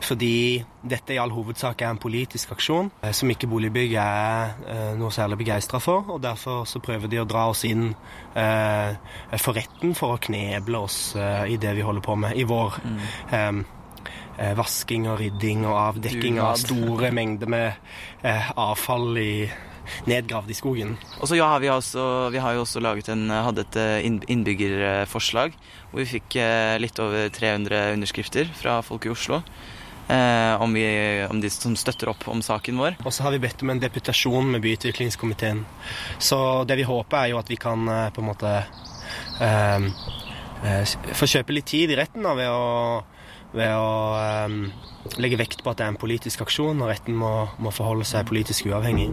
fordi 0.00 0.64
dette 0.86 1.14
i 1.14 1.20
all 1.20 1.32
hovedsak 1.34 1.82
er 1.82 1.90
en 1.90 2.00
politisk 2.00 2.52
aksjon 2.54 2.90
eh, 3.02 3.12
som 3.16 3.30
ikke 3.32 3.48
Boligbygg 3.50 3.96
er 4.00 4.56
eh, 4.66 4.90
noe 4.98 5.12
særlig 5.14 5.40
begeistra 5.42 5.80
for. 5.82 6.06
Og 6.16 6.22
derfor 6.22 6.64
så 6.68 6.82
prøver 6.84 7.10
de 7.12 7.22
å 7.22 7.28
dra 7.28 7.48
oss 7.52 7.64
inn 7.68 7.88
eh, 7.90 8.92
for 9.40 9.56
retten 9.58 9.96
for 9.98 10.16
å 10.16 10.20
kneble 10.28 10.84
oss 10.86 11.00
eh, 11.18 11.46
i 11.54 11.58
det 11.60 11.74
vi 11.76 11.86
holder 11.86 12.06
på 12.06 12.18
med 12.26 12.36
i 12.38 12.46
vår. 12.46 12.78
Mm. 12.86 13.64
eh, 14.38 14.52
vasking 14.56 15.08
og 15.10 15.20
rydding 15.20 15.64
og 15.66 15.78
avdekking 15.80 16.40
av 16.42 16.58
store 16.60 17.10
mengder 17.14 17.50
med 17.50 17.72
eh, 18.22 18.50
avfall 18.56 19.16
i, 19.18 19.48
nedgravd 20.10 20.52
i 20.52 20.58
skogen. 20.58 20.94
Og 21.20 21.30
så 21.30 21.38
ja, 21.38 21.48
vi 21.62 21.70
har, 21.70 21.80
også, 21.80 22.28
vi 22.34 22.42
har 22.42 22.56
jo 22.56 22.64
også 22.66 22.82
laget 22.84 23.10
en, 23.12 23.28
hadde 23.30 23.66
et 23.66 23.80
eh, 23.80 24.10
innbyggerforslag 24.32 25.56
hvor 25.90 26.02
vi 26.02 26.08
fikk 26.16 26.38
eh, 26.42 26.76
litt 26.82 26.98
over 27.02 27.30
300 27.32 27.96
underskrifter 27.96 28.50
fra 28.58 28.80
folk 28.84 29.06
i 29.06 29.12
Oslo. 29.14 29.42
Eh, 30.08 30.62
om, 30.62 30.72
vi, 30.72 31.26
om, 31.30 31.40
de 31.40 31.50
som 31.50 31.74
støtter 31.78 32.10
opp 32.12 32.28
om 32.30 32.42
saken 32.44 32.78
vår. 32.78 32.98
Og 33.02 33.14
så 33.14 33.26
har 33.26 33.34
vi 33.34 33.42
bedt 33.42 33.64
om 33.64 33.72
en 33.74 33.82
deputasjon 33.82 34.52
med 34.52 34.62
byutviklingskomiteen. 34.62 35.64
Så 36.22 36.38
det 36.68 36.78
vi 36.78 36.86
håper, 36.86 37.18
er 37.24 37.32
jo 37.32 37.40
at 37.40 37.50
vi 37.50 37.58
kan 37.58 37.88
eh, 37.90 38.06
på 38.14 38.22
en 38.22 38.30
måte 38.30 38.54
eh, 39.42 41.10
få 41.16 41.30
kjøpe 41.34 41.56
litt 41.56 41.70
tid 41.72 41.90
i 41.90 41.98
retten 41.98 42.26
da, 42.26 42.36
ved 42.38 42.54
å 42.54 42.64
ved 43.56 43.72
å 43.72 45.20
legge 45.22 45.38
vekt 45.40 45.62
på 45.64 45.72
at 45.72 45.80
det 45.80 45.86
er 45.86 45.94
en 45.94 46.00
politisk 46.00 46.42
aksjon, 46.44 46.82
og 46.82 46.90
retten 46.90 47.16
må, 47.16 47.32
må 47.62 47.72
forholde 47.74 48.08
seg 48.08 48.28
politisk 48.28 48.68
uavhengig. 48.68 49.08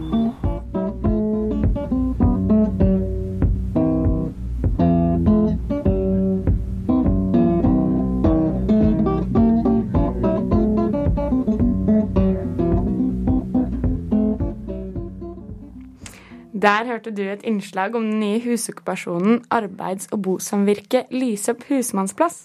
Der 16.64 16.86
hørte 16.88 17.12
du 17.12 17.22
et 17.28 17.44
innslag 17.44 17.94
om 17.98 18.06
den 18.08 18.20
nye 18.22 18.40
husokkupasjonen 18.40 19.42
Arbeids- 19.52 20.08
og 20.14 20.22
bosamvirket 20.24 21.12
Lyse 21.12 21.52
opp 21.52 21.66
husmannsplass 21.68 22.44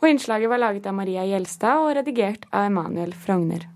og 0.00 0.08
innslaget 0.08 0.48
var 0.48 0.60
laget 0.60 0.86
av 0.88 0.96
Maria 0.96 1.24
Gjelstad 1.28 1.84
og 1.84 1.94
redigert 1.98 2.46
av 2.50 2.68
Emanuel 2.70 3.12
Frogner. 3.12 3.66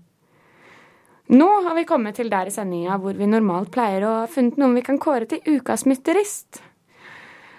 Nå 1.29 1.47
har 1.65 1.75
vi 1.77 1.87
kommet 1.89 2.17
til 2.19 2.29
der 2.29 2.49
i 2.49 2.53
sendinga 2.53 2.97
hvor 3.01 3.17
vi 3.17 3.27
normalt 3.29 3.71
pleier 3.73 4.05
å 4.05 4.13
ha 4.21 4.29
funnet 4.29 4.59
noen 4.61 4.77
vi 4.77 4.85
kan 4.85 5.01
kåre 5.01 5.29
til 5.29 5.57
ukas 5.57 5.85
mytterist. 5.89 6.61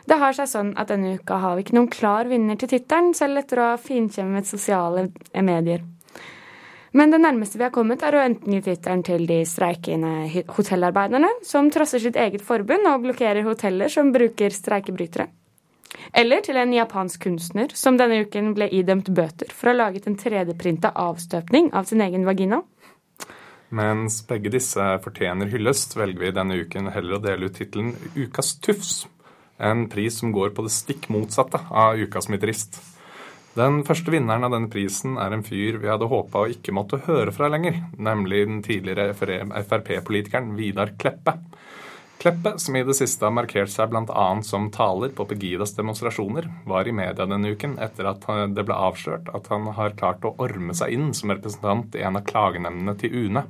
Det 0.07 0.19
har 0.23 0.37
seg 0.39 0.51
sånn 0.51 0.73
at 0.79 0.91
denne 0.93 1.17
uka 1.19 1.41
har 1.43 1.57
vi 1.57 1.67
ikke 1.67 1.75
noen 1.79 1.91
klar 1.91 2.31
vinner 2.31 2.59
til 2.59 2.71
tittelen, 2.71 3.11
selv 3.15 3.43
etter 3.43 3.59
å 3.59 3.71
ha 3.73 3.79
finkjemmet 3.83 4.47
sosiale 4.47 5.09
medier. 5.43 5.83
Men 6.97 7.13
det 7.13 7.19
nærmeste 7.21 7.59
vi 7.61 7.67
har 7.67 7.75
kommet, 7.75 8.01
er 8.01 8.17
å 8.17 8.23
enten 8.25 8.55
gi 8.57 8.63
tittelen 8.65 9.03
til 9.05 9.27
de 9.29 9.43
streikende 9.45 10.45
hotellarbeiderne, 10.57 11.29
som 11.45 11.69
trosser 11.73 12.01
sitt 12.01 12.17
eget 12.17 12.45
forbund 12.45 12.89
og 12.89 13.03
blokkerer 13.05 13.45
hoteller 13.45 13.93
som 13.93 14.15
bruker 14.15 14.55
streikebrytere. 14.55 15.27
Eller 16.17 16.41
til 16.45 16.57
en 16.57 16.73
japansk 16.73 17.27
kunstner 17.27 17.75
som 17.77 17.99
denne 18.01 18.23
uken 18.25 18.55
ble 18.57 18.71
idømt 18.73 19.11
bøter 19.13 19.53
for 19.53 19.69
å 19.69 19.75
ha 19.75 19.81
laget 19.83 20.09
en 20.09 20.17
3D-printa 20.17 20.95
avstøpning 20.97 21.69
av 21.77 21.85
sin 21.91 22.01
egen 22.05 22.25
vagina. 22.29 22.63
Mens 23.77 24.23
begge 24.25 24.53
disse 24.55 24.89
fortjener 25.05 25.51
hyllest, 25.53 25.97
velger 25.99 26.29
vi 26.29 26.35
denne 26.39 26.61
uken 26.63 26.93
heller 26.95 27.19
å 27.19 27.23
dele 27.23 27.51
ut 27.51 27.59
tittelen 27.59 27.93
Ukas 28.15 28.55
tufs. 28.63 29.01
En 29.59 29.89
pris 29.93 30.17
som 30.21 30.33
går 30.33 30.55
på 30.57 30.65
det 30.65 30.73
stikk 30.73 31.11
motsatte 31.13 31.61
av 31.69 32.01
Ukas 32.01 32.31
mytterist. 32.33 32.79
Den 33.57 33.79
første 33.89 34.13
vinneren 34.13 34.45
av 34.45 34.53
denne 34.53 34.69
prisen 34.69 35.15
er 35.17 35.33
en 35.33 35.43
fyr 35.45 35.79
vi 35.81 35.89
hadde 35.89 36.11
håpa 36.11 36.43
å 36.45 36.49
ikke 36.53 36.75
måtte 36.77 36.99
høre 37.07 37.33
fra 37.33 37.49
lenger, 37.49 37.79
nemlig 37.97 38.43
den 38.45 38.59
tidligere 38.61 39.15
Frp-politikeren 39.17 40.51
Vidar 40.59 40.93
Kleppe. 41.01 41.39
Kleppe, 42.21 42.53
som 42.61 42.77
i 42.77 42.83
det 42.85 42.99
siste 42.99 43.25
har 43.25 43.33
markert 43.33 43.73
seg 43.73 43.95
bl.a. 43.95 44.27
som 44.45 44.69
taler 44.75 45.15
på 45.17 45.25
Pegidas 45.31 45.73
demonstrasjoner, 45.77 46.51
var 46.69 46.85
i 46.85 46.93
media 46.93 47.25
denne 47.25 47.55
uken 47.57 47.79
etter 47.81 48.11
at 48.11 48.29
det 48.53 48.67
ble 48.69 48.77
avslørt 48.77 49.33
at 49.33 49.49
han 49.53 49.71
har 49.79 49.97
klart 49.97 50.29
å 50.29 50.35
orme 50.37 50.77
seg 50.77 50.93
inn 50.93 51.09
som 51.17 51.33
representant 51.33 51.97
i 51.97 52.05
en 52.05 52.21
av 52.21 52.29
klagenemndene 52.29 52.97
til 53.01 53.17
UNE. 53.23 53.47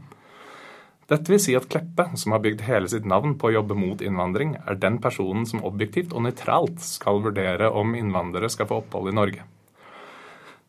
Dette 1.10 1.34
vil 1.34 1.42
si 1.42 1.58
at 1.58 1.66
Kleppe, 1.70 2.12
som 2.14 2.34
har 2.34 2.46
bygd 2.46 2.62
hele 2.70 2.86
sitt 2.94 3.10
navn 3.10 3.34
på 3.38 3.50
å 3.50 3.56
jobbe 3.58 3.74
mot 3.78 3.98
innvandring, 3.98 4.54
er 4.70 4.78
den 4.78 5.02
personen 5.02 5.50
som 5.50 5.66
objektivt 5.66 6.14
og 6.14 6.28
nøytralt 6.30 6.78
skal 6.82 7.22
vurdere 7.26 7.74
om 7.74 7.98
innvandrere 7.98 8.54
skal 8.54 8.70
få 8.70 8.84
opphold 8.84 9.10
i 9.10 9.18
Norge. 9.18 9.50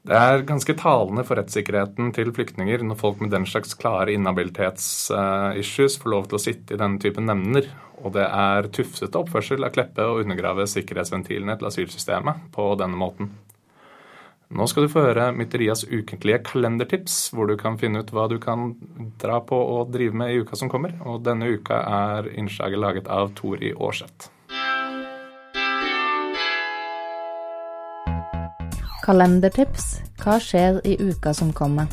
Det 0.07 0.15
er 0.15 0.45
ganske 0.47 0.71
talende 0.79 1.25
for 1.27 1.35
rettssikkerheten 1.35 2.13
til 2.15 2.29
flyktninger 2.31 2.79
når 2.87 2.99
folk 3.01 3.19
med 3.19 3.33
den 3.33 3.43
slags 3.49 3.75
klare 3.75 4.13
inhabilitetsissues 4.15 5.97
får 5.99 6.13
lov 6.13 6.29
til 6.29 6.37
å 6.37 6.39
sitte 6.39 6.77
i 6.77 6.79
denne 6.79 7.01
typen 7.03 7.27
nemnder, 7.27 7.67
og 7.99 8.13
det 8.15 8.23
er 8.23 8.69
tufsete 8.71 9.19
oppførsel 9.19 9.67
av 9.67 9.73
Kleppe 9.75 10.05
å 10.07 10.21
undergrave 10.21 10.63
sikkerhetsventilene 10.71 11.57
til 11.59 11.67
asylsystemet 11.67 12.47
på 12.55 12.69
denne 12.79 12.95
måten. 12.95 13.33
Nå 14.47 14.63
skal 14.71 14.87
du 14.87 14.93
få 14.93 15.03
høre 15.09 15.27
Mytterias 15.35 15.83
ukentlige 15.83 16.39
kalendertips, 16.53 17.17
hvor 17.35 17.51
du 17.51 17.57
kan 17.59 17.75
finne 17.75 17.99
ut 17.99 18.13
hva 18.15 18.29
du 18.31 18.37
kan 18.39 18.69
dra 19.19 19.41
på 19.43 19.59
og 19.59 19.91
drive 19.91 20.15
med 20.15 20.31
i 20.31 20.39
uka 20.39 20.55
som 20.55 20.71
kommer. 20.71 20.95
Og 21.03 21.19
denne 21.27 21.51
uka 21.51 21.81
er 21.83 22.31
innslaget 22.31 22.79
laget 22.79 23.11
av 23.11 23.35
Tori 23.35 23.75
Aarseth. 23.75 24.31
Kalendertips 29.07 30.01
hva 30.19 30.33
skjer 30.43 30.81
i 30.83 30.97
uka 30.99 31.31
som 31.33 31.53
kommer? 31.55 31.87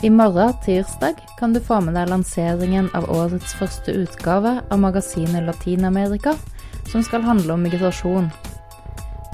I 0.00 0.08
morgen, 0.10 0.54
tirsdag, 0.64 1.18
kan 1.38 1.52
du 1.52 1.60
få 1.60 1.82
med 1.84 1.92
deg 1.92 2.08
lanseringen 2.08 2.88
av 2.96 3.04
årets 3.12 3.52
første 3.58 3.92
utgave 3.92 4.54
av 4.72 4.80
magasinet 4.80 5.44
Latin-Amerika, 5.44 6.32
som 6.88 7.04
skal 7.04 7.26
handle 7.28 7.52
om 7.52 7.66
migrasjon. 7.68 8.30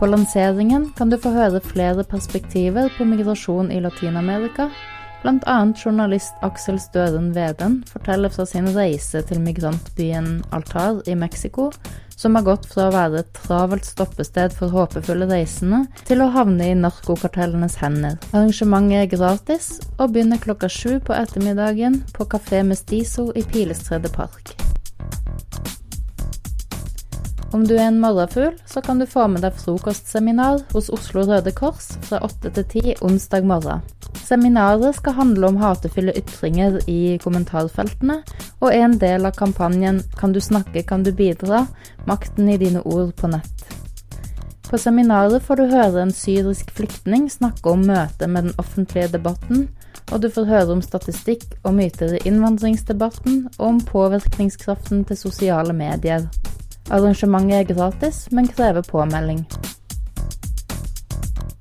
På 0.00 0.08
lanseringen 0.10 0.90
kan 0.98 1.14
du 1.14 1.20
få 1.22 1.30
høre 1.36 1.62
flere 1.62 2.02
perspektiver 2.02 2.90
på 2.98 3.06
migrasjon 3.06 3.70
i 3.70 3.78
Latin-Amerika, 3.86 4.72
bl.a. 5.22 5.56
journalist 5.78 6.34
Aksel 6.42 6.82
Støren 6.82 7.30
Veden 7.34 7.84
forteller 7.86 8.34
fra 8.34 8.46
sin 8.46 8.66
reise 8.74 9.22
til 9.30 9.38
migrantbyen 9.46 10.40
Altar 10.50 10.98
i 11.06 11.14
Mexico, 11.14 11.70
som 12.18 12.34
har 12.34 12.46
gått 12.48 12.66
fra 12.66 12.88
å 12.88 12.94
være 12.94 13.22
et 13.22 13.32
travelt 13.36 13.86
stoppested 13.86 14.54
for 14.58 14.74
håpefulle 14.74 15.28
reisende, 15.30 15.84
til 16.08 16.24
å 16.24 16.30
havne 16.34 16.72
i 16.72 16.78
narkokartellenes 16.78 17.78
hender. 17.78 18.18
Arrangementet 18.32 19.04
er 19.04 19.12
gratis, 19.14 19.72
og 19.98 20.16
begynner 20.16 20.42
klokka 20.42 20.70
sju 20.72 20.98
på 20.98 21.14
ettermiddagen 21.14 22.02
på 22.16 22.26
Kafé 22.34 22.64
Mestizo 22.66 23.30
i 23.38 23.46
Pilestredet 23.46 24.10
park. 24.18 24.57
Om 27.50 27.62
du 27.64 27.78
er 27.78 27.86
en 27.86 28.00
morgenfugl, 28.00 28.58
så 28.66 28.80
kan 28.84 28.98
du 29.00 29.06
få 29.08 29.22
med 29.32 29.40
deg 29.40 29.54
frokostseminar 29.56 30.66
hos 30.74 30.90
Oslo 30.92 31.22
Røde 31.24 31.48
Kors 31.56 31.94
fra 32.04 32.18
8 32.26 32.50
til 32.58 32.64
10 32.82 32.96
onsdag 33.08 33.46
morgen. 33.48 33.80
Seminaret 34.20 34.98
skal 34.98 35.16
handle 35.16 35.48
om 35.48 35.56
hatefulle 35.56 36.12
ytringer 36.20 36.76
i 36.92 37.16
kommentarfeltene, 37.22 38.18
og 38.60 38.68
er 38.68 38.84
en 38.84 38.98
del 39.00 39.24
av 39.24 39.38
kampanjen 39.38 40.02
Kan 40.20 40.34
du 40.36 40.42
snakke, 40.44 40.82
kan 40.84 41.06
du 41.06 41.12
bidra? 41.16 41.62
Makten 42.04 42.50
i 42.52 42.58
dine 42.60 42.82
ord 42.84 43.14
på 43.16 43.32
nett. 43.32 43.64
På 44.68 44.76
seminaret 44.76 45.40
får 45.42 45.56
du 45.56 45.64
høre 45.72 46.02
en 46.02 46.12
syrisk 46.12 46.74
flyktning 46.76 47.30
snakke 47.32 47.72
om 47.72 47.86
møtet 47.88 48.28
med 48.28 48.50
den 48.50 48.58
offentlige 48.60 49.08
debatten, 49.16 49.70
og 50.12 50.20
du 50.20 50.28
får 50.28 50.50
høre 50.52 50.76
om 50.76 50.84
statistikk 50.84 51.48
og 51.62 51.78
myter 51.80 52.18
i 52.18 52.22
innvandringsdebatten, 52.28 53.46
og 53.56 53.66
om 53.70 53.80
påvirkningskraften 53.80 55.08
til 55.08 55.22
sosiale 55.24 55.72
medier. 55.72 56.28
Arrangementet 56.88 57.58
er 57.58 57.74
gratis, 57.74 58.26
men 58.32 58.48
krever 58.48 58.82
påmelding. 58.82 59.42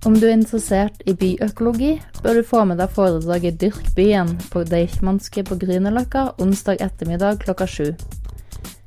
Om 0.07 0.13
du 0.15 0.28
er 0.30 0.38
interessert 0.38 1.01
i 1.03 1.11
byøkologi, 1.19 1.97
bør 2.23 2.39
du 2.39 2.45
få 2.47 2.61
med 2.69 2.80
deg 2.80 2.93
foredraget 2.95 3.57
Dyrk 3.59 3.89
byen 3.97 4.38
på 4.53 4.63
Deichmanske 4.63 5.43
på 5.49 5.57
Grünerløkka 5.59 6.30
onsdag 6.39 6.80
ettermiddag 6.86 7.41
klokka 7.43 7.67
sju. 7.67 7.89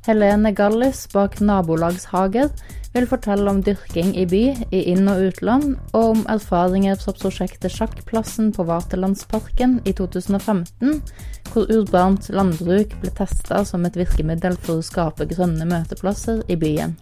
Helene 0.07 0.55
Gallis 0.57 1.03
bak 1.12 1.36
Nabolagshager 1.45 2.49
vil 2.93 3.07
fortelle 3.07 3.51
om 3.51 3.61
dyrking 3.62 4.12
i 4.18 4.26
by, 4.26 4.43
i 4.74 4.80
inn- 4.93 5.11
og 5.11 5.22
utland, 5.28 5.76
og 5.93 6.14
om 6.14 6.22
erfaringer 6.32 6.99
fra 6.99 7.14
prosjektet 7.14 7.74
Sjakkplassen 7.74 8.51
på 8.57 8.66
Vaterlandsparken 8.66 9.78
i 9.84 9.95
2015, 9.95 11.03
hvor 11.53 11.70
urbant 11.70 12.30
landbruk 12.34 12.97
ble 13.03 13.12
testa 13.14 13.62
som 13.68 13.86
et 13.86 13.99
virkemiddel 13.99 14.59
for 14.59 14.80
å 14.80 14.86
skape 14.86 15.28
grønne 15.30 15.68
møteplasser 15.70 16.43
i 16.51 16.59
byen. 16.59 16.97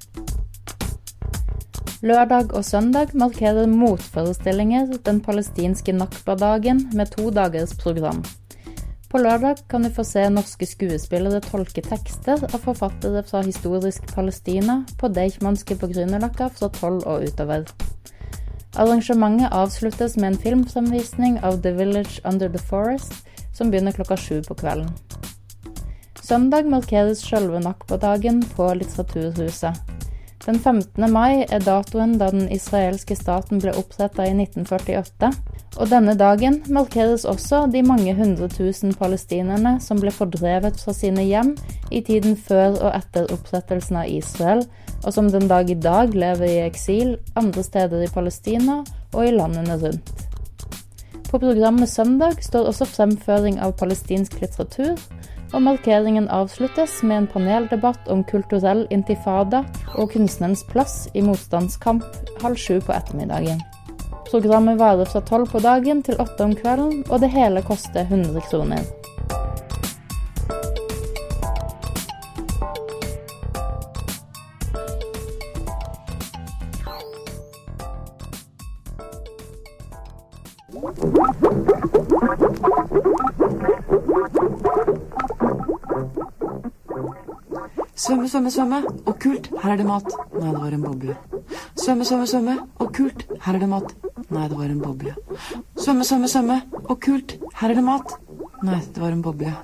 Lørdag 1.98 2.52
og 2.54 2.62
søndag 2.62 3.14
markerer 3.18 3.66
motforestillinger 3.66 4.92
den 5.08 5.18
palestinske 5.24 5.96
nakba-dagen 5.96 6.84
med 6.94 7.10
to 7.16 7.32
dagers 7.34 7.74
program. 7.74 8.22
På 9.08 9.18
lørdag 9.18 9.62
kan 9.72 9.82
du 9.82 9.88
få 9.88 10.02
se 10.04 10.20
norske 10.28 10.66
skuespillere 10.68 11.40
tolke 11.40 11.80
tekster 11.80 12.42
av 12.44 12.58
forfattere 12.60 13.22
fra 13.24 13.40
historisk 13.46 14.04
Palestina 14.12 14.82
på 15.00 15.08
Deichmanske 15.08 15.78
på 15.80 15.88
Grünerløkka 15.94 16.50
fra 16.52 16.68
tolv 16.76 17.06
og 17.08 17.24
utover. 17.24 17.64
Arrangementet 18.76 19.48
avsluttes 19.56 20.18
med 20.20 20.34
en 20.34 20.38
filmfremvisning 20.42 21.38
av 21.40 21.62
The 21.64 21.72
Village 21.78 22.20
Under 22.28 22.52
the 22.52 22.60
Forest, 22.60 23.16
som 23.56 23.72
begynner 23.72 23.96
klokka 23.96 24.20
sju 24.20 24.42
på 24.44 24.58
kvelden. 24.60 24.92
Søndag 26.20 26.68
markeres 26.68 27.24
sjølve 27.24 27.62
nakba-dagen 27.64 28.42
på 28.52 28.68
Litteraturhuset. 28.76 29.72
Den 30.48 30.56
15. 30.58 31.10
mai 31.12 31.42
er 31.44 31.60
datoen 31.60 32.14
da 32.16 32.30
den 32.32 32.46
israelske 32.48 33.12
staten 33.18 33.60
ble 33.60 33.74
oppretta 33.76 34.24
i 34.24 34.30
1948, 34.32 35.28
og 35.76 35.90
denne 35.90 36.14
dagen 36.16 36.62
markeres 36.72 37.26
også 37.28 37.66
de 37.68 37.82
mange 37.84 38.14
hundre 38.16 38.48
tusen 38.48 38.94
palestinerne 38.96 39.74
som 39.84 40.00
ble 40.00 40.08
fordrevet 40.08 40.80
fra 40.80 40.94
sine 40.96 41.26
hjem 41.28 41.52
i 41.92 42.00
tiden 42.06 42.32
før 42.48 42.78
og 42.78 42.88
etter 42.94 43.28
opprettelsen 43.34 44.00
av 44.00 44.08
Israel, 44.08 44.64
og 45.02 45.12
som 45.12 45.28
den 45.28 45.50
dag 45.52 45.68
i 45.68 45.76
dag 45.76 46.16
lever 46.16 46.48
i 46.48 46.64
eksil 46.64 47.18
andre 47.36 47.66
steder 47.68 48.06
i 48.06 48.12
Palestina 48.14 48.80
og 49.12 49.20
i 49.26 49.36
landene 49.36 49.76
rundt. 49.84 50.14
På 51.28 51.36
programmet 51.36 51.92
søndag 51.92 52.40
står 52.40 52.70
også 52.72 52.88
fremføring 52.88 53.60
av 53.60 53.76
palestinsk 53.76 54.40
litteratur, 54.40 54.96
og 55.52 55.62
markeringen 55.64 56.28
avsluttes 56.32 57.00
med 57.02 57.22
en 57.22 57.30
paneldebatt 57.32 58.08
om 58.12 58.24
kulturell 58.28 58.86
intifada 58.94 59.64
og 59.96 60.12
kunstnerens 60.12 60.64
plass 60.68 61.06
i 61.14 61.24
motstandskamp 61.24 62.04
halv 62.42 62.60
sju 62.60 62.78
på 62.84 62.94
ettermiddagen. 62.94 63.60
Programmet 64.28 64.76
varer 64.80 65.08
fra 65.08 65.22
tolv 65.24 65.48
på 65.48 65.62
dagen 65.64 66.02
til 66.04 66.20
åtte 66.20 66.44
om 66.44 66.52
kvelden, 66.56 67.00
og 67.08 67.22
det 67.22 67.32
hele 67.32 67.62
koster 67.64 68.04
100 68.04 68.44
kroner. 68.50 68.84
Svømme, 88.38 88.50
svømme, 88.50 88.82
Og 89.06 89.18
kult, 89.18 89.48
her 89.62 89.72
er 89.72 89.76
det 89.76 89.86
mat. 89.86 90.04
Nei, 90.38 90.50
det 90.52 90.60
var 90.60 90.74
en 90.74 90.82
boble. 90.82 91.14
Svømme, 91.74 92.04
svømme, 92.04 92.26
svømme. 92.26 92.52
Okkult, 92.78 93.24
her 93.42 93.54
er 93.54 93.58
det 93.58 93.68
mat. 93.68 93.94
Nei, 94.30 94.44
det 94.48 94.58
var 94.58 94.70
en 94.70 94.78
boble. 94.78 95.14
Svømme, 95.74 96.04
svømme, 96.06 96.28
svømme. 96.28 96.60
Okkult, 96.88 97.34
her 97.58 97.70
er 97.70 97.74
det 97.74 97.82
mat. 97.82 98.14
Nei, 98.62 98.78
det 98.94 99.02
var 99.02 99.10
en 99.10 99.22
boble. 99.22 99.56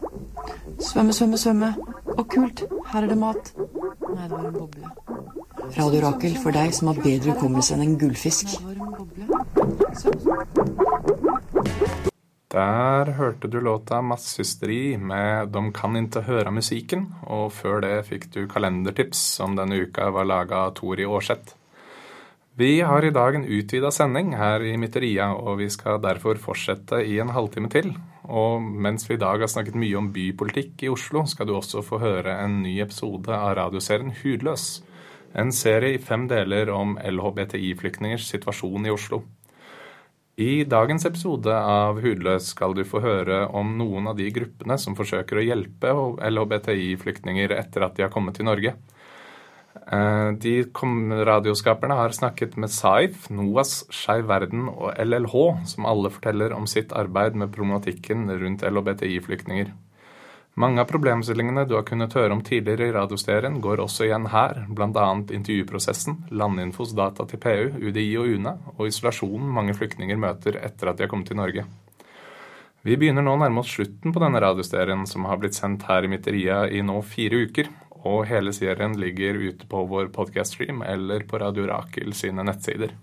Svømme, 0.81 1.15
svømme, 1.15 1.39
svømme. 1.39 1.71
Okkult, 2.19 2.65
her 2.91 3.03
er 3.03 3.07
det 3.07 3.19
mat. 3.19 3.53
Nei, 3.55 4.27
det 4.27 4.35
var 4.35 4.49
en 4.51 4.59
boble. 4.59 4.91
Radio 5.79 6.03
Rakel 6.09 6.35
for 6.43 6.51
deg 6.59 6.75
som 6.75 6.91
har 6.91 6.99
bedre 6.99 7.37
hukommelse 7.37 7.79
enn 7.79 7.87
en 7.87 7.99
gullfisk. 8.03 8.59
Hørte 13.17 13.49
du 13.49 13.61
låta 13.61 14.01
'Masshysteri' 14.03 14.99
med 14.99 15.49
'Dom 15.49 15.73
kan 15.73 15.97
inte 15.97 16.23
høra 16.23 16.51
musikken', 16.51 17.07
og 17.27 17.53
før 17.53 17.81
det 17.81 18.07
fikk 18.07 18.31
du 18.33 18.47
kalendertips, 18.47 19.19
som 19.39 19.57
denne 19.57 19.81
uka 19.87 20.11
var 20.11 20.25
laga 20.25 20.57
av 20.67 20.75
Tori 20.75 21.05
Aarseth. 21.05 21.55
Vi 22.57 22.81
har 22.81 23.05
i 23.05 23.11
dag 23.11 23.35
en 23.35 23.45
utvida 23.45 23.91
sending 23.91 24.37
her 24.39 24.63
i 24.63 24.77
Mytteria, 24.77 25.33
og 25.35 25.59
vi 25.59 25.67
skal 25.71 25.99
derfor 25.99 26.39
fortsette 26.39 27.01
i 27.03 27.19
en 27.19 27.33
halvtime 27.35 27.67
til. 27.69 27.89
Og 28.31 28.63
mens 28.63 29.09
vi 29.11 29.15
i 29.15 29.19
dag 29.19 29.41
har 29.43 29.51
snakket 29.51 29.75
mye 29.75 29.99
om 29.99 30.13
bypolitikk 30.15 30.85
i 30.87 30.89
Oslo, 30.89 31.25
skal 31.27 31.47
du 31.47 31.57
også 31.57 31.83
få 31.83 31.99
høre 31.99 32.39
en 32.45 32.63
ny 32.63 32.77
episode 32.81 33.35
av 33.35 33.57
radioserien 33.59 34.15
Hudløs. 34.23 34.85
En 35.35 35.51
serie 35.51 35.97
i 35.97 35.99
fem 35.99 36.29
deler 36.31 36.71
om 36.71 36.95
LHBTI-flyktningers 36.95 38.29
situasjon 38.31 38.87
i 38.87 38.95
Oslo. 38.95 39.25
I 40.35 40.65
dagens 40.67 41.05
episode 41.07 41.53
av 41.55 42.01
Hudløs 42.03 42.49
skal 42.51 42.73
du 42.75 42.81
få 42.83 42.99
høre 43.05 43.45
om 43.55 43.77
noen 43.79 44.09
av 44.11 44.17
de 44.19 44.27
gruppene 44.35 44.75
som 44.83 44.97
forsøker 44.99 45.39
å 45.39 45.45
hjelpe 45.47 45.93
LHBTI-flyktninger 46.27 47.55
etter 47.55 47.85
at 47.87 47.95
de 47.95 48.03
har 48.03 48.11
kommet 48.11 48.35
til 48.35 48.49
Norge. 48.49 48.73
Eh, 49.87 50.31
De 50.43 50.55
radioskaperne 51.31 51.95
har 51.95 52.11
snakket 52.19 52.57
med 52.59 52.75
Saif, 52.75 53.31
NOAS, 53.31 53.85
Skeiv 53.95 54.27
Verden 54.27 54.67
og 54.73 54.99
LLH, 54.99 55.37
som 55.71 55.87
alle 55.87 56.11
forteller 56.11 56.51
om 56.59 56.67
sitt 56.67 56.91
arbeid 56.91 57.39
med 57.39 57.55
problematikken 57.55 58.27
rundt 58.27 58.67
LHBTI-flyktninger. 58.67 59.71
Mange 60.55 60.79
av 60.81 60.87
problemstillingene 60.87 61.65
du 61.67 61.73
har 61.75 61.83
kunnet 61.83 62.13
høre 62.15 62.31
om 62.37 62.43
tidligere 62.47 62.87
i 62.87 62.93
radioserien, 62.95 63.57
går 63.63 63.81
også 63.83 64.05
igjen 64.07 64.29
her, 64.31 64.61
bl.a. 64.71 65.07
intervjuprosessen, 65.35 66.21
landinfos 66.31 66.93
data 66.95 67.27
til 67.27 67.41
PU, 67.43 67.81
UDI 67.89 68.05
og 68.23 68.37
UNE, 68.37 68.53
og 68.77 68.87
isolasjonen 68.87 69.51
mange 69.57 69.75
flyktninger 69.75 70.21
møter 70.21 70.61
etter 70.63 70.93
at 70.93 71.01
de 71.01 71.09
har 71.09 71.11
kommet 71.11 71.27
til 71.33 71.41
Norge. 71.43 71.67
Vi 72.87 72.99
begynner 73.01 73.27
nå 73.27 73.35
å 73.35 73.41
nærme 73.41 73.65
oss 73.65 73.73
slutten 73.75 74.15
på 74.15 74.23
denne 74.23 74.45
radioserien, 74.45 75.03
som 75.11 75.27
har 75.27 75.43
blitt 75.43 75.59
sendt 75.59 75.89
her 75.89 76.07
i 76.07 76.13
Mitteria 76.13 76.63
i 76.71 76.85
nå 76.87 77.01
fire 77.03 77.43
uker, 77.49 77.73
og 78.05 78.27
hele 78.31 78.53
serien 78.55 78.95
ligger 79.01 79.41
ute 79.41 79.67
på 79.67 79.83
vår 79.91 80.13
podcaststream 80.15 80.85
eller 80.87 81.27
på 81.27 81.41
Radio 81.43 81.67
Rakel 81.67 82.15
sine 82.15 82.45
nettsider. 82.47 82.95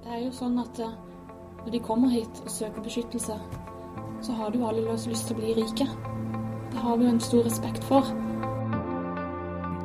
Det 0.00 0.14
er 0.16 0.22
jo 0.24 0.30
sånn 0.32 0.56
at 0.62 0.80
eh, 0.80 0.94
når 1.64 1.74
de 1.74 1.82
kommer 1.84 2.14
hit 2.14 2.40
og 2.40 2.54
søker 2.54 2.86
beskyttelse, 2.86 3.36
så 4.22 4.32
har 4.32 4.50
du 4.50 4.62
alle 4.64 4.84
løs 4.84 5.06
lyst 5.08 5.28
til 5.28 5.36
å 5.36 5.40
bli 5.40 5.54
rike. 5.60 5.86
Det 6.70 6.84
har 6.84 6.98
vi 6.98 7.08
jo 7.08 7.14
en 7.14 7.24
stor 7.24 7.46
respekt 7.48 7.84
for. 7.88 8.12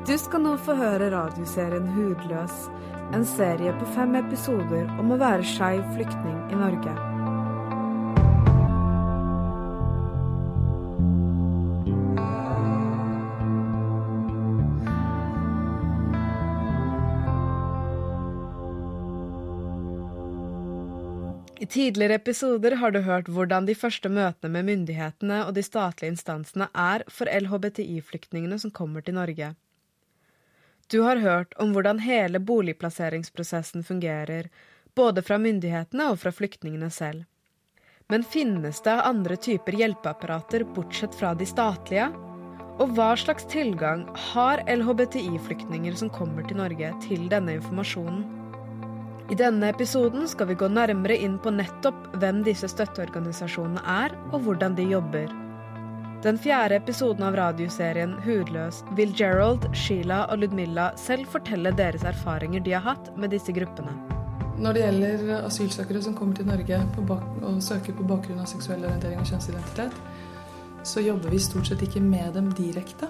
Du 0.05 0.13
skal 0.21 0.43
nå 0.45 0.53
få 0.61 0.75
høre 0.77 1.09
radioserien 1.13 1.87
Hudløs, 1.95 2.67
en 3.15 3.25
serie 3.25 3.73
på 3.79 3.89
fem 3.95 4.15
episoder 4.19 4.89
om 4.99 5.13
å 5.13 5.19
være 5.21 5.45
skeiv 5.55 5.83
flyktning 5.95 6.39
i 6.53 6.61
Norge. 6.61 7.14
I 21.65 21.67
tidligere 21.67 22.13
episoder 22.13 22.75
har 22.77 22.91
du 22.93 22.99
hørt 23.01 23.29
hvordan 23.33 23.65
de 23.65 23.73
første 23.73 24.09
møtene 24.13 24.51
med 24.53 24.67
myndighetene 24.67 25.39
og 25.47 25.55
de 25.57 25.63
statlige 25.65 26.13
instansene 26.13 26.67
er 26.77 27.01
for 27.09 27.25
LHBTI-flyktningene 27.25 28.59
som 28.61 28.69
kommer 28.69 29.01
til 29.01 29.17
Norge. 29.17 29.47
Du 30.93 30.99
har 31.07 31.23
hørt 31.23 31.57
om 31.57 31.73
hvordan 31.73 32.03
hele 32.05 32.37
boligplasseringsprosessen 32.51 33.81
fungerer, 33.87 34.51
både 34.93 35.25
fra 35.25 35.41
myndighetene 35.41 36.11
og 36.11 36.21
fra 36.21 36.35
flyktningene 36.37 36.91
selv. 36.93 37.25
Men 38.13 38.21
finnes 38.21 38.85
det 38.85 38.99
andre 39.01 39.41
typer 39.49 39.81
hjelpeapparater 39.81 40.69
bortsett 40.77 41.17
fra 41.17 41.33
de 41.33 41.49
statlige? 41.49 42.11
Og 42.77 42.93
hva 42.93 43.15
slags 43.17 43.49
tilgang 43.49 44.05
har 44.29 44.61
LHBTI-flyktninger 44.69 45.97
som 45.97 46.13
kommer 46.13 46.45
til 46.45 46.61
Norge, 46.61 46.93
til 47.09 47.25
denne 47.33 47.57
informasjonen? 47.57 48.34
I 49.25 49.35
denne 49.35 49.71
episoden 49.73 50.27
skal 50.29 50.51
vi 50.51 50.55
gå 50.59 50.67
nærmere 50.69 51.15
inn 51.17 51.39
på 51.41 51.49
nettopp 51.49 52.11
hvem 52.21 52.43
disse 52.45 52.67
støtteorganisasjonene 52.69 53.81
er, 53.89 54.13
og 54.29 54.43
hvordan 54.45 54.75
de 54.77 54.85
jobber. 54.85 55.31
Den 56.21 56.37
fjerde 56.41 56.77
episoden 56.77 57.25
av 57.25 57.33
radioserien 57.37 58.13
Hudløs 58.21 58.83
vil 58.97 59.15
Gerald, 59.17 59.65
Sheila 59.73 60.27
og 60.29 60.43
Ludmilla 60.43 60.91
selv 61.01 61.25
fortelle 61.33 61.73
deres 61.73 62.05
erfaringer 62.05 62.61
de 62.65 62.77
har 62.77 62.85
hatt 62.85 63.09
med 63.17 63.33
disse 63.33 63.53
gruppene. 63.53 63.95
Når 64.61 64.77
det 64.77 64.85
gjelder 64.85 65.35
asylsøkere 65.39 66.05
som 66.05 66.13
kommer 66.15 66.37
til 66.37 66.45
Norge 66.45 66.83
og 67.01 67.59
søker 67.65 67.97
på 67.97 68.05
bakgrunn 68.05 68.45
av 68.45 68.49
seksuell 68.53 68.85
orientering 68.85 69.25
og 69.25 69.29
kjønnsidentitet, 69.33 69.99
så 70.85 71.01
jobber 71.01 71.33
vi 71.33 71.41
stort 71.41 71.73
sett 71.73 71.81
ikke 71.81 72.05
med 72.05 72.37
dem 72.37 72.53
direkte. 72.53 73.09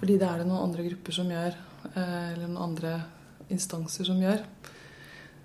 Fordi 0.00 0.16
det 0.16 0.24
er 0.24 0.40
det 0.40 0.48
noen 0.48 0.70
andre 0.70 0.88
grupper 0.88 1.20
som 1.20 1.28
gjør, 1.28 1.52
eh, 1.92 2.28
eller 2.32 2.46
noen 2.48 2.62
andre 2.72 2.98
instanser 3.50 4.08
som 4.08 4.20
gjør. 4.22 4.44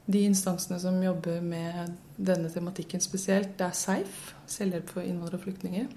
De 0.06 0.22
instansene 0.28 0.78
som 0.80 1.02
jobber 1.02 1.42
med 1.42 1.96
denne 2.16 2.50
tematikken 2.54 3.02
spesielt, 3.02 3.56
det 3.58 3.66
er 3.66 3.78
SEIF, 3.78 4.34
Selvhjelp 4.48 4.92
for 4.94 5.02
innvandrere 5.02 5.40
og 5.40 5.46
flyktninger, 5.48 5.88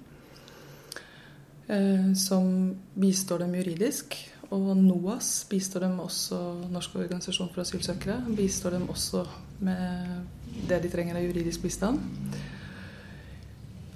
eh, 1.69 2.09
som 2.17 2.75
bistår 2.99 3.45
dem 3.45 3.55
juridisk. 3.59 4.17
Og 4.49 4.71
NOAS 4.77 5.45
bistår 5.49 5.85
dem 5.85 5.99
også, 6.01 6.39
Norsk 6.71 6.95
organisasjon 6.95 7.51
for 7.53 7.61
asylsøkere, 7.61 8.23
bistår 8.35 8.79
dem 8.79 8.89
også 8.89 9.27
med 9.59 10.25
det 10.69 10.81
de 10.83 10.89
trenger 10.89 11.19
av 11.19 11.27
juridisk 11.27 11.61
bistand. 11.61 11.99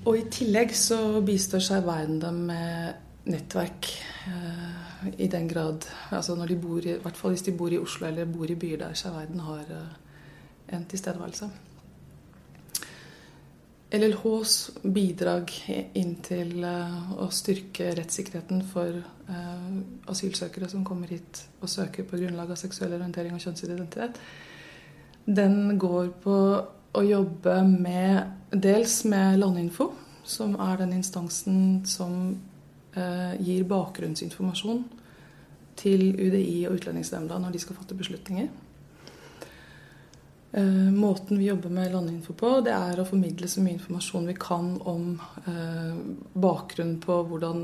Og 0.05 0.18
i 0.20 0.28
tillegg 0.30 0.76
så 0.76 1.22
bistår 1.26 1.64
seg 1.64 1.86
verden 1.88 2.20
dem 2.22 2.41
med 2.51 3.30
nettverk 3.32 3.88
eh, 4.28 4.82
i 5.17 5.27
den 5.27 5.47
grad 5.47 5.85
altså 6.11 6.35
når 6.35 6.53
de 6.53 6.57
bor 6.61 6.79
i, 6.79 6.95
i 6.95 7.01
hvert 7.01 7.17
fall 7.17 7.35
hvis 7.35 7.45
de 7.47 7.57
bor 7.57 7.73
i 7.73 7.79
Oslo 7.81 8.07
eller 8.07 8.25
bor 8.29 8.49
i 8.49 8.55
byer 8.55 8.77
der 8.77 9.11
Verden 9.13 9.39
har 9.39 9.69
eh, 9.69 10.75
en 10.75 10.85
tilstedeværelse. 10.85 11.49
LLHs 13.93 14.53
bidrag 14.81 15.51
inn 15.93 16.15
til 16.25 16.63
eh, 16.65 17.09
å 17.21 17.27
styrke 17.29 17.91
rettssikkerheten 17.93 18.63
for 18.71 18.89
eh, 18.89 19.67
asylsøkere 20.09 20.69
som 20.71 20.85
kommer 20.87 21.13
hit 21.13 21.43
og 21.61 21.69
søker 21.69 22.07
på 22.09 22.17
grunnlag 22.17 22.55
av 22.55 22.57
seksuell 22.57 22.95
orientering 22.97 23.35
og 23.37 23.43
kjønnsidentitet, 23.43 24.17
den 25.25 25.77
går 25.79 26.09
på 26.23 26.37
å 26.93 27.03
jobbe 27.05 27.59
med 27.67 28.49
dels 28.65 29.03
med 29.09 29.37
Landinfo, 29.39 29.91
som 30.25 30.57
er 30.61 30.81
den 30.81 30.97
instansen 30.97 31.85
som 31.85 32.35
gir 32.93 33.63
bakgrunnsinformasjon 33.65 34.83
til 35.79 36.11
UDI 36.13 36.67
og 36.67 36.77
Utlendingsnemnda 36.77 37.39
når 37.41 37.55
de 37.55 37.61
skal 37.63 37.77
fatte 37.79 37.97
beslutninger. 37.97 38.51
Eh, 40.55 40.91
måten 40.93 41.39
vi 41.39 41.47
jobber 41.47 41.69
med 41.73 41.91
landinfo 41.91 42.35
på, 42.37 42.49
det 42.61 42.73
er 42.75 42.99
å 43.01 43.07
formidle 43.09 43.47
så 43.49 43.61
mye 43.65 43.73
informasjon 43.73 44.27
vi 44.29 44.35
kan 44.37 44.75
om 44.85 45.15
eh, 45.49 45.95
bakgrunnen 46.37 46.99
på 47.01 47.15
hvordan 47.25 47.63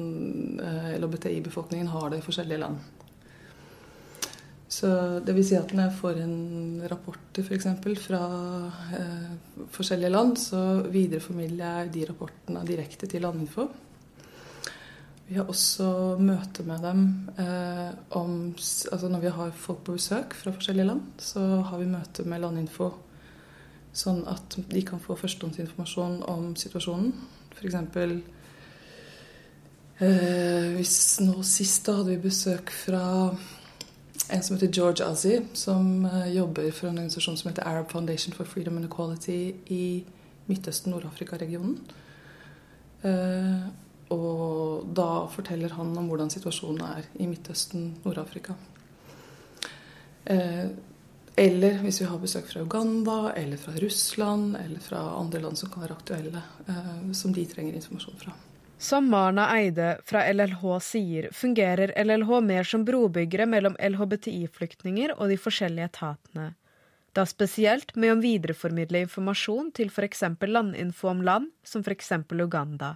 eh, 0.58 0.96
LHBTI-befolkningen 0.98 1.92
har 1.94 2.10
det 2.10 2.18
i 2.18 2.26
forskjellige 2.26 2.64
land. 2.64 2.80
Så 4.70 4.90
det 5.26 5.36
vil 5.38 5.46
si 5.46 5.58
at 5.58 5.70
når 5.74 5.86
jeg 5.86 6.00
får 6.00 6.18
en 6.24 6.42
rapporter 6.90 7.46
f.eks. 7.46 7.70
fra 8.08 8.24
eh, 8.98 9.30
forskjellige 9.78 10.12
land, 10.16 10.42
så 10.42 10.64
videreformidler 10.90 11.84
jeg 11.84 11.94
de 11.94 12.08
rapportene 12.10 12.66
direkte 12.66 13.10
til 13.10 13.22
Landinfo. 13.26 13.68
Vi 15.30 15.38
har 15.38 15.46
også 15.46 16.18
møte 16.18 16.64
med 16.66 16.82
dem 16.82 17.04
eh, 17.38 17.92
om 18.18 18.56
Altså 18.92 19.10
når 19.10 19.20
vi 19.22 19.30
har 19.36 19.52
folk 19.54 19.84
på 19.86 19.94
besøk 20.00 20.34
fra 20.34 20.52
forskjellige 20.56 20.88
land, 20.88 21.04
så 21.22 21.44
har 21.62 21.78
vi 21.78 21.86
møte 21.86 22.26
med 22.26 22.42
Landinfo 22.42 22.90
sånn 23.94 24.24
at 24.30 24.58
de 24.70 24.82
kan 24.86 25.02
få 25.02 25.16
førstehåndsinformasjon 25.18 26.24
om 26.30 26.56
situasjonen. 26.58 27.14
F.eks. 27.54 27.76
Eh, 30.00 30.68
hvis 30.78 30.98
nå 31.26 31.42
sist 31.44 31.86
da 31.86 31.98
hadde 32.00 32.14
vi 32.14 32.22
besøk 32.30 32.72
fra 32.72 33.04
en 34.30 34.44
som 34.46 34.56
heter 34.56 34.72
George 34.72 35.06
Azzi, 35.06 35.36
som 35.58 36.06
eh, 36.08 36.32
jobber 36.38 36.72
for 36.72 36.88
en 36.88 36.98
organisasjon 37.02 37.38
som 37.38 37.50
heter 37.52 37.68
Arab 37.68 37.92
Foundation 37.92 38.34
for 38.34 38.50
Freedom 38.50 38.78
and 38.78 38.88
Equality 38.88 39.54
i 39.76 39.84
Midtøsten-Nord-Afrika-regionen. 40.48 41.78
Eh, 43.04 43.70
og 44.14 44.90
da 44.98 45.28
forteller 45.34 45.74
han 45.78 45.96
om 45.98 46.10
hvordan 46.10 46.32
situasjonen 46.34 46.84
er 46.88 47.10
i 47.22 47.28
Midtøsten, 47.30 47.92
Nord-Afrika. 48.06 48.56
Eh, 50.26 50.68
eller 51.40 51.80
hvis 51.84 52.02
vi 52.02 52.10
har 52.10 52.20
besøk 52.20 52.50
fra 52.52 52.62
Uganda, 52.66 53.34
eller 53.40 53.58
fra 53.58 53.72
Russland, 53.80 54.58
eller 54.60 54.84
fra 54.84 55.00
andre 55.16 55.40
land 55.40 55.58
som 55.58 55.72
kan 55.72 55.86
være 55.86 55.96
aktuelle, 55.96 56.42
som 57.16 57.32
de 57.32 57.46
trenger 57.48 57.78
informasjon 57.80 58.18
fra. 58.20 58.34
Som 58.80 59.10
Marna 59.12 59.46
Eide 59.58 59.98
fra 60.08 60.22
LLH 60.32 60.62
sier, 60.80 61.30
fungerer 61.36 61.92
LLH 62.00 62.30
mer 62.44 62.64
som 62.64 62.86
brobyggere 62.88 63.48
mellom 63.48 63.76
LHBTI-flyktninger 63.76 65.18
og 65.18 65.32
de 65.32 65.36
forskjellige 65.40 65.90
etatene. 65.92 66.54
Da 67.12 67.26
spesielt 67.28 67.92
med 68.00 68.14
å 68.14 68.22
videreformidle 68.22 69.02
informasjon 69.04 69.74
til 69.76 69.92
f.eks. 69.92 70.24
landinfo 70.48 71.10
om 71.12 71.24
land, 71.28 71.50
som 71.64 71.84
f.eks. 71.84 72.14
Uganda. 72.32 72.94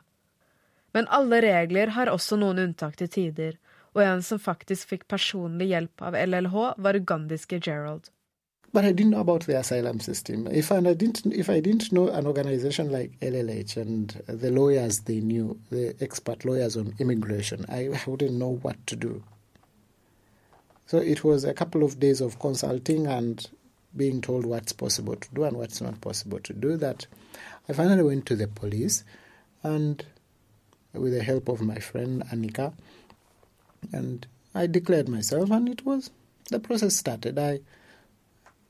Men 0.93 1.07
alle 1.09 1.41
regler 1.41 1.93
har 1.97 2.11
også 2.11 2.37
noen 2.37 2.61
unntak 2.67 2.97
til 2.99 3.09
tider, 3.09 3.59
og 3.93 4.03
en 4.05 4.21
som 4.25 4.41
faktisk 4.41 4.93
fikk 4.93 5.07
personlig 5.09 5.71
hjelp 5.73 6.01
av 6.01 6.17
LLH, 6.17 6.59
var 6.77 6.97
ugandiske 6.97 7.59
Gerald. 7.61 8.09
but 8.73 8.83
I 8.83 8.91
didn't 8.91 9.11
know 9.11 9.21
about 9.21 9.41
the 9.43 9.57
asylum 9.59 9.99
system. 9.99 10.47
If 10.47 10.71
I 10.71 10.81
didn't, 10.81 11.27
if 11.27 11.47
I 11.47 11.59
didn't 11.61 11.91
know 11.91 12.07
an 12.07 12.25
organization 12.25 12.91
like 12.91 13.11
LLH 13.19 13.77
and 13.77 14.09
the 14.27 14.49
lawyers 14.49 15.01
they 15.01 15.19
knew, 15.19 15.59
the 15.69 15.95
expert 16.01 16.43
lawyers 16.43 16.75
on 16.75 16.95
immigration, 16.97 17.65
I 17.69 17.89
wouldn't 18.07 18.33
know 18.33 18.57
what 18.63 18.85
to 18.87 18.95
do. 18.95 19.23
So 20.87 20.97
it 20.97 21.23
was 21.23 21.43
a 21.43 21.53
couple 21.53 21.83
of 21.83 21.99
days 21.99 22.19
of 22.19 22.39
consulting 22.39 23.05
and 23.05 23.47
being 23.95 24.21
told 24.21 24.43
what's 24.43 24.73
possible 24.73 25.15
to 25.15 25.29
do 25.35 25.43
and 25.43 25.55
what's 25.55 25.79
not 25.79 26.01
possible 26.01 26.39
to 26.39 26.53
do. 26.53 26.75
That 26.75 27.05
I 27.69 27.73
finally 27.73 28.03
went 28.03 28.25
to 28.25 28.35
the 28.35 28.47
police, 28.47 29.03
and 29.61 30.03
with 30.93 31.13
the 31.13 31.23
help 31.23 31.49
of 31.49 31.61
my 31.61 31.79
friend 31.79 32.23
Anika, 32.31 32.73
and 33.91 34.25
I 34.55 34.67
declared 34.67 35.09
myself, 35.09 35.51
and 35.51 35.67
it 35.69 35.85
was 35.85 36.11
the 36.49 36.59
process 36.59 36.95
started. 36.95 37.37
I 37.39 37.59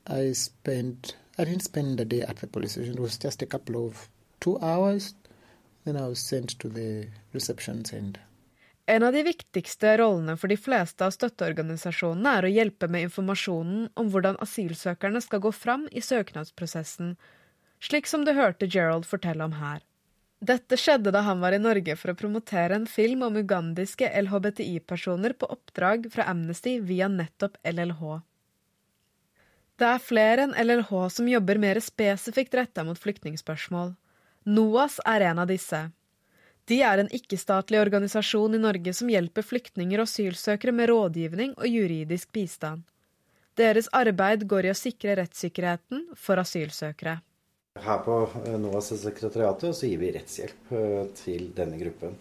I 0.08 0.34
spent 0.34 1.16
I 1.38 1.46
didn't 1.46 1.64
spend 1.64 1.98
the 1.98 2.06
day 2.06 2.22
at 2.22 2.38
the 2.38 2.48
police 2.48 2.74
station. 2.74 2.94
It 2.94 3.00
was 3.00 3.18
just 3.18 3.42
a 3.42 3.46
couple 3.46 3.86
of 3.86 4.10
two 4.40 4.60
hours. 4.60 5.16
Then 5.86 5.98
I 5.98 6.08
was 6.08 6.20
sent 6.20 6.60
to 6.60 6.70
the 6.70 7.08
reception 7.34 7.84
center. 7.86 8.22
En 8.86 9.04
av 9.04 9.14
de 9.14 9.24
viktigste 9.24 9.98
rollene 9.98 10.36
for 10.36 10.52
de 10.52 10.58
fleste 10.60 11.06
av 11.06 11.14
støtteorganisasjonene 11.16 12.34
er 12.38 12.46
å 12.46 12.52
hjelpe 12.52 12.90
med 12.92 13.06
informasjonen 13.08 13.86
om 13.96 14.10
hvordan 14.12 14.36
asylsøkerne 14.44 15.22
skal 15.24 15.40
gå 15.46 15.54
fram 15.56 15.86
i 15.92 16.04
søknadsprosessen, 16.04 17.14
slik 17.80 18.12
som 18.12 18.26
du 18.28 18.34
hørte 18.36 18.68
Gerald 18.68 19.08
fortelle 19.08 19.48
om 19.48 19.56
her. 19.62 19.80
Dette 20.44 20.76
skjedde 20.76 21.12
da 21.16 21.22
han 21.24 21.40
var 21.40 21.56
i 21.56 21.62
Norge 21.62 21.96
for 21.96 22.12
å 22.12 22.18
promotere 22.20 22.76
en 22.76 22.88
film 22.90 23.22
om 23.24 23.38
ugandiske 23.40 24.10
LHBTI-personer 24.26 25.38
på 25.40 25.48
oppdrag 25.56 26.10
fra 26.12 26.26
Amnesty 26.28 26.82
via 26.84 27.08
nettopp 27.08 27.56
LLH. 27.64 28.18
Det 29.80 29.88
er 29.88 30.04
flere 30.04 30.48
enn 30.48 30.58
LLH 30.66 30.92
som 31.16 31.32
jobber 31.32 31.62
mer 31.64 31.80
spesifikt 31.80 32.60
retta 32.60 32.84
mot 32.84 33.00
flyktningspørsmål. 33.00 33.96
NOAS 34.44 35.00
er 35.08 35.30
en 35.30 35.40
av 35.46 35.48
disse. 35.48 35.80
De 36.68 36.82
er 36.84 37.00
en 37.00 37.12
ikke-statlig 37.16 37.80
organisasjon 37.80 38.58
i 38.58 38.64
Norge 38.68 38.92
som 38.96 39.10
hjelper 39.12 39.48
flyktninger 39.48 40.04
og 40.04 40.12
asylsøkere 40.12 40.76
med 40.76 40.92
rådgivning 40.92 41.56
og 41.56 41.68
juridisk 41.72 42.36
bistand. 42.36 42.84
Deres 43.56 43.88
arbeid 43.96 44.44
går 44.50 44.68
i 44.68 44.74
å 44.74 44.78
sikre 44.78 45.16
rettssikkerheten 45.22 46.10
for 46.20 46.42
asylsøkere. 46.42 47.22
Her 47.82 47.98
på 48.06 48.16
eh, 48.46 48.60
NOAS-sekretariatet 48.62 49.76
så 49.76 49.88
gir 49.90 49.98
vi 49.98 50.12
rettshjelp 50.14 50.74
eh, 50.78 51.06
til 51.18 51.48
denne 51.58 51.80
gruppen. 51.80 52.20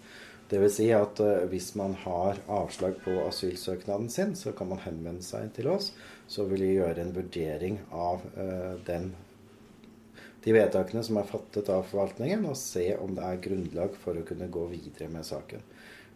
Dvs. 0.48 0.78
Si 0.78 0.86
at 0.96 1.20
eh, 1.20 1.42
hvis 1.50 1.66
man 1.76 1.92
har 2.06 2.38
avslag 2.48 2.96
på 3.04 3.18
asylsøknaden 3.26 4.08
sin, 4.08 4.32
så 4.32 4.54
kan 4.56 4.70
man 4.70 4.80
henvende 4.80 5.20
seg 5.26 5.50
til 5.52 5.68
oss 5.74 5.90
så 6.32 6.46
vil 6.48 6.64
vi 6.64 6.78
gjøre 6.78 7.02
en 7.02 7.12
vurdering 7.12 7.76
av 7.92 8.22
den, 8.86 9.10
de 10.46 10.54
vedtakene 10.56 11.02
som 11.04 11.18
er 11.20 11.28
fattet 11.28 11.68
av 11.68 11.82
forvaltningen, 11.90 12.46
og 12.48 12.56
se 12.56 12.86
om 12.96 13.12
det 13.18 13.26
er 13.26 13.42
grunnlag 13.44 13.98
for 14.00 14.16
å 14.16 14.24
kunne 14.24 14.48
gå 14.54 14.62
videre 14.70 15.10
med 15.12 15.26
saken. 15.28 15.60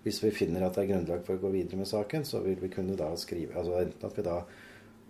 Hvis 0.07 0.23
vi 0.25 0.33
finner 0.33 0.65
at 0.65 0.79
det 0.79 0.87
er 0.87 0.95
grunnlag 0.95 1.27
for 1.27 1.37
å 1.37 1.43
gå 1.43 1.51
videre 1.59 1.83
med 1.83 1.91
saken, 1.91 2.25
så 2.25 2.41
vil 2.47 2.57
vi 2.63 2.73
kunne 2.73 2.97
da 2.97 3.11
skrive 3.21 3.59
altså 3.61 3.77
enten 3.83 4.09
at 4.09 4.17
vi 4.17 4.25
da 4.25 4.39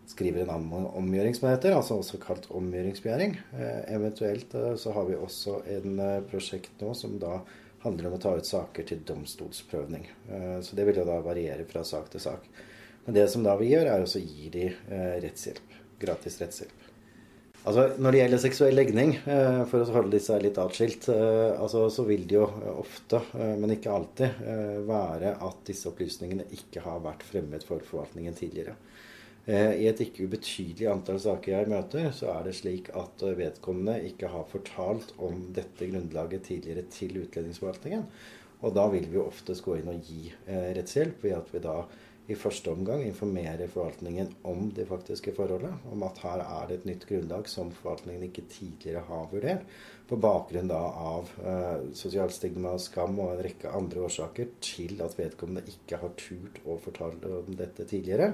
skriver 0.07 0.47
en 0.47 0.73
omgjøring, 0.87 1.35
som 1.35 1.49
altså 1.51 1.99
også 1.99 2.21
kalt 2.23 2.49
omgjøringsbegjæring. 2.55 3.37
Eh, 3.59 3.83
eventuelt 3.97 4.55
eh, 4.55 4.75
så 4.79 4.95
har 4.95 5.09
vi 5.09 5.19
også 5.19 5.61
en 5.77 5.99
eh, 5.99 6.23
prosjekt 6.31 6.81
nå 6.83 6.95
som 6.95 7.19
da 7.23 7.41
handler 7.83 8.09
om 8.09 8.17
å 8.17 8.23
ta 8.23 8.35
ut 8.37 8.47
saker 8.47 8.87
til 8.89 9.03
domstolsprøvning. 9.07 10.09
Så 10.65 10.75
det 10.75 10.89
vil 10.89 10.97
jo 10.99 11.05
da 11.07 11.21
variere 11.23 11.63
fra 11.69 11.85
sak 11.87 12.09
til 12.11 12.23
sak. 12.25 12.49
Men 13.05 13.15
det 13.15 13.29
som 13.31 13.45
da 13.45 13.53
vi 13.61 13.69
gjør, 13.71 13.93
er 13.93 14.03
å 14.03 14.09
gi 14.19 14.49
de 14.51 14.65
rettshjelp. 15.23 15.77
Gratis 16.01 16.41
rettshjelp. 16.41 16.89
Altså, 17.63 17.85
Når 18.03 18.11
det 18.11 18.21
gjelder 18.23 18.43
seksuell 18.43 18.75
legning, 18.81 19.13
for 19.71 19.85
å 19.85 19.95
holde 20.01 20.17
disse 20.17 20.41
litt 20.43 20.59
atskilt, 20.59 21.07
altså, 21.13 21.85
så 21.95 22.09
vil 22.09 22.27
det 22.27 22.41
jo 22.41 22.49
ofte, 22.75 23.23
men 23.37 23.77
ikke 23.77 23.95
alltid, 23.95 24.43
være 24.89 25.37
at 25.47 25.63
disse 25.71 25.87
opplysningene 25.93 26.49
ikke 26.59 26.83
har 26.89 27.05
vært 27.07 27.23
fremmet 27.29 27.69
for 27.69 27.87
forvaltningen 27.87 28.35
tidligere. 28.35 28.75
I 29.47 29.87
et 29.87 30.01
ikke 30.03 30.25
ubetydelig 30.27 30.89
antall 30.91 31.21
saker 31.23 31.53
jeg 31.53 31.71
møter, 31.71 32.09
så 32.11 32.33
er 32.33 32.49
det 32.49 32.57
slik 32.59 32.89
at 32.99 33.23
vedkommende 33.39 34.01
ikke 34.09 34.33
har 34.33 34.49
fortalt 34.51 35.13
om 35.23 35.45
dette 35.55 35.87
grunnlaget 35.87 36.49
tidligere 36.49 36.83
til 36.91 37.21
utlendingsforvaltningen. 37.21 38.03
Og 38.67 38.75
da 38.75 38.89
vil 38.91 39.07
vi 39.13 39.23
oftest 39.23 39.63
gå 39.63 39.77
inn 39.79 39.93
og 39.93 40.03
gi 40.03 40.33
rettshjelp 40.49 41.23
ved 41.23 41.37
at 41.39 41.55
vi 41.55 41.63
da 41.63 41.77
i 42.27 42.35
første 42.35 42.73
omgang 42.75 43.05
informerer 43.07 43.71
forvaltningen 43.71 44.33
om 44.51 44.67
det 44.75 44.89
faktiske 44.89 45.31
forholdet. 45.37 45.71
Om 45.93 46.03
at 46.09 46.19
her 46.25 46.43
er 46.43 46.65
det 46.67 46.81
et 46.81 46.89
nytt 46.89 47.07
grunnlag 47.07 47.47
som 47.51 47.71
forvaltningen 47.71 48.25
ikke 48.27 48.49
tidligere 48.51 49.05
har 49.07 49.29
vurdert. 49.31 49.63
På 50.11 50.19
bakgrunn 50.19 50.71
da 50.71 50.81
av 50.81 51.31
eh, 51.39 51.87
sosialt 51.95 52.35
stigma, 52.35 52.75
skam 52.83 53.21
og 53.23 53.37
en 53.37 53.45
rekke 53.47 53.71
andre 53.71 54.03
årsaker 54.09 54.51
til 54.59 54.99
at 55.07 55.15
vedkommende 55.19 55.71
ikke 55.71 56.01
har 56.03 56.17
turt 56.19 56.59
å 56.67 56.81
fortelle 56.83 57.45
om 57.45 57.55
dette 57.59 57.87
tidligere. 57.87 58.33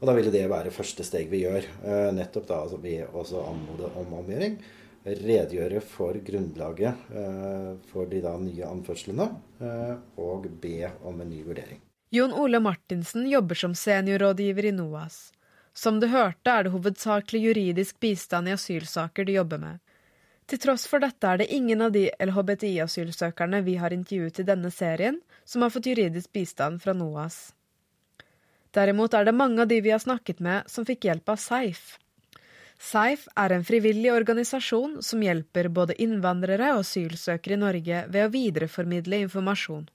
Og 0.00 0.08
da 0.08 0.14
ville 0.16 0.32
det 0.34 0.46
være 0.50 0.72
første 0.74 1.04
steg 1.06 1.30
vi 1.32 1.44
gjør. 1.44 1.66
Eh, 1.84 2.08
nettopp 2.16 2.48
da 2.48 2.62
altså 2.64 2.80
ved 2.82 3.06
å 3.12 3.24
anmode 3.44 3.90
om 4.00 4.16
omgjøring. 4.20 4.58
Redegjøre 5.04 5.82
for 5.84 6.16
grunnlaget 6.24 7.08
eh, 7.12 7.70
for 7.90 8.08
de 8.08 8.22
da 8.24 8.34
nye 8.40 8.68
anførslene, 8.68 9.28
eh, 9.60 9.96
og 10.16 10.48
be 10.62 10.88
om 11.04 11.20
en 11.20 11.28
ny 11.28 11.42
vurdering. 11.44 11.82
Jon 12.14 12.32
Ole 12.32 12.60
Martinsen 12.62 13.26
jobber 13.28 13.58
som 13.58 13.74
seniorrådgiver 13.76 14.70
i 14.70 14.72
NOAS. 14.72 15.32
Som 15.74 15.98
du 16.00 16.06
hørte, 16.06 16.50
er 16.50 16.64
det 16.64 16.72
hovedsakelig 16.72 17.40
juridisk 17.48 17.98
bistand 18.00 18.48
i 18.48 18.54
asylsaker 18.54 19.26
de 19.26 19.34
jobber 19.36 19.58
med. 19.58 19.80
Til 20.46 20.60
tross 20.60 20.84
for 20.86 21.02
dette 21.02 21.26
er 21.26 21.40
det 21.40 21.50
ingen 21.56 21.82
av 21.82 21.92
de 21.92 22.06
LHBTI-asylsøkerne 22.20 23.62
vi 23.66 23.78
har 23.80 23.92
intervjuet 23.96 24.40
i 24.40 24.46
denne 24.46 24.70
serien, 24.70 25.18
som 25.44 25.64
har 25.64 25.72
fått 25.74 25.88
juridisk 25.90 26.32
bistand 26.36 26.82
fra 26.84 26.94
NOAS. 26.96 27.48
Derimot 28.74 29.14
er 29.14 29.28
det 29.28 29.36
mange 29.36 29.62
av 29.62 29.70
de 29.70 29.78
vi 29.84 29.92
har 29.94 30.02
snakket 30.02 30.40
med, 30.42 30.66
som 30.70 30.86
fikk 30.86 31.06
hjelp 31.08 31.30
av 31.30 31.38
Seif. 31.38 31.94
Seif 32.80 33.28
er 33.38 33.54
en 33.54 33.64
frivillig 33.64 34.10
organisasjon 34.12 34.98
som 35.02 35.22
hjelper 35.22 35.70
både 35.72 35.94
innvandrere 36.02 36.72
og 36.74 36.82
asylsøkere 36.82 37.54
i 37.54 37.60
Norge 37.62 38.02
ved 38.10 38.26
å 38.26 38.32
videreformidle 38.34 39.22
informasjon. 39.28 39.86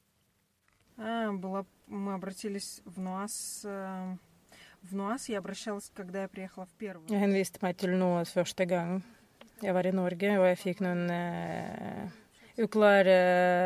Jeg 7.11 7.23
henviste 7.23 7.59
meg 7.63 7.77
til 7.79 7.95
noe 7.99 8.23
første 8.27 8.67
gang 8.69 9.01
jeg 9.59 9.75
var 9.75 9.87
i 9.87 9.91
Norge, 9.91 10.35
og 10.39 10.45
jeg 10.47 10.59
fikk 10.59 10.83
noen 10.85 11.09
eh, 11.11 12.03
uh, 12.07 12.63
uklare 12.63 13.15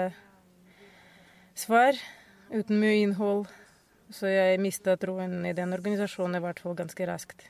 uh, 0.10 0.16
svar 1.54 2.00
uten 2.50 2.80
mye 2.82 3.04
innhold. 3.04 3.46
Så 4.14 4.30
jeg 4.30 4.62
mista 4.62 4.94
troen 5.02 5.42
i 5.50 5.56
den 5.58 5.74
organisasjonen 5.74 6.38
i 6.38 6.44
hvert 6.44 6.62
fall 6.62 6.76
ganske 6.78 7.08
raskt. 7.10 7.48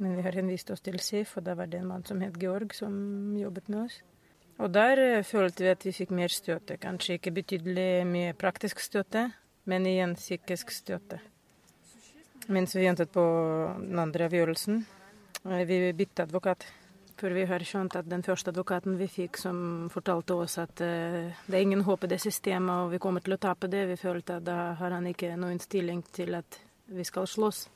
Men 0.00 0.16
vi 0.16 0.24
har 0.24 0.34
henvist 0.34 0.72
oss 0.74 0.82
til 0.82 0.96
SIF, 0.98 1.36
og 1.38 1.44
da 1.46 1.54
var 1.58 1.68
det 1.70 1.82
en 1.82 1.90
mann 1.90 2.04
som 2.08 2.22
het 2.24 2.38
Georg, 2.40 2.72
som 2.74 3.36
jobbet 3.38 3.68
med 3.68 3.84
oss. 3.84 4.00
Og 4.62 4.70
der 4.72 5.00
eh, 5.02 5.26
følte 5.26 5.66
vi 5.66 5.70
at 5.70 5.84
vi 5.84 5.92
fikk 5.94 6.14
mer 6.14 6.32
støtte. 6.32 6.78
Kanskje 6.82 7.18
ikke 7.18 7.34
betydelig 7.34 8.06
mye 8.06 8.34
praktisk 8.38 8.80
støtte, 8.82 9.28
men 9.70 9.86
igjen 9.90 10.14
psykisk 10.18 10.72
støtte. 10.74 11.20
Mens 12.48 12.74
vi 12.76 12.84
ventet 12.84 13.12
på 13.12 13.24
den 13.80 13.98
andre 13.98 14.28
avgjørelsen. 14.30 14.84
Eh, 15.44 15.64
Vi 15.66 15.92
bytta 15.92 16.26
advokat. 16.28 16.66
For 17.16 17.30
vi 17.30 17.44
har 17.46 17.62
skjønt 17.62 17.94
at 17.96 18.08
den 18.10 18.24
første 18.26 18.50
advokaten 18.50 18.96
vi 18.98 19.06
fikk, 19.06 19.38
som 19.38 19.86
fortalte 19.92 20.34
oss 20.34 20.58
at 20.58 20.80
uh, 20.82 21.30
det 21.46 21.54
er 21.54 21.62
ingen 21.62 21.84
håp 21.86 22.04
i 22.04 22.10
det 22.10 22.18
systemet, 22.20 22.74
og 22.74 22.90
vi 22.90 22.98
kommer 22.98 23.22
til 23.22 23.36
å 23.36 23.40
tape 23.40 23.70
det, 23.70 23.84
vi 23.92 23.98
følte 24.00 24.40
at 24.40 24.46
da 24.48 24.72
har 24.80 24.96
han 24.96 25.06
ikke 25.06 25.36
noen 25.38 25.62
stilling 25.62 26.02
til 26.12 26.34
at 26.34 26.58
vi 26.90 27.06
skal 27.06 27.28
slåss. 27.30 27.68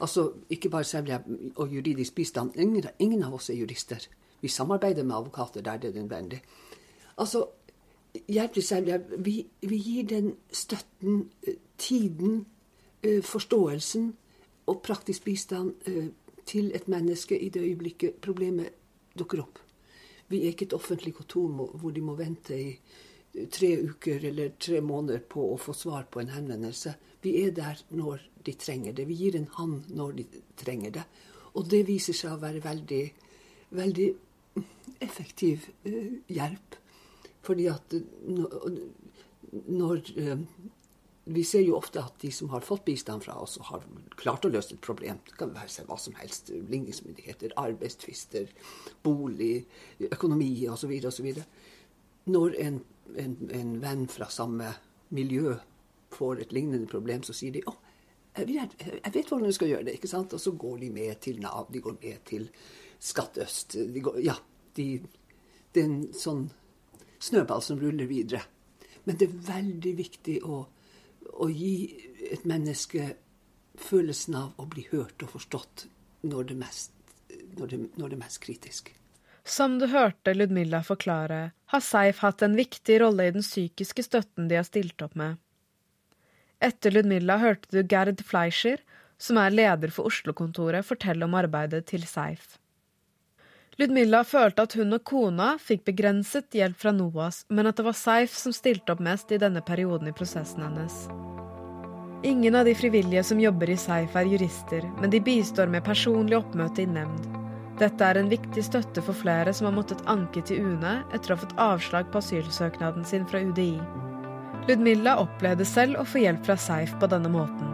Altså, 0.00 0.32
ikke 0.50 0.70
bare 0.70 0.84
selvhjelp 0.84 1.26
og 1.56 1.74
juridisk 1.74 2.14
bistand. 2.14 2.54
Ingen, 2.54 2.86
ingen 2.98 3.22
av 3.22 3.34
oss 3.34 3.50
er 3.50 3.58
jurister. 3.58 4.06
Vi 4.40 4.48
samarbeider 4.48 5.02
med 5.02 5.16
advokater 5.16 5.62
der 5.62 5.76
det 5.76 5.90
er 5.90 6.00
nødvendig. 6.00 6.42
Altså, 7.18 7.46
hjelp 8.28 8.52
til 8.52 8.62
selvhjelp. 8.62 9.12
Vi, 9.18 9.46
vi 9.60 9.76
gir 9.76 10.06
den 10.06 10.34
støtten, 10.52 11.30
eh, 11.46 11.54
tiden, 11.78 12.46
eh, 13.02 13.22
forståelsen 13.22 14.16
og 14.66 14.82
praktisk 14.82 15.24
bistand 15.24 15.74
eh, 15.86 16.08
til 16.46 16.70
et 16.76 16.88
menneske 16.88 17.38
i 17.38 17.48
det 17.48 17.62
øyeblikket 17.62 18.20
problemet 18.24 18.74
dukker 19.18 19.42
opp. 19.44 19.58
Vi 20.28 20.42
er 20.42 20.52
ikke 20.52 20.68
et 20.68 20.76
offentlig 20.76 21.14
kontor 21.14 21.74
hvor 21.78 21.92
de 21.94 22.02
må 22.04 22.16
vente 22.18 22.56
i 22.56 22.70
eh, 22.72 23.48
tre 23.52 23.74
uker 23.82 24.24
eller 24.30 24.54
tre 24.58 24.80
måneder 24.80 25.24
på 25.28 25.44
å 25.52 25.60
få 25.60 25.74
svar 25.76 26.08
på 26.10 26.22
en 26.22 26.32
henvendelse. 26.34 26.94
Vi 27.22 27.36
er 27.44 27.54
der 27.56 27.80
når 27.90 28.24
de 28.44 28.52
trenger 28.60 28.92
det. 28.92 29.08
Vi 29.08 29.14
gir 29.14 29.36
en 29.36 29.48
hånd 29.56 29.90
når 29.96 30.18
de 30.18 30.26
trenger 30.60 30.90
det. 30.98 31.04
Og 31.54 31.68
det 31.70 31.84
viser 31.86 32.16
seg 32.16 32.34
å 32.34 32.42
være 32.42 32.62
veldig, 32.64 33.04
veldig 33.78 34.08
effektiv 35.04 35.68
eh, 35.84 36.18
hjelp. 36.32 36.78
Fordi 37.44 37.68
at 37.70 37.94
eh, 37.94 38.02
når, 39.68 40.02
eh, 40.18 40.44
Vi 41.24 41.44
ser 41.44 41.62
jo 41.64 41.78
ofte 41.78 42.02
at 42.04 42.18
de 42.20 42.28
som 42.32 42.50
har 42.52 42.64
fått 42.64 42.84
bistand 42.84 43.24
fra 43.24 43.38
oss 43.40 43.56
og 43.56 43.68
har 43.70 43.84
klart 44.20 44.44
å 44.44 44.50
løse 44.52 44.74
et 44.74 44.82
problem, 44.84 45.22
det 45.24 45.38
kan 45.38 45.54
være 45.54 45.72
seg 45.72 45.86
hva 45.88 45.96
som 46.00 46.16
helst, 46.18 46.50
ligningsmyndigheter, 46.52 47.54
arbeidstvister, 47.60 48.50
bolig, 49.06 49.64
økonomi 50.10 50.50
osv., 50.68 50.92
osv. 51.08 51.30
Når 52.28 52.58
en, 52.60 52.76
en, 53.20 53.38
en 53.56 53.72
venn 53.80 54.04
fra 54.12 54.28
samme 54.32 54.68
miljø 55.16 55.56
får 56.14 56.44
et 56.44 56.52
lignende 56.52 56.88
problem, 56.90 57.24
så 57.24 57.36
sier 57.36 57.56
de 57.56 57.64
å, 57.68 57.74
jeg 58.36 58.50
vet, 58.50 59.28
hvordan 59.28 59.46
du 59.48 59.54
skal 59.54 59.70
gjøre 59.70 59.88
det. 59.88 59.96
ikke 59.98 60.10
sant? 60.10 60.34
Og 60.34 60.42
så 60.42 60.52
går 60.58 60.78
de 60.82 60.90
med 60.92 61.20
til 61.22 61.40
Nav, 61.42 61.68
de 61.72 61.80
går 61.80 61.96
med 62.02 62.24
til 62.28 62.48
Skatt 63.04 63.38
øst. 63.38 63.76
De 63.76 64.00
ja, 64.24 64.34
de, 64.76 64.86
det 65.74 65.82
er 65.82 65.88
en 65.90 66.04
sånn 66.16 66.46
snøball 67.22 67.62
som 67.62 67.80
ruller 67.80 68.08
videre. 68.10 68.42
Men 69.04 69.18
det 69.20 69.28
er 69.28 69.42
veldig 69.48 69.92
viktig 69.98 70.38
å, 70.48 70.62
å 71.32 71.48
gi 71.50 71.76
et 72.30 72.44
menneske 72.48 73.14
følelsen 73.80 74.36
av 74.38 74.60
å 74.60 74.66
bli 74.70 74.86
hørt 74.90 75.22
og 75.24 75.34
forstått 75.34 75.86
når 76.24 76.50
det, 76.50 76.58
mest, 76.58 76.92
når 77.58 77.72
det, 77.72 77.80
når 78.00 78.14
det 78.14 78.20
mest 78.20 78.40
kritisk. 78.44 78.92
Som 79.44 79.78
du 79.78 79.86
hørte 79.92 80.32
Ludmilla 80.32 80.80
forklare, 80.86 81.52
har 81.68 81.82
Seif 81.84 82.22
hatt 82.24 82.42
en 82.42 82.56
viktig 82.56 83.00
rolle 83.02 83.28
i 83.28 83.34
den 83.34 83.44
psykiske 83.44 84.06
støtten 84.06 84.48
de 84.48 84.56
har 84.56 84.64
stilt 84.64 85.02
opp 85.04 85.16
med. 85.20 85.36
Etter 86.64 86.94
Ludmilla 86.94 87.36
hørte 87.42 87.68
du 87.74 87.82
Gerd 87.82 88.22
Fleischer, 88.24 88.80
som 89.20 89.38
er 89.40 89.52
leder 89.52 89.92
for 89.92 90.08
Oslo-kontoret, 90.08 90.86
fortelle 90.86 91.26
om 91.26 91.36
arbeidet 91.36 91.84
til 91.90 92.06
Seif. 92.08 92.56
Ludmilla 93.76 94.20
følte 94.24 94.62
at 94.68 94.74
hun 94.78 94.94
og 94.94 95.02
kona 95.02 95.54
fikk 95.58 95.82
begrenset 95.88 96.54
hjelp 96.54 96.78
fra 96.78 96.92
NOAS, 96.94 97.42
men 97.50 97.66
at 97.66 97.80
det 97.80 97.86
var 97.86 97.96
Seif 97.98 98.36
som 98.38 98.54
stilte 98.54 98.94
opp 98.94 99.02
mest 99.02 99.32
i 99.34 99.40
denne 99.42 99.64
perioden 99.66 100.10
i 100.10 100.14
prosessen 100.14 100.62
hennes. 100.62 101.06
Ingen 102.24 102.54
av 102.54 102.68
de 102.68 102.74
frivillige 102.78 103.24
som 103.26 103.40
jobber 103.42 103.74
i 103.74 103.76
Seif 103.76 104.14
er 104.16 104.30
jurister, 104.30 104.86
men 105.00 105.10
de 105.10 105.20
bistår 105.20 105.66
med 105.72 105.84
personlig 105.84 106.38
oppmøte 106.38 106.84
i 106.84 106.86
nemnd. 106.88 107.26
Dette 107.80 108.06
er 108.06 108.20
en 108.20 108.30
viktig 108.30 108.62
støtte 108.62 109.02
for 109.02 109.18
flere 109.18 109.52
som 109.52 109.66
har 109.66 109.74
måttet 109.74 110.06
anke 110.06 110.44
til 110.46 110.62
UNE 110.62 111.00
etter 111.10 111.32
å 111.32 111.36
ha 111.36 111.42
fått 111.42 111.58
avslag 111.58 112.12
på 112.12 112.22
asylsøknaden 112.22 113.04
sin 113.04 113.26
fra 113.26 113.42
UDI. 113.42 113.74
Ludmilla 114.68 115.18
opplevde 115.20 115.66
selv 115.68 115.98
å 115.98 116.06
få 116.06 116.22
hjelp 116.22 116.46
fra 116.46 116.56
Seif 116.56 116.94
på 117.02 117.10
denne 117.10 117.32
måten. 117.34 117.73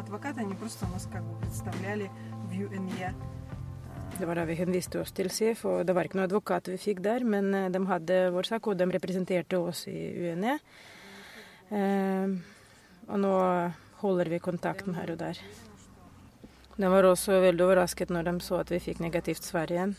адвокаты, 0.00 0.40
они 0.40 0.54
просто 0.54 0.86
нас 0.86 1.08
как 1.12 1.22
бы 1.22 1.38
представляли 1.40 2.10
в 2.48 2.52
ЮНЕ. 2.52 3.14
Det 4.18 4.26
var 4.26 4.34
da 4.34 4.44
vi 4.44 4.54
henviste 4.56 5.00
oss 5.00 5.12
til 5.12 5.28
SIF, 5.30 5.64
og 5.68 5.84
det 5.84 5.92
var 5.92 6.06
ikke 6.06 6.16
noen 6.16 6.30
advokat 6.30 6.70
vi 6.72 6.78
fikk 6.80 7.02
der, 7.04 7.24
men 7.24 7.52
eh, 7.54 7.68
de 7.68 7.82
hadde 7.84 8.20
vår 8.32 8.48
sak, 8.48 8.66
og 8.66 8.78
de 8.78 8.86
representerte 8.88 9.58
oss 9.60 9.84
i 9.90 10.30
UNE. 10.30 10.54
Eh, 11.68 12.32
og 13.10 13.20
nå 13.20 13.34
holder 14.00 14.32
vi 14.32 14.40
kontakten 14.40 14.96
her 14.96 15.12
og 15.12 15.20
der. 15.20 15.40
De 16.76 16.88
var 16.92 17.08
også 17.08 17.42
veldig 17.44 17.64
overrasket 17.66 18.12
når 18.12 18.30
de 18.30 18.34
så 18.44 18.62
at 18.62 18.72
vi 18.72 18.80
fikk 18.80 19.04
negativt 19.04 19.44
svar 19.44 19.70
igjen. 19.72 19.96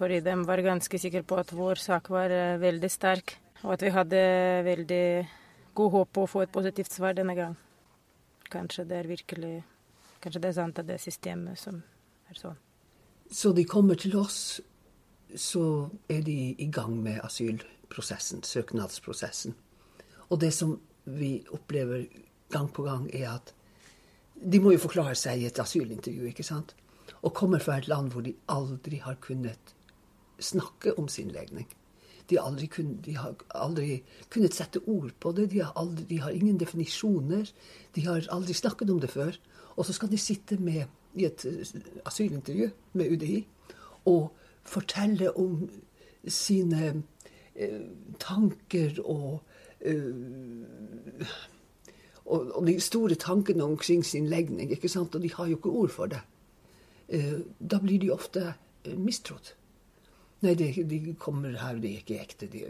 Fordi 0.00 0.20
de 0.24 0.34
var 0.48 0.62
ganske 0.64 0.98
sikre 0.98 1.22
på 1.22 1.38
at 1.38 1.54
vår 1.54 1.78
sak 1.78 2.10
var 2.10 2.32
eh, 2.34 2.58
veldig 2.58 2.90
sterk, 2.90 3.36
og 3.62 3.74
at 3.76 3.86
vi 3.86 3.94
hadde 3.94 4.20
veldig 4.66 5.04
god 5.78 5.90
håp 5.94 6.14
på 6.16 6.24
å 6.24 6.30
få 6.30 6.46
et 6.46 6.54
positivt 6.54 6.90
svar 6.90 7.14
denne 7.14 7.38
gang. 7.38 7.58
Kanskje 8.51 8.85
det 8.89 8.97
er 9.01 9.09
virkelig 9.09 9.55
Kanskje 10.21 10.41
det 10.41 10.49
er 10.49 10.57
sant 10.57 10.79
at 10.81 10.87
det 10.87 10.95
er 10.95 11.03
systemet 11.03 11.59
som 11.59 11.83
er 12.29 12.37
sånn. 12.39 12.57
Så 13.29 13.51
de 13.53 13.65
kommer 13.69 13.97
til 13.99 14.15
oss, 14.17 14.59
så 15.37 15.89
er 16.09 16.23
de 16.25 16.55
i 16.57 16.65
gang 16.73 16.95
med 17.03 17.19
asylprosessen, 17.21 18.41
søknadsprosessen. 18.41 19.53
Og 20.29 20.41
det 20.41 20.49
som 20.53 20.79
vi 21.05 21.43
opplever 21.53 22.07
gang 22.49 22.71
på 22.73 22.87
gang, 22.87 23.05
er 23.13 23.35
at 23.35 23.53
de 24.35 24.59
må 24.59 24.73
jo 24.73 24.81
forklare 24.81 25.15
seg 25.19 25.41
i 25.43 25.47
et 25.49 25.61
asylintervju, 25.61 26.25
ikke 26.31 26.45
sant? 26.45 26.73
Og 27.21 27.33
kommer 27.37 27.61
fra 27.61 27.77
et 27.77 27.89
land 27.91 28.11
hvor 28.13 28.25
de 28.25 28.33
aldri 28.49 29.03
har 29.05 29.19
kunnet 29.21 29.75
snakke 30.41 30.97
om 30.99 31.07
sin 31.07 31.29
legning. 31.31 31.67
De 32.29 32.39
aldri, 32.41 32.67
kun, 32.67 32.95
de 33.05 33.15
har 33.17 33.35
aldri 33.53 33.99
kunnet 34.33 34.55
sette 34.55 34.81
ord 34.89 35.11
på 35.19 35.31
det. 35.37 35.51
De 35.51 35.61
har, 35.61 35.73
aldri, 35.77 36.05
de 36.09 36.21
har 36.23 36.33
ingen 36.33 36.57
definisjoner. 36.59 37.51
De 37.95 38.05
har 38.07 38.27
aldri 38.33 38.53
snakket 38.53 38.89
om 38.89 38.99
det 38.99 39.11
før. 39.13 39.37
Og 39.75 39.85
så 39.85 39.93
skal 39.93 40.11
de 40.11 40.17
sitte 40.17 40.57
med, 40.57 40.85
i 41.15 41.25
et 41.25 41.45
eh, 41.47 41.81
asylintervju 42.05 42.69
med 42.93 43.11
UDI 43.11 43.45
og 44.05 44.33
fortelle 44.67 45.29
om 45.37 45.69
sine 46.27 47.03
eh, 47.55 47.85
tanker 48.19 48.99
og, 49.03 49.43
eh, 49.79 50.11
og 52.25 52.55
Og 52.55 52.67
de 52.67 52.79
store 52.79 53.15
tankene 53.15 53.63
omkring 53.63 54.05
sin 54.05 54.27
legning. 54.27 54.71
ikke 54.71 54.89
sant? 54.89 55.15
Og 55.15 55.21
de 55.21 55.33
har 55.33 55.45
jo 55.45 55.55
ikke 55.55 55.69
ord 55.69 55.89
for 55.89 56.05
det. 56.05 56.21
Eh, 57.09 57.39
da 57.71 57.79
blir 57.79 57.99
de 57.99 58.11
ofte 58.11 58.53
eh, 58.83 58.97
mistrodd. 58.97 59.53
Nei, 60.43 60.53
de, 60.59 60.71
de 60.83 61.15
kommer 61.19 61.55
her, 61.61 61.79
de 61.81 61.93
er 61.93 62.03
ikke 62.03 62.19
ekte. 62.21 62.49
De. 62.51 62.65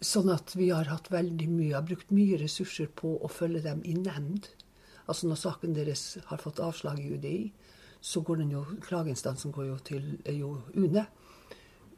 Sånn 0.00 0.30
at 0.32 0.54
vi 0.56 0.70
har 0.72 0.88
hatt 0.88 1.10
veldig 1.12 1.48
mye, 1.50 1.74
har 1.74 1.86
brukt 1.86 2.12
mye 2.14 2.38
ressurser 2.40 2.88
på 2.96 3.16
å 3.18 3.30
følge 3.32 3.64
dem 3.66 3.82
i 3.84 3.96
nemnd. 3.98 4.48
Altså 5.10 5.28
når 5.28 5.40
saken 5.42 5.74
deres 5.76 6.04
har 6.30 6.40
fått 6.40 6.62
avslag 6.62 7.02
i 7.02 7.10
UDI, 7.16 7.50
så 8.00 8.22
går 8.24 8.40
den 8.40 8.54
jo, 8.54 8.62
klageinstansen 8.86 9.52
går 9.52 9.66
jo 9.72 9.80
til 9.84 10.06
jo 10.38 10.54
UNE, 10.74 11.04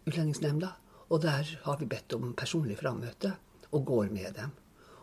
Utlendingsnemnda. 0.03 0.72
Og 1.14 1.20
der 1.22 1.47
har 1.62 1.76
vi 1.78 1.87
bedt 1.87 2.14
om 2.16 2.33
personlig 2.35 2.80
frammøte, 2.80 3.37
og 3.70 3.85
går 3.87 4.09
med 4.11 4.35
dem. 4.35 4.51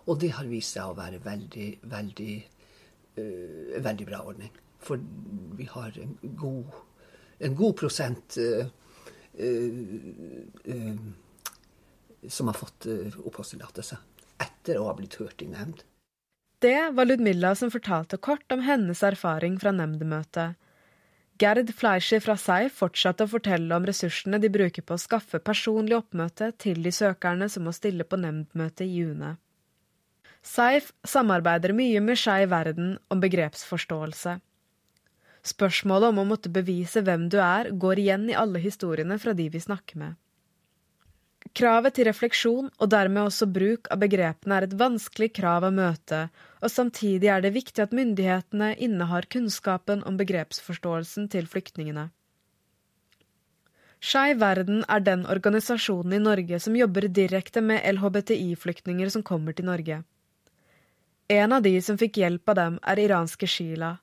Og 0.10 0.18
det 0.20 0.34
har 0.36 0.50
vist 0.50 0.76
seg 0.76 0.90
å 0.90 0.98
være 0.98 1.22
veldig, 1.24 1.68
veldig, 1.92 2.34
øh, 3.22 3.78
veldig 3.86 4.08
bra 4.10 4.24
ordning. 4.26 4.52
For 4.80 5.00
vi 5.56 5.68
har 5.70 5.96
en 6.02 6.18
god, 6.36 6.76
en 7.40 7.56
god 7.56 7.76
prosent 7.78 8.38
uh, 8.40 8.66
som 12.28 12.52
har 12.52 12.58
fått 12.58 12.88
oppholdstillatelse 13.24 13.98
etter 14.44 14.80
å 14.80 14.90
ha 14.90 14.96
blitt 14.98 15.20
hørt 15.20 15.42
i 15.42 15.48
nemnd. 15.52 15.84
Det 16.60 16.92
var 16.92 17.08
Ludmilla 17.08 17.54
som 17.56 17.72
fortalte 17.72 18.18
kort 18.18 18.52
om 18.52 18.60
hennes 18.68 19.04
erfaring 19.04 19.56
fra 19.60 19.72
nemndmøtet. 19.72 20.58
Gerd 21.40 21.72
Fleischer 21.72 22.20
fra 22.20 22.36
SEIF 22.36 22.82
fortsatte 22.82 23.24
å 23.24 23.32
fortelle 23.32 23.76
om 23.76 23.86
ressursene 23.88 24.42
de 24.44 24.50
bruker 24.52 24.84
på 24.84 24.98
å 24.98 25.00
skaffe 25.00 25.40
personlig 25.40 25.96
oppmøte 25.96 26.50
til 26.60 26.82
de 26.84 26.92
søkerne 26.92 27.48
som 27.48 27.64
må 27.64 27.72
stille 27.76 28.04
på 28.04 28.20
nemndmøte 28.20 28.84
i 28.84 28.98
juni. 28.98 29.38
SEIF 30.44 30.92
samarbeider 31.08 31.72
mye 31.76 32.04
med 32.04 32.20
Skeiv 32.20 32.52
verden 32.52 32.98
om 33.08 33.24
begrepsforståelse. 33.24 34.36
Spørsmålet 35.46 36.12
om 36.12 36.20
å 36.22 36.28
måtte 36.28 36.52
bevise 36.52 37.02
hvem 37.06 37.30
du 37.32 37.38
er, 37.40 37.72
går 37.72 38.02
igjen 38.02 38.28
i 38.30 38.36
alle 38.38 38.60
historiene 38.60 39.20
fra 39.20 39.34
de 39.34 39.48
vi 39.54 39.62
snakker 39.64 40.02
med. 40.02 40.18
Kravet 41.56 41.96
til 41.96 42.06
refleksjon, 42.06 42.68
og 42.68 42.92
dermed 42.92 43.24
også 43.24 43.48
bruk 43.50 43.88
av 43.94 44.02
begrepene, 44.04 44.58
er 44.60 44.68
et 44.68 44.76
vanskelig 44.78 45.32
krav 45.40 45.66
å 45.66 45.72
møte, 45.74 46.28
og 46.62 46.72
samtidig 46.72 47.32
er 47.32 47.42
det 47.42 47.56
viktig 47.56 47.82
at 47.86 47.96
myndighetene 47.96 48.74
innehar 48.78 49.26
kunnskapen 49.32 50.04
om 50.06 50.20
begrepsforståelsen 50.20 51.30
til 51.34 51.48
flyktningene. 51.50 52.10
Skeiv 54.00 54.40
verden 54.40 54.84
er 54.88 55.02
den 55.04 55.26
organisasjonen 55.28 56.16
i 56.16 56.22
Norge 56.24 56.60
som 56.64 56.76
jobber 56.78 57.10
direkte 57.12 57.64
med 57.64 57.84
LHBTI-flyktninger 57.84 59.10
som 59.12 59.26
kommer 59.28 59.56
til 59.56 59.68
Norge. 59.68 60.04
En 61.30 61.54
av 61.54 61.66
de 61.66 61.74
som 61.84 61.98
fikk 62.00 62.22
hjelp 62.22 62.48
av 62.50 62.56
dem, 62.60 62.78
er 62.84 63.02
iranske 63.04 63.48
Sheila. 63.48 63.98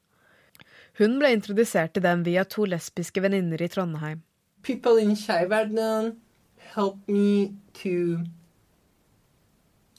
Hun 0.96 1.18
ble 1.20 1.28
introdusert 1.34 1.92
til 1.92 2.02
dem 2.06 2.22
via 2.24 2.42
to 2.48 2.64
lesbiske 2.64 3.20
venninner 3.20 3.60
i 3.60 3.68
Trondheim. 3.68 4.22
People 4.62 4.96
in 5.02 5.16
Skeiv 5.16 5.50
verden 5.50 6.16
helped 6.74 7.08
me 7.08 7.52
to 7.74 8.24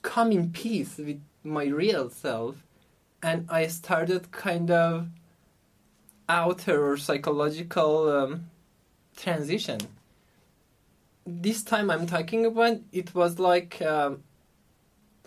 come 0.01 0.31
in 0.31 0.51
peace 0.51 0.97
with 0.97 1.21
my 1.43 1.65
real 1.65 2.09
self. 2.09 2.55
And 3.21 3.45
i 3.49 3.67
started 3.67 4.31
kind 4.31 4.71
of 4.71 5.07
outer 6.29 6.97
psychological 6.97 8.09
um, 8.09 8.45
transition. 9.15 9.79
This 11.25 11.63
time 11.63 11.91
i'm 11.91 12.07
talking 12.07 12.45
about 12.45 12.77
it 12.91 13.13
was 13.13 13.37
like 13.37 13.81
um, 13.81 14.23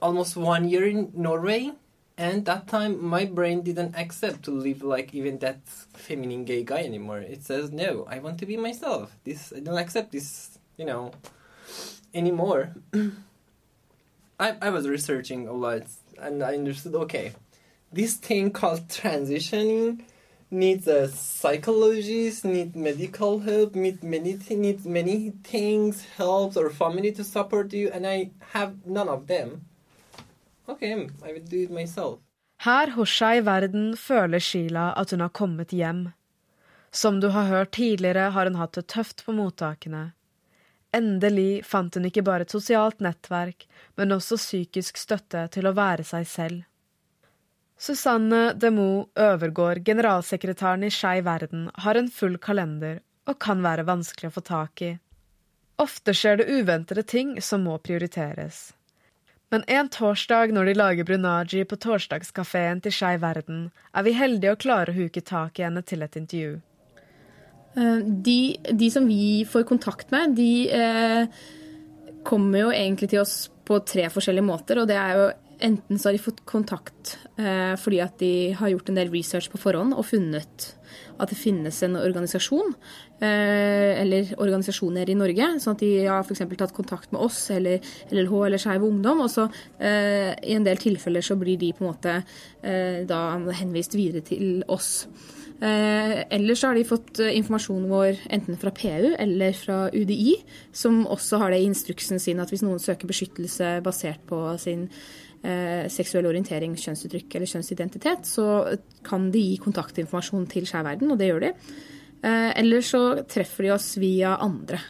almost 0.03 0.37
one 0.37 0.69
year 0.69 0.89
in 0.89 1.13
norway 1.15 1.73
and 2.21 2.45
that 2.45 2.67
time 2.67 2.93
my 3.17 3.25
brain 3.25 3.63
didn't 3.63 3.95
accept 3.97 4.43
to 4.45 4.51
live 4.51 4.83
like 4.83 5.09
even 5.15 5.39
that 5.39 5.61
feminine 6.07 6.45
gay 6.45 6.63
guy 6.63 6.83
anymore 6.91 7.21
it 7.35 7.43
says 7.43 7.73
no 7.73 7.91
i 8.15 8.19
want 8.19 8.37
to 8.39 8.47
be 8.47 8.57
myself 8.57 9.17
this 9.25 9.53
i 9.57 9.61
don't 9.61 9.79
accept 9.85 10.13
this 10.13 10.59
you 10.77 10.85
know 10.85 11.11
anymore. 12.15 12.75
I, 14.41 14.57
I 14.61 14.71
was 14.71 14.89
researching 14.89 15.47
a 15.47 15.53
lot 15.53 15.83
and 16.19 16.43
I 16.43 16.55
understood 16.55 16.95
okay, 16.95 17.33
this 17.93 18.15
thing 18.15 18.51
called 18.51 18.89
transitioning 18.89 20.03
needs 20.51 20.89
a 20.89 21.09
psychologist, 21.09 22.45
need 22.45 22.75
medical 22.75 23.39
help, 23.41 23.75
need 23.75 24.03
many 24.03 24.39
needs 24.51 24.85
many 24.85 25.31
things, 25.45 26.05
help 26.17 26.57
or 26.57 26.71
family 26.71 27.13
to 27.13 27.23
support 27.23 27.73
you, 27.73 27.91
and 27.91 28.07
I 28.07 28.31
have 28.53 28.85
none 28.87 29.09
of 29.09 29.27
them. 29.29 29.67
Okay. 30.71 31.09
Her 32.61 32.93
hos 32.95 33.13
seg 33.17 33.41
i 33.41 33.45
verden 33.47 33.93
føler 33.99 34.43
Sheila 34.43 34.91
at 35.01 35.11
hun 35.15 35.25
har 35.25 35.33
kommet 35.35 35.75
hjem. 35.75 36.11
Som 36.91 37.21
du 37.21 37.29
har 37.35 37.49
hørt 37.49 37.73
tidligere, 37.77 38.31
har 38.35 38.47
hun 38.47 38.59
hatt 38.59 38.79
det 38.79 38.89
tøft 38.91 39.25
på 39.27 39.35
mottakene. 39.35 40.11
Endelig 40.95 41.63
fant 41.67 41.95
hun 41.95 42.09
ikke 42.09 42.25
bare 42.27 42.47
et 42.47 42.55
sosialt 42.55 42.99
nettverk, 43.05 43.67
men 43.97 44.15
også 44.17 44.39
psykisk 44.41 44.99
støtte 44.99 45.47
til 45.55 45.71
å 45.71 45.77
være 45.77 46.07
seg 46.07 46.27
selv. 46.27 46.65
Susanne 47.81 48.53
Demo 48.61 49.07
Øvergård, 49.17 49.85
generalsekretæren 49.87 50.83
i 50.85 50.91
Skei 50.93 51.23
verden, 51.25 51.71
har 51.75 51.97
en 51.97 52.11
full 52.13 52.37
kalender 52.39 52.99
og 53.31 53.39
kan 53.41 53.63
være 53.65 53.87
vanskelig 53.89 54.29
å 54.29 54.35
få 54.35 54.43
tak 54.45 54.83
i. 54.85 54.91
Ofte 55.81 56.13
skjer 56.13 56.43
det 56.43 56.51
uventede 56.51 57.07
ting 57.09 57.39
som 57.41 57.65
må 57.65 57.79
prioriteres. 57.81 58.75
Men 59.51 59.65
en 59.67 59.89
torsdag 59.91 60.53
når 60.55 60.69
de 60.69 60.75
lager 60.79 61.07
brunaji 61.07 61.65
på 61.67 61.79
torsdagskafeen 61.83 62.83
til 62.85 62.95
Skeiv 62.95 63.23
verden, 63.25 63.71
er 63.91 64.07
vi 64.07 64.15
heldige 64.15 64.55
å 64.55 64.61
klare 64.61 64.93
å 64.93 64.99
huke 64.99 65.23
tak 65.27 65.59
i 65.59 65.67
henne 65.67 65.83
til 65.83 66.07
et 66.07 66.19
intervju. 66.21 66.61
Eh, 67.75 67.99
de, 68.29 68.41
de, 68.71 68.91
som 68.95 69.07
vi 69.11 69.43
får 69.51 69.67
kontakt 69.67 70.15
med, 70.15 70.37
de 70.39 70.53
eh, 70.71 71.43
kommer 72.27 72.67
jo 72.67 72.73
egentlig 72.75 73.11
til 73.11 73.25
oss 73.25 73.37
på 73.67 73.81
tre 73.87 74.07
forskjellige 74.11 74.47
måter. 74.47 74.83
Og 74.83 74.91
det 74.91 74.99
er 74.99 75.19
jo 75.19 75.29
enten 75.61 75.99
så 75.99 76.09
har 76.09 76.17
de 76.17 76.25
fått 76.25 76.45
kontakt 76.49 77.17
eh, 77.37 77.75
fordi 77.79 78.01
at 78.03 78.19
de 78.23 78.35
har 78.57 78.71
gjort 78.73 78.91
en 78.91 79.03
del 79.03 79.11
research 79.13 79.51
på 79.53 79.61
forhånd 79.61 79.99
og 79.99 80.07
funnet 80.09 80.71
at 81.23 81.33
det 81.33 81.39
finnes 81.39 81.81
en 81.87 81.99
organisasjon 82.01 82.75
eh, 83.21 84.01
eller 84.01 84.33
organisasjoner 84.41 85.11
i 85.11 85.17
Norge. 85.19 85.51
Sånn 85.63 85.77
at 85.77 85.85
de 85.85 85.91
har 86.07 86.25
f.eks. 86.25 86.45
tatt 86.59 86.77
kontakt 86.77 87.13
med 87.15 87.23
oss 87.25 87.43
eller 87.55 87.83
LLH 88.11 88.37
eller 88.47 88.63
Skeiv 88.63 88.87
Ungdom. 88.87 89.25
Og 89.27 89.33
så 89.33 89.49
eh, 89.79 90.33
i 90.41 90.57
en 90.57 90.67
del 90.67 90.81
tilfeller 90.81 91.25
så 91.25 91.39
blir 91.41 91.61
de 91.61 91.73
på 91.77 91.85
en 91.85 91.93
måte 91.93 92.17
eh, 92.63 93.03
da 93.09 93.21
henvist 93.61 93.97
videre 93.99 94.25
til 94.27 94.65
oss. 94.71 95.07
Eh, 95.61 96.15
ellers 96.33 96.63
har 96.65 96.77
de 96.77 96.87
fått 96.89 97.21
informasjonen 97.21 97.91
vår 97.91 98.21
enten 98.33 98.57
fra 98.61 98.73
PU 98.73 99.11
eller 99.13 99.57
fra 99.57 99.83
UDI, 99.93 100.39
som 100.73 101.03
også 101.05 101.43
har 101.43 101.53
det 101.53 101.61
i 101.61 101.67
instruksen 101.69 102.23
sin 102.23 102.41
at 102.41 102.53
hvis 102.53 102.65
noen 102.65 102.81
søker 102.81 103.11
beskyttelse 103.11 103.77
basert 103.85 104.25
på 104.31 104.41
sin 104.63 104.89
seksuell 105.41 106.27
orientering, 106.29 106.75
kjønnsuttrykk 106.77 107.39
eller 107.39 107.49
kjønnsidentitet, 107.49 108.27
så 108.29 108.45
kan 109.07 109.31
de 109.33 109.41
gi 109.41 109.55
kontaktinformasjon 109.63 110.45
til 110.53 110.67
Skeiv 110.69 110.85
verden, 110.85 111.15
og 111.15 111.21
det 111.21 111.31
gjør 111.31 111.47
de. 111.47 111.53
Eh, 112.21 112.51
eller 112.61 112.85
så 112.85 113.03
treffer 113.29 113.67
de 113.67 113.71
oss 113.75 113.95
via 114.01 114.35
andre. 114.45 114.81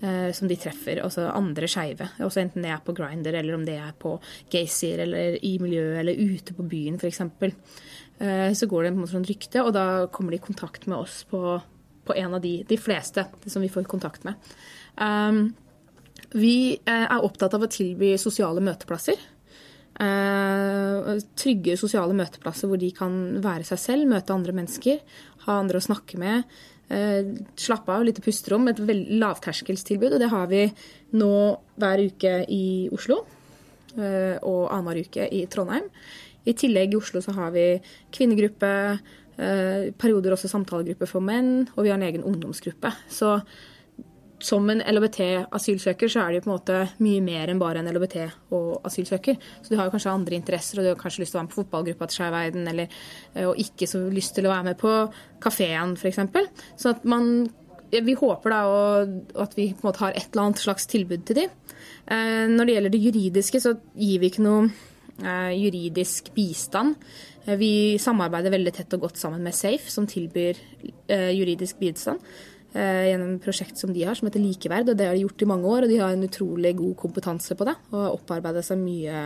Eh, 0.00 0.32
som 0.32 0.46
de 0.46 0.54
treffer, 0.58 1.00
altså 1.02 1.24
andre 1.34 1.66
skeive. 1.70 2.06
Enten 2.22 2.62
det 2.62 2.70
er 2.70 2.82
på 2.86 2.94
Grinder, 2.94 3.34
eller 3.34 3.56
om 3.56 3.64
det 3.66 3.74
er 3.82 3.94
på 3.98 4.12
Gaysir, 4.50 5.00
eller 5.02 5.38
i 5.42 5.56
miljøet, 5.58 5.98
eller 6.02 6.18
ute 6.18 6.54
på 6.54 6.66
byen 6.70 7.00
f.eks. 7.00 7.20
Eh, 8.18 8.52
så 8.54 8.68
går 8.70 8.84
det 8.84 8.92
en 8.92 9.00
måte 9.00 9.16
sånn 9.16 9.26
rykte, 9.26 9.64
og 9.64 9.72
da 9.74 10.06
kommer 10.14 10.34
de 10.34 10.38
i 10.38 10.44
kontakt 10.44 10.86
med 10.86 11.00
oss 11.00 11.24
på, 11.30 11.40
på 12.06 12.18
en 12.18 12.38
av 12.38 12.44
de, 12.44 12.60
de 12.68 12.78
fleste 12.78 13.26
som 13.46 13.62
vi 13.62 13.72
får 13.74 13.90
kontakt 13.90 14.26
med. 14.26 14.38
Vi 16.38 16.54
eh, 16.76 17.04
er 17.08 17.24
opptatt 17.24 17.54
av 17.58 17.66
å 17.66 17.72
tilby 17.72 18.12
sosiale 18.22 18.62
møteplasser. 18.62 19.18
Uh, 19.98 21.18
trygge 21.34 21.74
sosiale 21.80 22.14
møteplasser 22.14 22.70
hvor 22.70 22.78
de 22.78 22.92
kan 22.94 23.14
være 23.42 23.66
seg 23.66 23.80
selv, 23.82 24.10
møte 24.10 24.34
andre 24.34 24.54
mennesker, 24.54 25.00
ha 25.46 25.56
andre 25.58 25.80
å 25.80 25.86
snakke 25.88 26.20
med. 26.22 26.46
Uh, 26.88 27.34
slappe 27.58 27.92
av, 27.94 28.06
lite 28.06 28.22
pusterom. 28.24 28.70
Et 28.70 28.80
lavterskelstilbud. 29.18 30.14
Og 30.14 30.22
det 30.22 30.30
har 30.32 30.46
vi 30.52 30.64
nå 31.18 31.34
hver 31.80 32.04
uke 32.06 32.38
i 32.46 32.64
Oslo 32.94 33.24
uh, 33.24 34.36
og 34.46 34.62
annenhver 34.70 35.02
uke 35.08 35.28
i 35.34 35.44
Trondheim. 35.50 35.90
I 36.48 36.54
tillegg 36.56 36.94
i 36.94 36.98
Oslo 36.98 37.20
så 37.24 37.34
har 37.36 37.50
vi 37.52 37.64
kvinnegruppe, 38.14 38.70
eh, 39.36 39.90
perioder 39.98 40.32
også 40.32 40.48
samtalegruppe 40.48 41.08
for 41.10 41.20
menn, 41.20 41.68
og 41.76 41.84
vi 41.84 41.90
har 41.90 41.98
en 41.98 42.06
egen 42.06 42.24
ungdomsgruppe. 42.24 42.92
Så 43.10 43.42
som 44.38 44.68
en 44.70 44.82
LHBT-asylsøker 44.86 46.10
så 46.12 46.22
er 46.22 46.30
det 46.30 46.38
jo 46.38 46.44
på 46.46 46.50
en 46.50 46.54
måte 46.54 46.80
mye 47.02 47.22
mer 47.24 47.50
enn 47.50 47.60
bare 47.60 47.82
en 47.82 47.90
LHBT- 47.90 48.52
og 48.54 48.86
asylsøker. 48.86 49.38
Så 49.62 49.72
du 49.72 49.78
har 49.78 49.88
jo 49.88 49.94
kanskje 49.94 50.14
andre 50.14 50.38
interesser, 50.38 50.78
og 50.78 50.86
du 50.86 50.92
har 50.92 51.00
kanskje 51.00 51.24
lyst 51.24 51.34
til 51.34 51.38
å 51.38 51.40
være 51.40 51.48
med 51.48 51.54
på 51.54 51.62
fotballgruppa 51.62 52.08
til 52.08 52.20
Skeiv 52.20 52.58
eller 52.62 52.84
eh, 52.86 53.46
og 53.46 53.62
ikke 53.64 53.88
så 53.90 54.02
lyst 54.12 54.36
til 54.36 54.46
å 54.46 54.52
være 54.54 54.68
med 54.70 54.78
på 54.80 54.92
kafeen, 55.42 55.96
f.eks. 55.98 56.20
Så 56.76 56.94
at 56.94 57.08
man 57.08 57.48
Vi 57.88 58.12
håper 58.12 58.52
da 58.52 58.64
at 59.40 59.54
vi 59.56 59.70
på 59.72 59.80
en 59.80 59.86
måte 59.88 60.02
har 60.02 60.12
et 60.12 60.26
eller 60.28 60.42
annet 60.42 60.60
slags 60.60 60.84
tilbud 60.86 61.22
til 61.24 61.38
dem. 61.38 61.50
Eh, 62.04 62.44
når 62.50 62.66
det 62.66 62.74
gjelder 62.74 62.92
det 62.92 63.00
juridiske, 63.00 63.60
så 63.64 63.72
gir 63.96 64.20
vi 64.20 64.28
ikke 64.28 64.44
noe 64.44 64.66
Eh, 65.18 65.52
juridisk 65.58 66.30
bistand. 66.34 66.94
Vi 67.58 67.98
samarbeider 67.98 68.52
veldig 68.54 68.72
tett 68.76 68.92
og 68.94 69.06
godt 69.06 69.18
sammen 69.18 69.42
med 69.42 69.56
Safe, 69.56 69.90
som 69.90 70.06
tilbyr 70.06 70.58
juridisk 71.08 71.80
bistand. 71.80 72.20
Eh, 72.78 73.08
gjennom 73.10 73.34
et 73.34 73.44
prosjekt 73.44 73.80
som 73.80 73.92
de 73.94 74.04
har, 74.06 74.16
som 74.18 74.28
heter 74.28 74.42
Likeverd. 74.42 74.92
og 74.92 74.98
Det 74.98 75.06
har 75.08 75.16
de 75.16 75.24
gjort 75.24 75.42
i 75.42 75.50
mange 75.50 75.66
år, 75.66 75.84
og 75.84 75.92
de 75.92 76.00
har 76.00 76.14
en 76.14 76.26
utrolig 76.26 76.74
god 76.78 76.94
kompetanse 77.02 77.56
på 77.58 77.66
det. 77.68 77.74
Og 77.90 77.98
har 78.04 78.16
opparbeidet 78.16 78.64
seg 78.66 78.80
mye, 78.80 79.22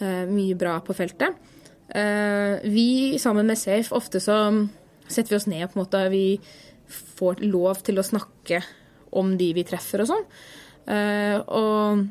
eh, 0.00 0.24
mye 0.30 0.58
bra 0.58 0.78
på 0.80 0.94
feltet. 0.94 1.34
Eh, 1.88 2.62
vi 2.64 3.18
sammen 3.18 3.46
med 3.46 3.58
Safe, 3.58 3.94
ofte 3.94 4.20
så 4.20 4.68
setter 5.06 5.30
vi 5.30 5.36
oss 5.36 5.46
ned 5.46 5.70
på 5.70 5.78
en 5.78 5.84
måte. 5.84 6.10
Vi 6.10 6.40
får 7.16 7.42
lov 7.46 7.82
til 7.82 7.98
å 7.98 8.06
snakke 8.06 8.62
om 9.12 9.36
de 9.36 9.52
vi 9.54 9.64
treffer 9.64 10.02
og 10.02 10.10
sånn. 10.10 10.26
Og 10.86 12.08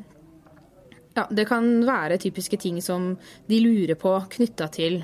ja, 1.16 1.26
det 1.30 1.46
kan 1.48 1.64
være 1.86 2.18
typiske 2.20 2.58
ting 2.60 2.80
som 2.84 3.14
de 3.48 3.60
lurer 3.60 3.96
på 3.96 4.12
knytta 4.36 4.68
til 4.68 4.98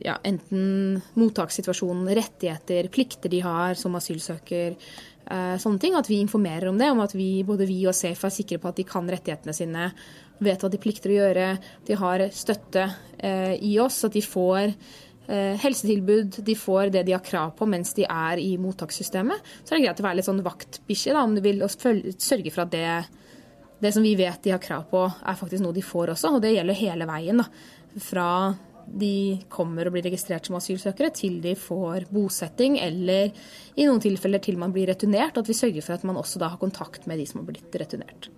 ja, 0.00 0.16
enten 0.24 1.00
mottakssituasjonen, 1.14 2.08
rettigheter, 2.16 2.88
plikter 2.88 3.28
de 3.32 3.42
har 3.44 3.76
som 3.76 3.94
asylsøker. 3.98 4.76
eh, 5.30 5.56
Sånne 5.58 5.78
ting, 5.78 5.94
At 5.94 6.08
vi 6.08 6.20
informerer 6.20 6.68
om 6.68 6.78
det, 6.78 6.90
om 6.90 7.00
at 7.00 7.14
vi, 7.14 7.44
både 7.44 7.66
vi 7.66 7.86
og 7.86 7.94
Safe 7.94 8.26
er 8.26 8.30
sikre 8.30 8.58
på 8.58 8.68
at 8.68 8.76
de 8.76 8.84
kan 8.84 9.08
rettighetene 9.08 9.52
sine, 9.52 9.92
vet 10.40 10.60
hva 10.60 10.70
de 10.70 10.78
plikter 10.78 11.10
å 11.10 11.18
gjøre, 11.20 11.58
de 11.86 11.94
har 11.94 12.28
støtte 12.32 12.88
eh, 13.18 13.54
i 13.60 13.78
oss, 13.78 14.04
at 14.04 14.16
de 14.16 14.22
får 14.22 14.72
eh, 15.28 15.54
helsetilbud, 15.62 16.40
de 16.42 16.54
får 16.54 16.90
det 16.90 17.04
de 17.06 17.12
har 17.12 17.22
krav 17.22 17.52
på 17.58 17.68
mens 17.68 17.92
de 17.94 18.04
er 18.08 18.40
i 18.42 18.56
mottakssystemet. 18.58 19.52
Så 19.62 19.74
er 19.74 19.78
det 19.78 19.84
greit 19.86 20.00
å 20.00 20.08
være 20.08 20.16
litt 20.18 20.30
sånn 20.30 20.42
vaktbikkje, 20.42 21.14
om 21.20 21.36
du 21.36 21.42
vil, 21.44 21.62
sørge 21.68 22.50
for 22.50 22.64
at 22.64 22.72
det, 22.72 22.88
det 23.84 23.92
som 23.94 24.02
vi 24.02 24.16
vet 24.16 24.42
de 24.42 24.56
har 24.56 24.62
krav 24.62 24.88
på, 24.90 25.04
er 25.06 25.38
faktisk 25.38 25.62
noe 25.62 25.76
de 25.76 25.84
får 25.84 26.16
også. 26.16 26.34
Og 26.34 26.42
det 26.42 26.56
gjelder 26.56 26.82
hele 26.82 27.06
veien. 27.06 27.44
da, 27.44 27.48
Fra 28.00 28.28
de 28.86 29.40
kommer 29.52 29.88
og 29.88 29.94
blir 29.94 30.06
registrert 30.06 30.48
som 30.48 30.56
asylsøkere, 30.58 31.12
til 31.14 31.40
de 31.44 31.54
får 31.58 32.08
bosetting, 32.12 32.78
eller 32.82 33.32
i 33.76 33.86
noen 33.88 34.02
tilfeller 34.02 34.42
til 34.42 34.60
man 34.60 34.74
blir 34.74 34.90
returnert. 34.90 35.38
At 35.38 35.50
vi 35.50 35.56
sørger 35.56 35.84
for 35.84 35.96
at 35.96 36.06
man 36.08 36.20
også 36.20 36.42
da 36.42 36.52
har 36.52 36.62
kontakt 36.62 37.06
med 37.10 37.20
de 37.20 37.26
som 37.28 37.42
har 37.42 37.50
blitt 37.52 37.80
returnert. 37.82 38.30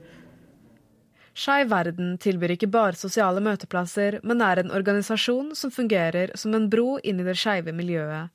Skeiv 1.34 1.66
verden 1.72 2.14
tilbyr 2.22 2.54
ikke 2.54 2.70
bare 2.70 2.94
sosiale 2.94 3.42
møteplasser, 3.42 4.20
men 4.22 4.42
er 4.44 4.62
en 4.62 4.74
organisasjon 4.74 5.50
som 5.58 5.72
fungerer 5.74 6.30
som 6.38 6.54
en 6.54 6.68
bro 6.70 7.00
inn 7.02 7.18
i 7.18 7.26
det 7.26 7.34
skeive 7.40 7.74
miljøet. 7.74 8.30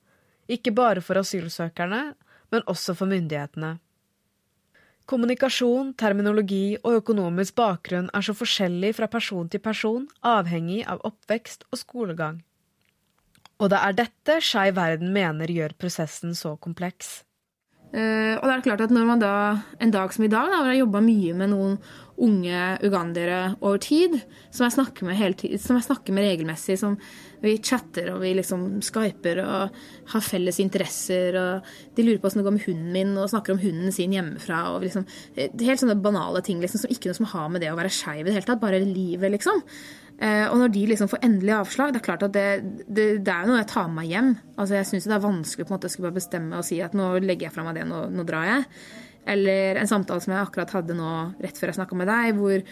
Ikke 0.51 0.73
bare 0.75 1.03
for 1.05 1.21
asylsøkerne, 1.21 2.01
men 2.51 2.65
også 2.67 2.95
for 2.97 3.07
myndighetene. 3.07 3.77
Kommunikasjon, 5.09 5.95
terminologi 5.97 6.75
og 6.83 6.99
økonomisk 6.99 7.55
bakgrunn 7.57 8.11
er 8.13 8.25
så 8.25 8.35
forskjellig 8.37 8.91
fra 8.99 9.07
person 9.09 9.47
til 9.49 9.61
person, 9.63 10.03
avhengig 10.21 10.83
av 10.85 11.01
oppvekst 11.07 11.65
og 11.71 11.81
skolegang. 11.81 12.43
Og 13.59 13.71
det 13.73 13.79
er 13.81 13.95
dette 13.97 14.37
Skeiv 14.45 14.77
verden 14.77 15.09
mener 15.15 15.49
gjør 15.49 15.73
prosessen 15.81 16.37
så 16.37 16.53
kompleks. 16.61 17.23
Uh, 17.89 18.37
og 18.37 18.45
det 18.45 18.53
er 18.53 18.65
klart 18.67 18.83
at 18.85 18.93
når 18.93 19.07
man 19.09 19.21
da, 19.23 19.33
en 19.81 19.91
dag 19.91 20.13
som 20.13 20.27
i 20.27 20.29
dag, 20.29 20.51
da, 20.51 20.61
hvor 20.61 20.69
jeg 20.69 20.83
jobba 20.83 21.01
mye 21.01 21.33
med 21.41 21.51
noen 21.55 21.79
unge 22.25 22.63
ugandiere 22.85 23.55
over 23.59 23.79
tid, 23.83 24.17
som 24.51 24.65
jeg 24.65 24.75
snakker 24.75 25.07
med, 25.07 25.37
tid, 25.39 25.55
som 25.61 25.77
jeg 25.77 25.87
snakker 25.87 26.15
med 26.15 26.25
regelmessig, 26.27 26.77
som 26.81 26.97
vi 27.39 27.55
chatter 27.63 28.11
og 28.13 28.19
vi 28.23 28.33
liksom 28.35 28.65
skyper 28.83 29.39
og 29.43 29.77
har 30.11 30.25
felles 30.25 30.59
interesser, 30.59 31.37
og 31.39 31.95
de 31.95 32.05
lurer 32.05 32.19
på 32.19 32.29
åssen 32.29 32.41
det 32.41 32.47
går 32.49 32.57
med 32.57 32.67
hunden 32.67 32.91
min, 32.95 33.15
og 33.19 33.31
snakker 33.31 33.55
om 33.55 33.63
hunden 33.63 33.95
sin 33.95 34.15
hjemmefra, 34.15 34.65
og 34.73 34.83
liksom 34.85 35.07
Helt 35.39 35.81
sånne 35.81 35.97
banale 36.01 36.41
ting 36.45 36.59
liksom, 36.61 36.83
som 36.83 36.91
ikke 36.91 37.09
noe 37.09 37.17
som 37.17 37.27
har 37.31 37.49
med 37.51 37.63
det 37.63 37.71
å 37.71 37.77
være 37.77 37.91
skeiv 37.93 38.25
i 38.25 38.29
det 38.29 38.35
hele 38.37 38.47
tatt, 38.47 38.61
bare 38.61 38.81
livet, 38.83 39.31
liksom. 39.31 39.63
Eh, 40.19 40.45
og 40.51 40.57
når 40.59 40.71
de 40.75 40.81
liksom 40.89 41.07
får 41.11 41.21
endelig 41.23 41.53
avslag, 41.55 41.93
det 41.95 42.01
er 42.01 42.07
klart 42.09 42.23
at 42.27 42.33
det, 42.35 42.47
det, 42.87 43.05
det 43.23 43.33
er 43.33 43.45
noe 43.47 43.61
jeg 43.61 43.69
tar 43.71 43.87
med 43.87 44.01
meg 44.01 44.09
hjem. 44.11 44.31
Altså 44.57 44.75
Jeg 44.75 44.89
syns 44.89 45.07
det 45.07 45.15
er 45.15 45.23
vanskelig 45.23 45.67
på 45.67 45.71
en 45.71 45.77
måte 45.77 45.87
å 45.87 45.93
skulle 45.93 46.09
bare 46.09 46.19
bestemme 46.19 46.59
og 46.59 46.67
si 46.67 46.81
at 46.83 46.97
nå 46.97 47.13
legger 47.23 47.47
jeg 47.47 47.55
fra 47.55 47.63
meg 47.67 47.79
det, 47.79 47.85
nå, 47.87 48.01
nå 48.11 48.25
drar 48.27 48.49
jeg. 48.49 48.65
Eller 49.29 49.77
en 49.81 49.89
samtale 49.89 50.23
som 50.23 50.33
jeg 50.33 50.41
akkurat 50.41 50.71
hadde 50.79 50.95
nå 50.97 51.09
rett 51.43 51.59
før 51.59 51.69
jeg 51.71 51.77
snakka 51.79 51.97
med 51.99 52.09
deg, 52.09 52.37
hvor, 52.39 52.63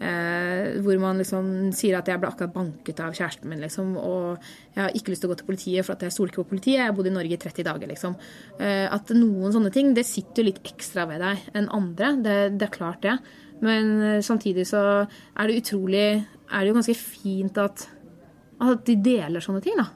eh, 0.00 0.68
hvor 0.84 1.00
man 1.02 1.18
liksom 1.20 1.48
sier 1.76 1.98
at 1.98 2.08
jeg 2.08 2.20
ble 2.22 2.30
akkurat 2.30 2.54
banket 2.54 3.02
av 3.04 3.16
kjæresten 3.18 3.50
min, 3.50 3.60
liksom, 3.64 3.96
og 3.98 4.38
jeg 4.76 4.82
har 4.84 4.94
ikke 4.96 5.12
lyst 5.12 5.24
til 5.24 5.30
å 5.30 5.32
gå 5.34 5.38
til 5.40 5.48
politiet 5.50 5.86
for 5.86 5.96
at 5.96 6.06
jeg 6.06 6.14
stoler 6.14 6.32
ikke 6.32 6.44
på 6.44 6.52
politiet. 6.54 6.78
Jeg 6.78 6.86
har 6.90 6.96
bodd 6.96 7.10
i 7.10 7.14
Norge 7.16 7.34
i 7.36 7.42
30 7.42 7.66
dager, 7.68 7.90
liksom. 7.92 8.16
Eh, 8.60 8.86
at 8.94 9.12
noen 9.16 9.52
sånne 9.54 9.72
ting, 9.74 9.92
det 9.96 10.06
sitter 10.08 10.42
jo 10.44 10.48
litt 10.52 10.62
ekstra 10.70 11.04
ved 11.10 11.20
deg 11.26 11.50
enn 11.58 11.68
andre. 11.74 12.14
Det, 12.24 12.38
det 12.58 12.68
er 12.68 12.74
klart, 12.78 13.02
det. 13.04 13.18
Men 13.60 13.94
eh, 14.06 14.20
samtidig 14.22 14.68
så 14.70 14.80
er 15.02 15.48
det 15.50 15.60
utrolig 15.64 16.04
Er 16.48 16.60
det 16.62 16.68
jo 16.70 16.76
ganske 16.76 16.94
fint 16.96 17.58
at, 17.58 17.82
at 18.62 18.84
de 18.86 18.94
deler 19.02 19.42
sånne 19.44 19.60
ting, 19.64 19.74
da. 19.76 19.88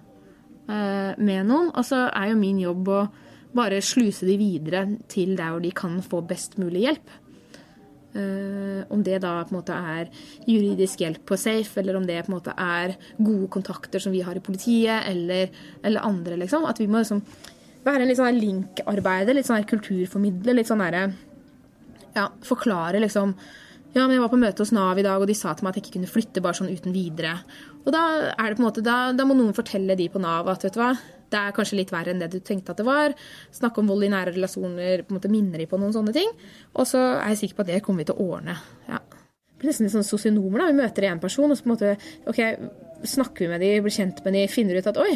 eh, 0.69 1.13
Med 1.23 1.47
noen. 1.47 1.71
Og 1.73 1.87
så 1.87 2.09
er 2.11 2.33
jo 2.33 2.41
min 2.43 2.59
jobb 2.61 2.91
å 2.93 3.03
bare 3.57 3.83
sluse 3.85 4.27
de 4.29 4.37
videre 4.41 4.87
til 5.13 5.35
der 5.39 5.55
hvor 5.55 5.63
de 5.65 5.73
kan 5.77 5.99
få 6.05 6.23
best 6.27 6.59
mulig 6.61 6.87
hjelp. 6.87 7.19
Uh, 8.13 8.85
om 8.93 9.01
det 9.01 9.23
da 9.25 9.39
på 9.41 9.55
en 9.55 9.57
måte 9.57 9.73
er 9.73 10.11
juridisk 10.45 11.01
hjelp 11.01 11.23
på 11.29 11.39
Safe, 11.41 11.73
eller 11.81 11.97
om 11.97 12.05
det 12.05 12.19
på 12.27 12.33
en 12.33 12.37
måte 12.37 12.53
er 12.61 12.99
gode 13.17 13.49
kontakter 13.55 14.03
som 14.05 14.13
vi 14.13 14.21
har 14.21 14.37
i 14.37 14.45
politiet, 14.45 15.09
eller, 15.09 15.49
eller 15.81 16.05
andre, 16.05 16.37
liksom. 16.45 16.67
At 16.69 16.83
vi 16.83 16.91
må 16.93 17.01
liksom 17.01 17.23
være 17.87 18.05
en 18.05 18.11
litt 18.13 18.21
sånn 18.21 18.41
link-arbeider, 18.41 19.37
litt 19.37 19.49
sånn 19.49 19.65
kulturformidler, 19.69 20.59
litt 20.59 20.71
sånn 20.71 20.85
derre 20.85 21.07
Ja, 22.13 22.27
forklare 22.45 23.01
liksom 23.01 23.33
ja, 23.93 24.07
men 24.07 24.15
jeg 24.15 24.23
var 24.23 24.31
på 24.33 24.41
møte 24.41 24.65
hos 24.65 24.73
Nav 24.73 24.97
i 24.97 25.05
dag, 25.05 25.21
og 25.21 25.29
de 25.29 25.35
sa 25.37 25.53
til 25.53 25.67
meg 25.67 25.75
at 25.75 25.79
jeg 25.79 25.85
ikke 25.85 25.99
kunne 25.99 26.09
flytte 26.09 26.43
bare 26.45 26.57
sånn 26.57 26.71
uten 26.73 26.95
videre. 26.95 27.35
Og 27.83 27.91
da 27.93 28.05
er 28.31 28.47
det 28.47 28.57
på 28.57 28.63
en 28.63 28.67
måte, 28.67 28.85
da, 28.85 28.97
da 29.13 29.27
må 29.29 29.37
noen 29.37 29.57
fortelle 29.57 29.97
de 29.99 30.07
på 30.09 30.23
Nav 30.23 30.49
at 30.49 30.65
vet 30.65 30.79
du 30.79 30.81
hva, 30.81 30.95
det 31.33 31.41
er 31.41 31.57
kanskje 31.57 31.79
litt 31.81 31.93
verre 31.95 32.13
enn 32.13 32.23
det 32.23 32.31
du 32.33 32.39
tenkte 32.45 32.75
at 32.75 32.81
det 32.81 32.87
var. 32.89 33.17
Snakke 33.55 33.83
om 33.83 33.91
vold 33.91 34.07
i 34.07 34.13
nære 34.13 34.37
relasjoner, 34.37 35.03
på 35.07 35.13
en 35.13 35.19
måte 35.19 35.33
minner 35.33 35.63
de 35.63 35.69
på 35.71 35.81
noen 35.81 35.95
sånne 35.97 36.15
ting. 36.17 36.31
Og 36.77 36.89
så 36.89 37.01
er 37.17 37.33
jeg 37.33 37.43
sikker 37.45 37.61
på 37.61 37.67
at 37.67 37.75
det 37.75 37.83
kommer 37.87 38.05
vi 38.05 38.11
til 38.13 38.21
å 38.21 38.29
ordne. 38.37 38.57
Ja. 38.89 39.01
Det 39.03 39.61
blir 39.61 39.71
nesten 39.73 39.87
litt 39.87 39.95
sånn 39.95 40.07
sosionomer. 40.07 40.63
da, 40.63 40.71
Vi 40.73 40.81
møter 40.81 41.09
en 41.09 41.23
person, 41.23 41.51
og 41.51 41.59
så 41.59 41.65
på 41.65 41.71
en 41.71 41.75
måte, 41.77 41.93
ok, 42.31 42.41
snakker 43.07 43.45
vi 43.45 43.51
med 43.51 43.63
de, 43.63 43.71
blir 43.83 43.95
kjent 43.95 44.23
med 44.25 44.37
de, 44.37 44.47
finner 44.51 44.79
ut 44.79 44.89
at 44.91 44.99
oi, 45.03 45.13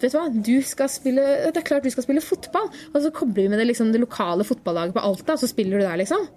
vet 0.00 0.12
du 0.12 0.16
hva, 0.16 0.26
du 0.32 0.54
skal 0.66 0.90
spille, 0.92 1.24
det 1.48 1.60
er 1.60 1.66
klart 1.66 1.86
du 1.86 1.92
skal 1.92 2.06
spille 2.06 2.24
fotball. 2.24 2.68
Og 2.92 3.02
så 3.04 3.12
kobler 3.16 3.44
vi 3.44 3.52
med 3.52 3.60
det, 3.60 3.70
liksom, 3.70 3.92
det 3.92 4.02
lokale 4.02 4.46
fotballaget 4.48 4.96
på 4.96 5.04
Alta, 5.04 5.36
og 5.36 5.42
så 5.42 5.48
spiller 5.50 5.80
du 5.80 5.86
der, 5.86 6.00
liksom. 6.00 6.28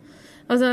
Altså, 0.52 0.70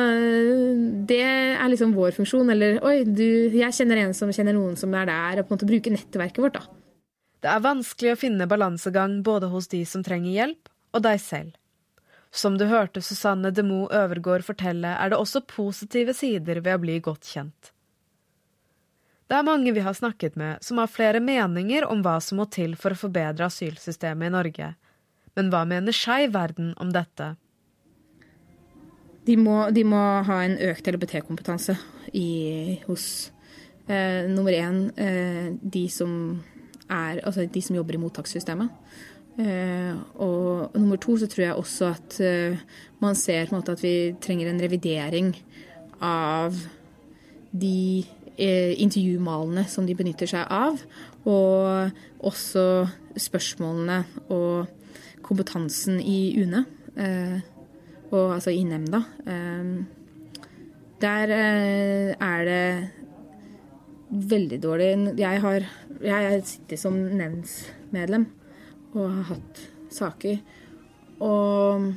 Det 1.06 1.20
er 1.22 1.68
liksom 1.70 1.94
vår 1.94 2.16
funksjon. 2.18 2.50
Eller 2.50 2.80
oi, 2.82 3.04
du, 3.06 3.50
jeg 3.54 3.76
kjenner 3.76 4.04
en 4.04 4.14
som 4.16 4.32
kjenner 4.34 4.56
noen 4.56 4.76
som 4.78 4.94
er 4.94 5.06
der, 5.10 5.40
og 5.40 5.46
på 5.46 5.54
en 5.54 5.58
måte 5.58 5.70
bruke 5.70 5.94
nettverket 5.94 6.42
vårt. 6.42 6.58
da. 6.58 6.79
Det 7.40 7.48
er 7.48 7.64
vanskelig 7.64 8.12
å 8.12 8.20
finne 8.20 8.48
balansegang 8.48 9.20
både 9.24 9.48
hos 9.52 9.70
de 9.72 9.80
som 9.88 10.04
trenger 10.04 10.32
hjelp, 10.34 10.68
og 10.92 11.04
deg 11.06 11.20
selv. 11.22 11.56
Som 12.30 12.58
du 12.60 12.66
hørte 12.70 13.02
Susanne 13.02 13.50
Demo 13.54 13.88
Øvergård 13.90 14.44
fortelle, 14.46 14.92
er 14.94 15.10
det 15.10 15.18
også 15.18 15.42
positive 15.48 16.14
sider 16.14 16.60
ved 16.60 16.76
å 16.76 16.82
bli 16.82 16.98
godt 17.02 17.26
kjent. 17.26 17.72
Det 19.30 19.38
er 19.38 19.46
mange 19.46 19.72
vi 19.72 19.82
har 19.82 19.94
snakket 19.94 20.36
med 20.38 20.62
som 20.66 20.78
har 20.82 20.90
flere 20.90 21.20
meninger 21.22 21.86
om 21.86 22.02
hva 22.02 22.16
som 22.22 22.40
må 22.42 22.48
til 22.50 22.74
for 22.78 22.94
å 22.94 22.98
forbedre 22.98 23.46
asylsystemet 23.46 24.26
i 24.26 24.34
Norge. 24.34 24.70
Men 25.38 25.50
hva 25.52 25.62
mener 25.70 25.94
Skeiv 25.94 26.34
verden 26.34 26.72
om 26.82 26.90
dette? 26.94 27.36
De 29.26 29.36
må, 29.38 29.68
de 29.70 29.84
må 29.86 30.00
ha 30.26 30.40
en 30.42 30.56
økt 30.70 30.88
LBT-kompetanse 30.90 31.76
hos 32.88 33.04
eh, 33.86 34.26
nummer 34.26 34.56
én 34.56 34.80
eh, 34.98 35.52
de, 35.62 35.84
som 35.92 36.40
er, 36.90 37.22
altså 37.24 37.46
de 37.46 37.62
som 37.62 37.76
jobber 37.76 37.96
i 37.96 38.02
mottakssystemet. 38.02 38.68
Eh, 39.40 39.94
og 40.20 40.74
nummer 40.74 40.98
to 41.00 41.16
så 41.16 41.28
tror 41.30 41.44
jeg 41.44 41.54
også 41.54 41.92
at 41.94 42.16
eh, 42.20 42.58
man 43.00 43.14
ser 43.14 43.46
på 43.46 43.54
en 43.54 43.60
måte 43.60 43.72
at 43.72 43.82
vi 43.82 44.14
trenger 44.20 44.50
en 44.50 44.60
revidering 44.60 45.30
av 46.02 46.56
de 47.52 48.04
eh, 48.36 48.74
intervjumalene 48.82 49.64
som 49.70 49.86
de 49.86 49.96
benytter 49.96 50.28
seg 50.30 50.44
av. 50.50 50.82
Og 51.24 52.26
også 52.26 52.64
spørsmålene 53.16 54.02
og 54.32 54.66
kompetansen 55.22 56.00
i 56.00 56.34
UNE. 56.40 56.64
Og 58.10 58.32
altså 58.34 58.50
i 58.50 58.64
nemnda. 58.66 59.02
Der 61.00 61.32
er 61.32 62.40
det 62.48 62.64
veldig 64.10 64.58
dårlig 64.62 64.90
Jeg 65.20 65.42
har 65.44 65.66
jeg 66.02 66.42
sitter 66.48 66.80
som 66.80 66.96
nemndsmedlem 66.96 68.26
og 68.94 69.04
har 69.04 69.26
hatt 69.34 69.60
saker. 69.92 70.40
Og 71.22 71.90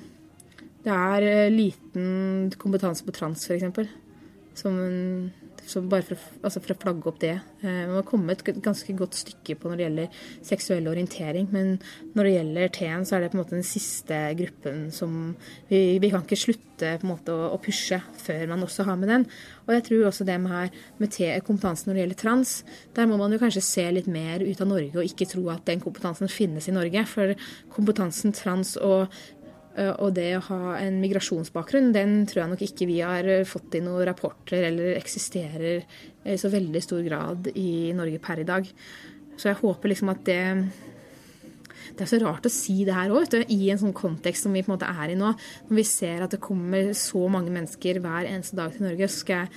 det 0.84 0.94
er 0.94 1.54
liten 1.54 2.52
kompetanse 2.60 3.06
på 3.08 3.16
trans, 3.16 3.46
f.eks. 3.48 3.88
Som 4.60 4.76
Så 5.66 5.80
bare 5.88 6.04
for, 6.04 6.20
altså 6.44 6.60
for 6.60 6.74
å 6.74 6.80
flagge 6.82 7.08
opp 7.08 7.20
det. 7.22 7.36
Eh, 7.64 7.86
Man 7.88 7.96
har 7.96 8.04
kommet 8.08 8.42
et 8.44 8.58
ganske 8.64 8.94
godt 9.00 9.16
stykke 9.16 9.56
på 9.62 9.70
når 9.72 9.80
det 9.80 9.86
gjelder 9.86 10.18
seksuell 10.44 10.90
orientering. 10.92 11.48
Men 11.56 11.78
når 12.18 12.28
det 12.28 12.34
gjelder 12.34 12.74
T-en, 12.76 13.06
så 13.08 13.16
er 13.16 13.24
det 13.24 13.30
på 13.32 13.38
en 13.38 13.42
måte 13.44 13.56
den 13.56 13.64
siste 13.68 14.20
gruppen 14.40 14.90
som 14.92 15.36
Vi, 15.70 16.00
vi 16.04 16.10
kan 16.12 16.26
ikke 16.26 16.36
slutte 16.42 16.98
på 17.00 17.08
en 17.08 17.14
måte 17.14 17.32
å, 17.32 17.54
å 17.56 17.60
pushe 17.64 18.02
før 18.20 18.44
man 18.52 18.66
også 18.66 18.84
har 18.90 18.98
med 19.00 19.08
den. 19.14 19.26
Og 19.64 19.72
jeg 19.78 19.86
tror 19.88 20.10
også 20.10 20.26
det 20.28 20.36
med 20.44 20.52
her 20.52 20.74
med 21.00 21.14
T- 21.16 21.30
kompetansen 21.48 21.90
når 21.90 21.96
det 21.96 22.04
gjelder 22.04 22.22
trans, 22.26 22.56
der 22.98 23.08
må 23.08 23.18
man 23.22 23.32
jo 23.32 23.40
kanskje 23.40 23.64
se 23.64 23.86
litt 23.96 24.10
mer 24.12 24.44
ut 24.44 24.60
av 24.66 24.68
Norge 24.68 25.00
og 25.00 25.08
ikke 25.08 25.30
tro 25.32 25.46
at 25.54 25.64
den 25.70 25.80
kompetansen 25.84 26.28
finnes 26.28 26.68
i 26.68 26.76
Norge. 26.76 27.06
For 27.08 27.36
kompetansen 27.72 28.36
trans 28.36 28.76
og 28.84 29.08
Og 29.74 30.12
det 30.14 30.28
å 30.38 30.44
ha 30.52 30.76
en 30.78 31.00
migrasjonsbakgrunn, 31.02 31.90
den 31.96 32.28
tror 32.30 32.44
jeg 32.44 32.52
nok 32.52 32.62
ikke 32.62 32.86
vi 32.86 33.00
har 33.02 33.26
eh, 33.26 33.48
fått 33.48 33.80
i 33.80 33.82
noen 33.82 34.06
rapporter 34.06 34.68
eller 34.68 35.00
eksisterer 35.00 35.82
i 36.30 36.36
så 36.38 36.52
veldig 36.54 36.82
stor 36.84 37.02
grad 37.06 37.50
i 37.58 37.90
Norge 37.98 38.20
per 38.22 38.44
i 38.44 38.46
dag. 38.46 38.70
Så 39.34 39.50
jeg 39.50 39.62
håper 39.64 39.90
liksom 39.90 40.12
at 40.14 40.22
det 40.28 40.42
Det 41.94 42.06
er 42.06 42.10
så 42.10 42.20
rart 42.22 42.46
å 42.48 42.52
si 42.54 42.86
det 42.86 42.94
her 42.96 43.12
òg, 43.14 43.34
i 43.54 43.70
en 43.70 43.78
sånn 43.82 43.94
kontekst 43.94 44.46
som 44.46 44.54
vi 44.54 44.64
på 44.64 44.72
en 44.72 44.78
måte 44.78 44.90
er 44.90 45.12
i 45.14 45.18
nå. 45.18 45.34
Når 45.68 45.78
vi 45.78 45.84
ser 45.86 46.24
at 46.24 46.32
det 46.34 46.42
kommer 46.42 46.94
så 46.98 47.28
mange 47.30 47.54
mennesker 47.54 48.00
hver 48.02 48.30
eneste 48.30 48.58
dag 48.58 48.74
til 48.74 48.88
Norge, 48.88 49.10
så 49.10 49.26
skal 49.26 49.44
jeg 49.44 49.52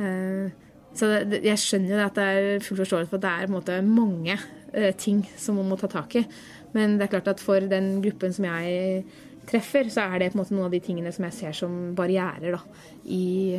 eh, 0.00 0.66
Så 0.92 1.06
jeg 1.30 1.60
skjønner 1.62 1.92
jo 1.94 2.02
at 2.02 2.16
det 2.18 2.24
er 2.26 2.64
full 2.66 2.80
forståelse 2.80 3.12
for 3.12 3.20
at 3.20 3.24
det 3.24 3.30
er 3.30 3.46
på 3.46 3.52
en 3.52 3.58
måte 3.60 3.76
mange 3.86 4.34
eh, 4.74 4.92
ting 4.98 5.22
som 5.38 5.60
man 5.60 5.68
må 5.70 5.78
ta 5.78 5.88
tak 5.88 6.16
i. 6.18 6.24
Men 6.74 6.98
det 6.98 7.06
er 7.06 7.12
klart 7.14 7.30
at 7.30 7.42
for 7.42 7.62
den 7.70 8.00
gruppen 8.02 8.34
som 8.34 8.48
jeg 8.48 9.04
treffer, 9.48 9.88
så 9.92 10.04
er 10.06 10.20
det 10.20 10.30
på 10.32 10.38
en 10.38 10.42
måte 10.42 10.54
noen 10.54 10.68
av 10.68 10.74
de 10.74 10.82
tingene 10.84 11.12
som 11.14 11.26
jeg 11.28 11.36
ser 11.38 11.56
som 11.56 11.74
barrierer 11.98 12.54
da, 12.54 12.60
i, 13.08 13.56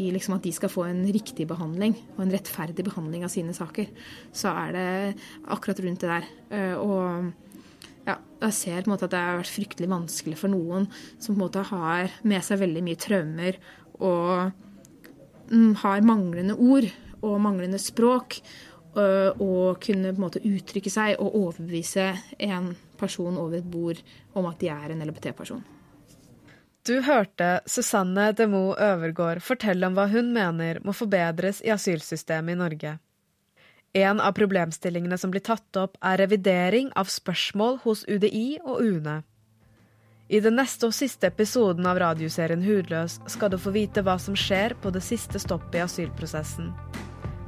i 0.00 0.08
liksom 0.14 0.36
at 0.38 0.46
de 0.46 0.52
skal 0.54 0.72
få 0.72 0.86
en 0.88 1.02
riktig 1.12 1.46
behandling 1.50 1.96
og 2.16 2.24
en 2.24 2.34
rettferdig 2.34 2.86
behandling 2.86 3.26
av 3.26 3.32
sine 3.34 3.54
saker. 3.56 3.90
Så 4.32 4.52
er 4.52 4.76
det 4.76 4.88
akkurat 5.52 5.82
rundt 5.84 6.04
det 6.04 6.12
der. 6.14 6.28
Eh, 6.50 6.74
Og 6.78 7.32
ja, 8.06 8.16
jeg 8.42 8.56
ser 8.56 8.82
på 8.82 8.90
en 8.90 8.94
måte 8.96 9.06
at 9.06 9.14
det 9.14 9.22
har 9.22 9.38
vært 9.38 9.54
fryktelig 9.54 9.90
vanskelig 9.92 10.38
for 10.40 10.50
noen 10.50 10.88
som 11.18 11.34
på 11.34 11.38
en 11.38 11.44
måte 11.44 11.62
har 11.68 12.10
med 12.26 12.42
seg 12.42 12.62
veldig 12.64 12.82
mye 12.82 12.98
traumer 12.98 13.58
og 14.02 14.50
mm, 15.52 15.74
har 15.84 16.06
manglende 16.06 16.56
ord 16.58 16.88
og 17.22 17.38
manglende 17.38 17.78
språk, 17.78 18.40
øh, 18.98 19.30
og 19.38 19.78
kunne 19.84 20.10
på 20.10 20.18
en 20.18 20.24
måte 20.24 20.42
uttrykke 20.42 20.90
seg 20.90 21.20
og 21.22 21.36
overbevise 21.38 22.08
en 22.42 22.72
person 23.02 23.36
over 23.36 23.58
et 23.58 23.70
bord 23.70 24.00
om 24.38 24.48
at 24.48 24.60
de 24.62 24.70
er 24.72 24.94
en 24.94 25.04
LHBT-person. 25.04 25.62
Du 26.82 26.96
hørte 27.06 27.60
Susanne 27.66 28.32
Demo 28.34 28.72
Øvergård 28.74 29.42
fortelle 29.44 29.86
om 29.86 29.94
hva 29.94 30.08
hun 30.10 30.32
mener 30.34 30.80
må 30.82 30.94
forbedres 30.96 31.60
i 31.62 31.70
asylsystemet 31.70 32.56
i 32.56 32.58
Norge. 32.58 32.94
En 33.94 34.22
av 34.24 34.32
problemstillingene 34.34 35.18
som 35.20 35.30
blir 35.30 35.44
tatt 35.44 35.76
opp, 35.76 35.98
er 36.00 36.18
revidering 36.18 36.88
av 36.96 37.10
spørsmål 37.12 37.82
hos 37.84 38.06
UDI 38.08 38.56
og 38.64 38.80
UNE. 38.80 39.20
I 40.32 40.40
den 40.40 40.56
neste 40.56 40.88
og 40.88 40.96
siste 40.96 41.28
episoden 41.28 41.86
av 41.86 42.00
radioserien 42.00 42.64
Hudløs 42.64 43.18
skal 43.30 43.52
du 43.52 43.58
få 43.60 43.74
vite 43.74 44.00
hva 44.02 44.16
som 44.18 44.34
skjer 44.38 44.72
på 44.80 44.90
det 44.94 45.04
siste 45.04 45.38
stoppet 45.42 45.76
i 45.76 45.84
asylprosessen. 45.84 46.72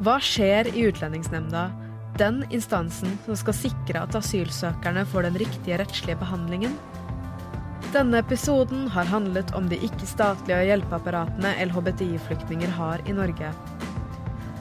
Hva 0.05 0.19
skjer 0.21 0.69
i 0.75 0.85
Utlendingsnemnda, 0.91 1.71
den 2.19 2.45
instansen 2.51 3.19
som 3.25 3.37
skal 3.39 3.57
sikre 3.59 4.03
at 4.05 4.15
asylsøkerne 4.19 5.05
får 5.11 5.27
den 5.29 5.39
riktige 5.43 5.79
rettslige 5.81 6.19
behandlingen? 6.21 6.77
Denne 7.95 8.19
episoden 8.23 8.89
har 8.91 9.07
handlet 9.11 9.53
om 9.55 9.69
de 9.71 9.79
ikke-statlige 9.87 10.65
hjelpeapparatene 10.71 11.53
LHBTI-flyktninger 11.69 12.73
har 12.79 13.03
i 13.07 13.15
Norge. 13.15 13.53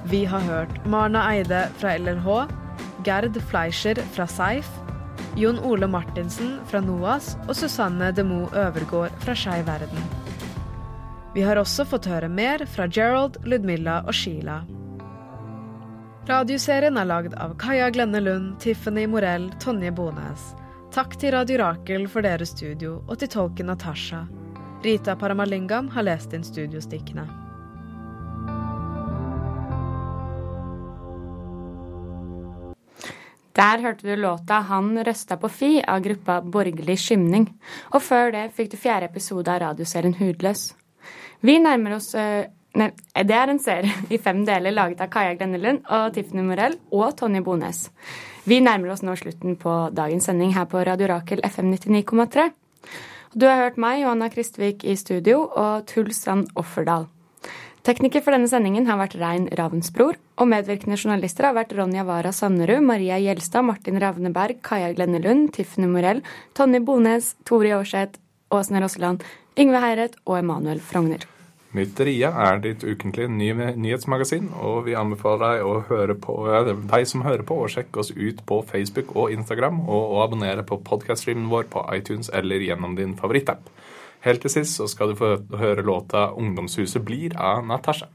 Vi 0.09 0.25
har 0.25 0.45
hørt 0.45 0.85
Marna 0.85 1.23
Eide 1.31 1.63
fra 1.79 1.95
LLH, 1.97 2.27
Gerd 3.05 3.39
Fleischer 3.49 4.01
fra 4.13 4.27
Seif, 4.27 4.69
Jon 5.39 5.57
Ole 5.65 5.87
Martinsen 5.89 6.59
fra 6.69 6.81
NOAS 6.83 7.33
og 7.47 7.55
Susanne 7.57 8.11
Demo 8.13 8.43
Øvergård 8.51 9.15
fra 9.23 9.33
Skeiv 9.33 9.65
Verden. 9.65 10.05
Vi 11.33 11.41
har 11.41 11.57
også 11.57 11.87
fått 11.89 12.05
høre 12.05 12.29
mer 12.29 12.67
fra 12.69 12.85
Gerald, 12.85 13.39
Ludmilla 13.49 14.03
og 14.05 14.13
Sheila. 14.13 14.61
Radioserien 16.23 16.95
er 16.95 17.07
lagd 17.09 17.33
av 17.35 17.51
Kaja 17.59 17.89
Glenne 17.91 18.21
Lund, 18.23 18.53
Tiffany 18.63 19.03
Morell, 19.11 19.49
Tonje 19.59 19.89
Bones. 19.91 20.53
Takk 20.95 21.17
til 21.19 21.33
Radio 21.35 21.57
Rakel 21.59 22.05
for 22.07 22.23
deres 22.23 22.53
studio, 22.55 23.01
og 23.11 23.19
til 23.19 23.27
tolken 23.33 23.67
Natasha. 23.67 24.21
Rita 24.85 25.17
Paramalingam 25.19 25.89
har 25.91 26.07
lest 26.07 26.31
inn 26.31 26.45
studiostikkene. 26.47 27.25
Der 33.53 33.83
hørte 33.83 34.07
du 34.07 34.15
låta 34.15 34.61
'Han 34.61 35.03
røsta 35.03 35.35
på 35.35 35.49
Fi' 35.49 35.83
av 35.87 36.01
gruppa 36.01 36.41
Borgerlig 36.41 36.99
skymning. 36.99 37.53
Og 37.91 38.01
før 38.01 38.31
det 38.31 38.51
fikk 38.55 38.71
du 38.71 38.77
fjerde 38.77 39.11
episode 39.11 39.51
av 39.51 39.61
radioserien 39.61 40.15
Hudløs. 40.15 40.73
Vi 41.41 41.59
nærmer 41.59 41.95
oss 41.95 42.15
eh, 42.15 42.47
Nei, 42.73 42.89
det 43.21 43.35
er 43.37 43.51
en 43.51 43.61
serie 43.61 43.93
i 44.09 44.17
fem 44.17 44.39
deler 44.47 44.73
laget 44.73 45.01
av 45.05 45.11
Kaja 45.13 45.35
Glennelund 45.37 45.83
og 45.93 46.15
Tiffany 46.15 46.41
Morell 46.41 46.79
og 46.89 47.11
Tonje 47.19 47.43
Bones. 47.45 47.85
Vi 48.49 48.57
nærmer 48.65 48.95
oss 48.95 49.03
nå 49.05 49.13
slutten 49.19 49.59
på 49.61 49.75
dagens 49.93 50.25
sending 50.25 50.55
her 50.55 50.65
på 50.71 50.81
Radio 50.81 51.11
Rakel 51.11 51.43
FM 51.45 51.69
99,3. 51.75 52.47
Du 53.37 53.45
har 53.45 53.61
hørt 53.61 53.77
meg, 53.81 54.01
Johanna 54.01 54.29
Kristvik, 54.29 54.83
i 54.85 54.95
studio, 54.97 55.45
og 55.53 55.85
Truls 55.89 56.19
Strand 56.21 56.49
Offerdal. 56.57 57.07
Tekniker 57.85 58.23
for 58.23 58.33
denne 58.33 58.47
sendingen 58.47 58.85
har 58.87 58.97
vært 58.99 59.17
Rein 59.19 59.49
Ravnsbror, 59.59 60.17
og 60.39 60.49
medvirkende 60.49 60.97
journalister 60.97 61.49
har 61.49 61.57
vært 61.57 61.73
Ronja 61.77 62.05
Wara 62.07 62.31
Sannerud, 62.33 62.81
Maria 62.85 63.17
Gjelstad, 63.21 63.65
Martin 63.67 63.99
Ravneberg, 64.01 64.61
Kaja 64.65 64.93
Glennelund, 64.95 65.51
Tiffany 65.53 65.89
Morell, 65.91 66.23
Tonje 66.57 66.81
Bones, 66.85 67.33
Tore 67.45 67.73
Aarseth, 67.75 68.21
Åsne 68.53 68.81
Rosseland, 68.81 69.25
Yngve 69.59 69.83
Heiret 69.83 70.17
og 70.25 70.39
Emanuel 70.39 70.81
Frogner. 70.81 71.27
Mytteria 71.73 72.29
er 72.37 72.59
ditt 72.61 72.83
ukentlige 72.85 73.29
nyhetsmagasin, 73.73 74.51
og 74.61 74.83
vi 74.85 74.93
anbefaler 74.97 75.57
deg 75.57 75.65
å 75.65 75.79
høre 75.87 76.15
på 76.21 76.35
deg 76.91 77.07
som 77.09 77.25
hører 77.25 77.41
på, 77.49 77.57
å 77.57 77.71
sjekke 77.71 78.03
oss 78.03 78.11
ut 78.13 78.43
på 78.45 78.59
Facebook 78.69 79.15
og 79.17 79.33
Instagram, 79.33 79.81
og, 79.87 80.03
å 80.13 80.21
abonnere 80.27 80.65
på 80.69 80.77
podcaststreamen 80.85 81.49
vår 81.49 81.65
på 81.73 81.85
iTunes 81.97 82.29
eller 82.33 82.61
gjennom 82.61 82.93
din 82.99 83.17
favorittapp. 83.17 83.71
Helt 84.23 84.45
til 84.45 84.53
sist 84.53 84.77
så 84.77 84.87
skal 84.87 85.11
du 85.11 85.19
få 85.19 85.35
høre 85.59 85.83
låta 85.83 86.29
'Ungdomshuset 86.31 87.03
blir' 87.03 87.35
av 87.35 87.65
Natasha. 87.65 88.07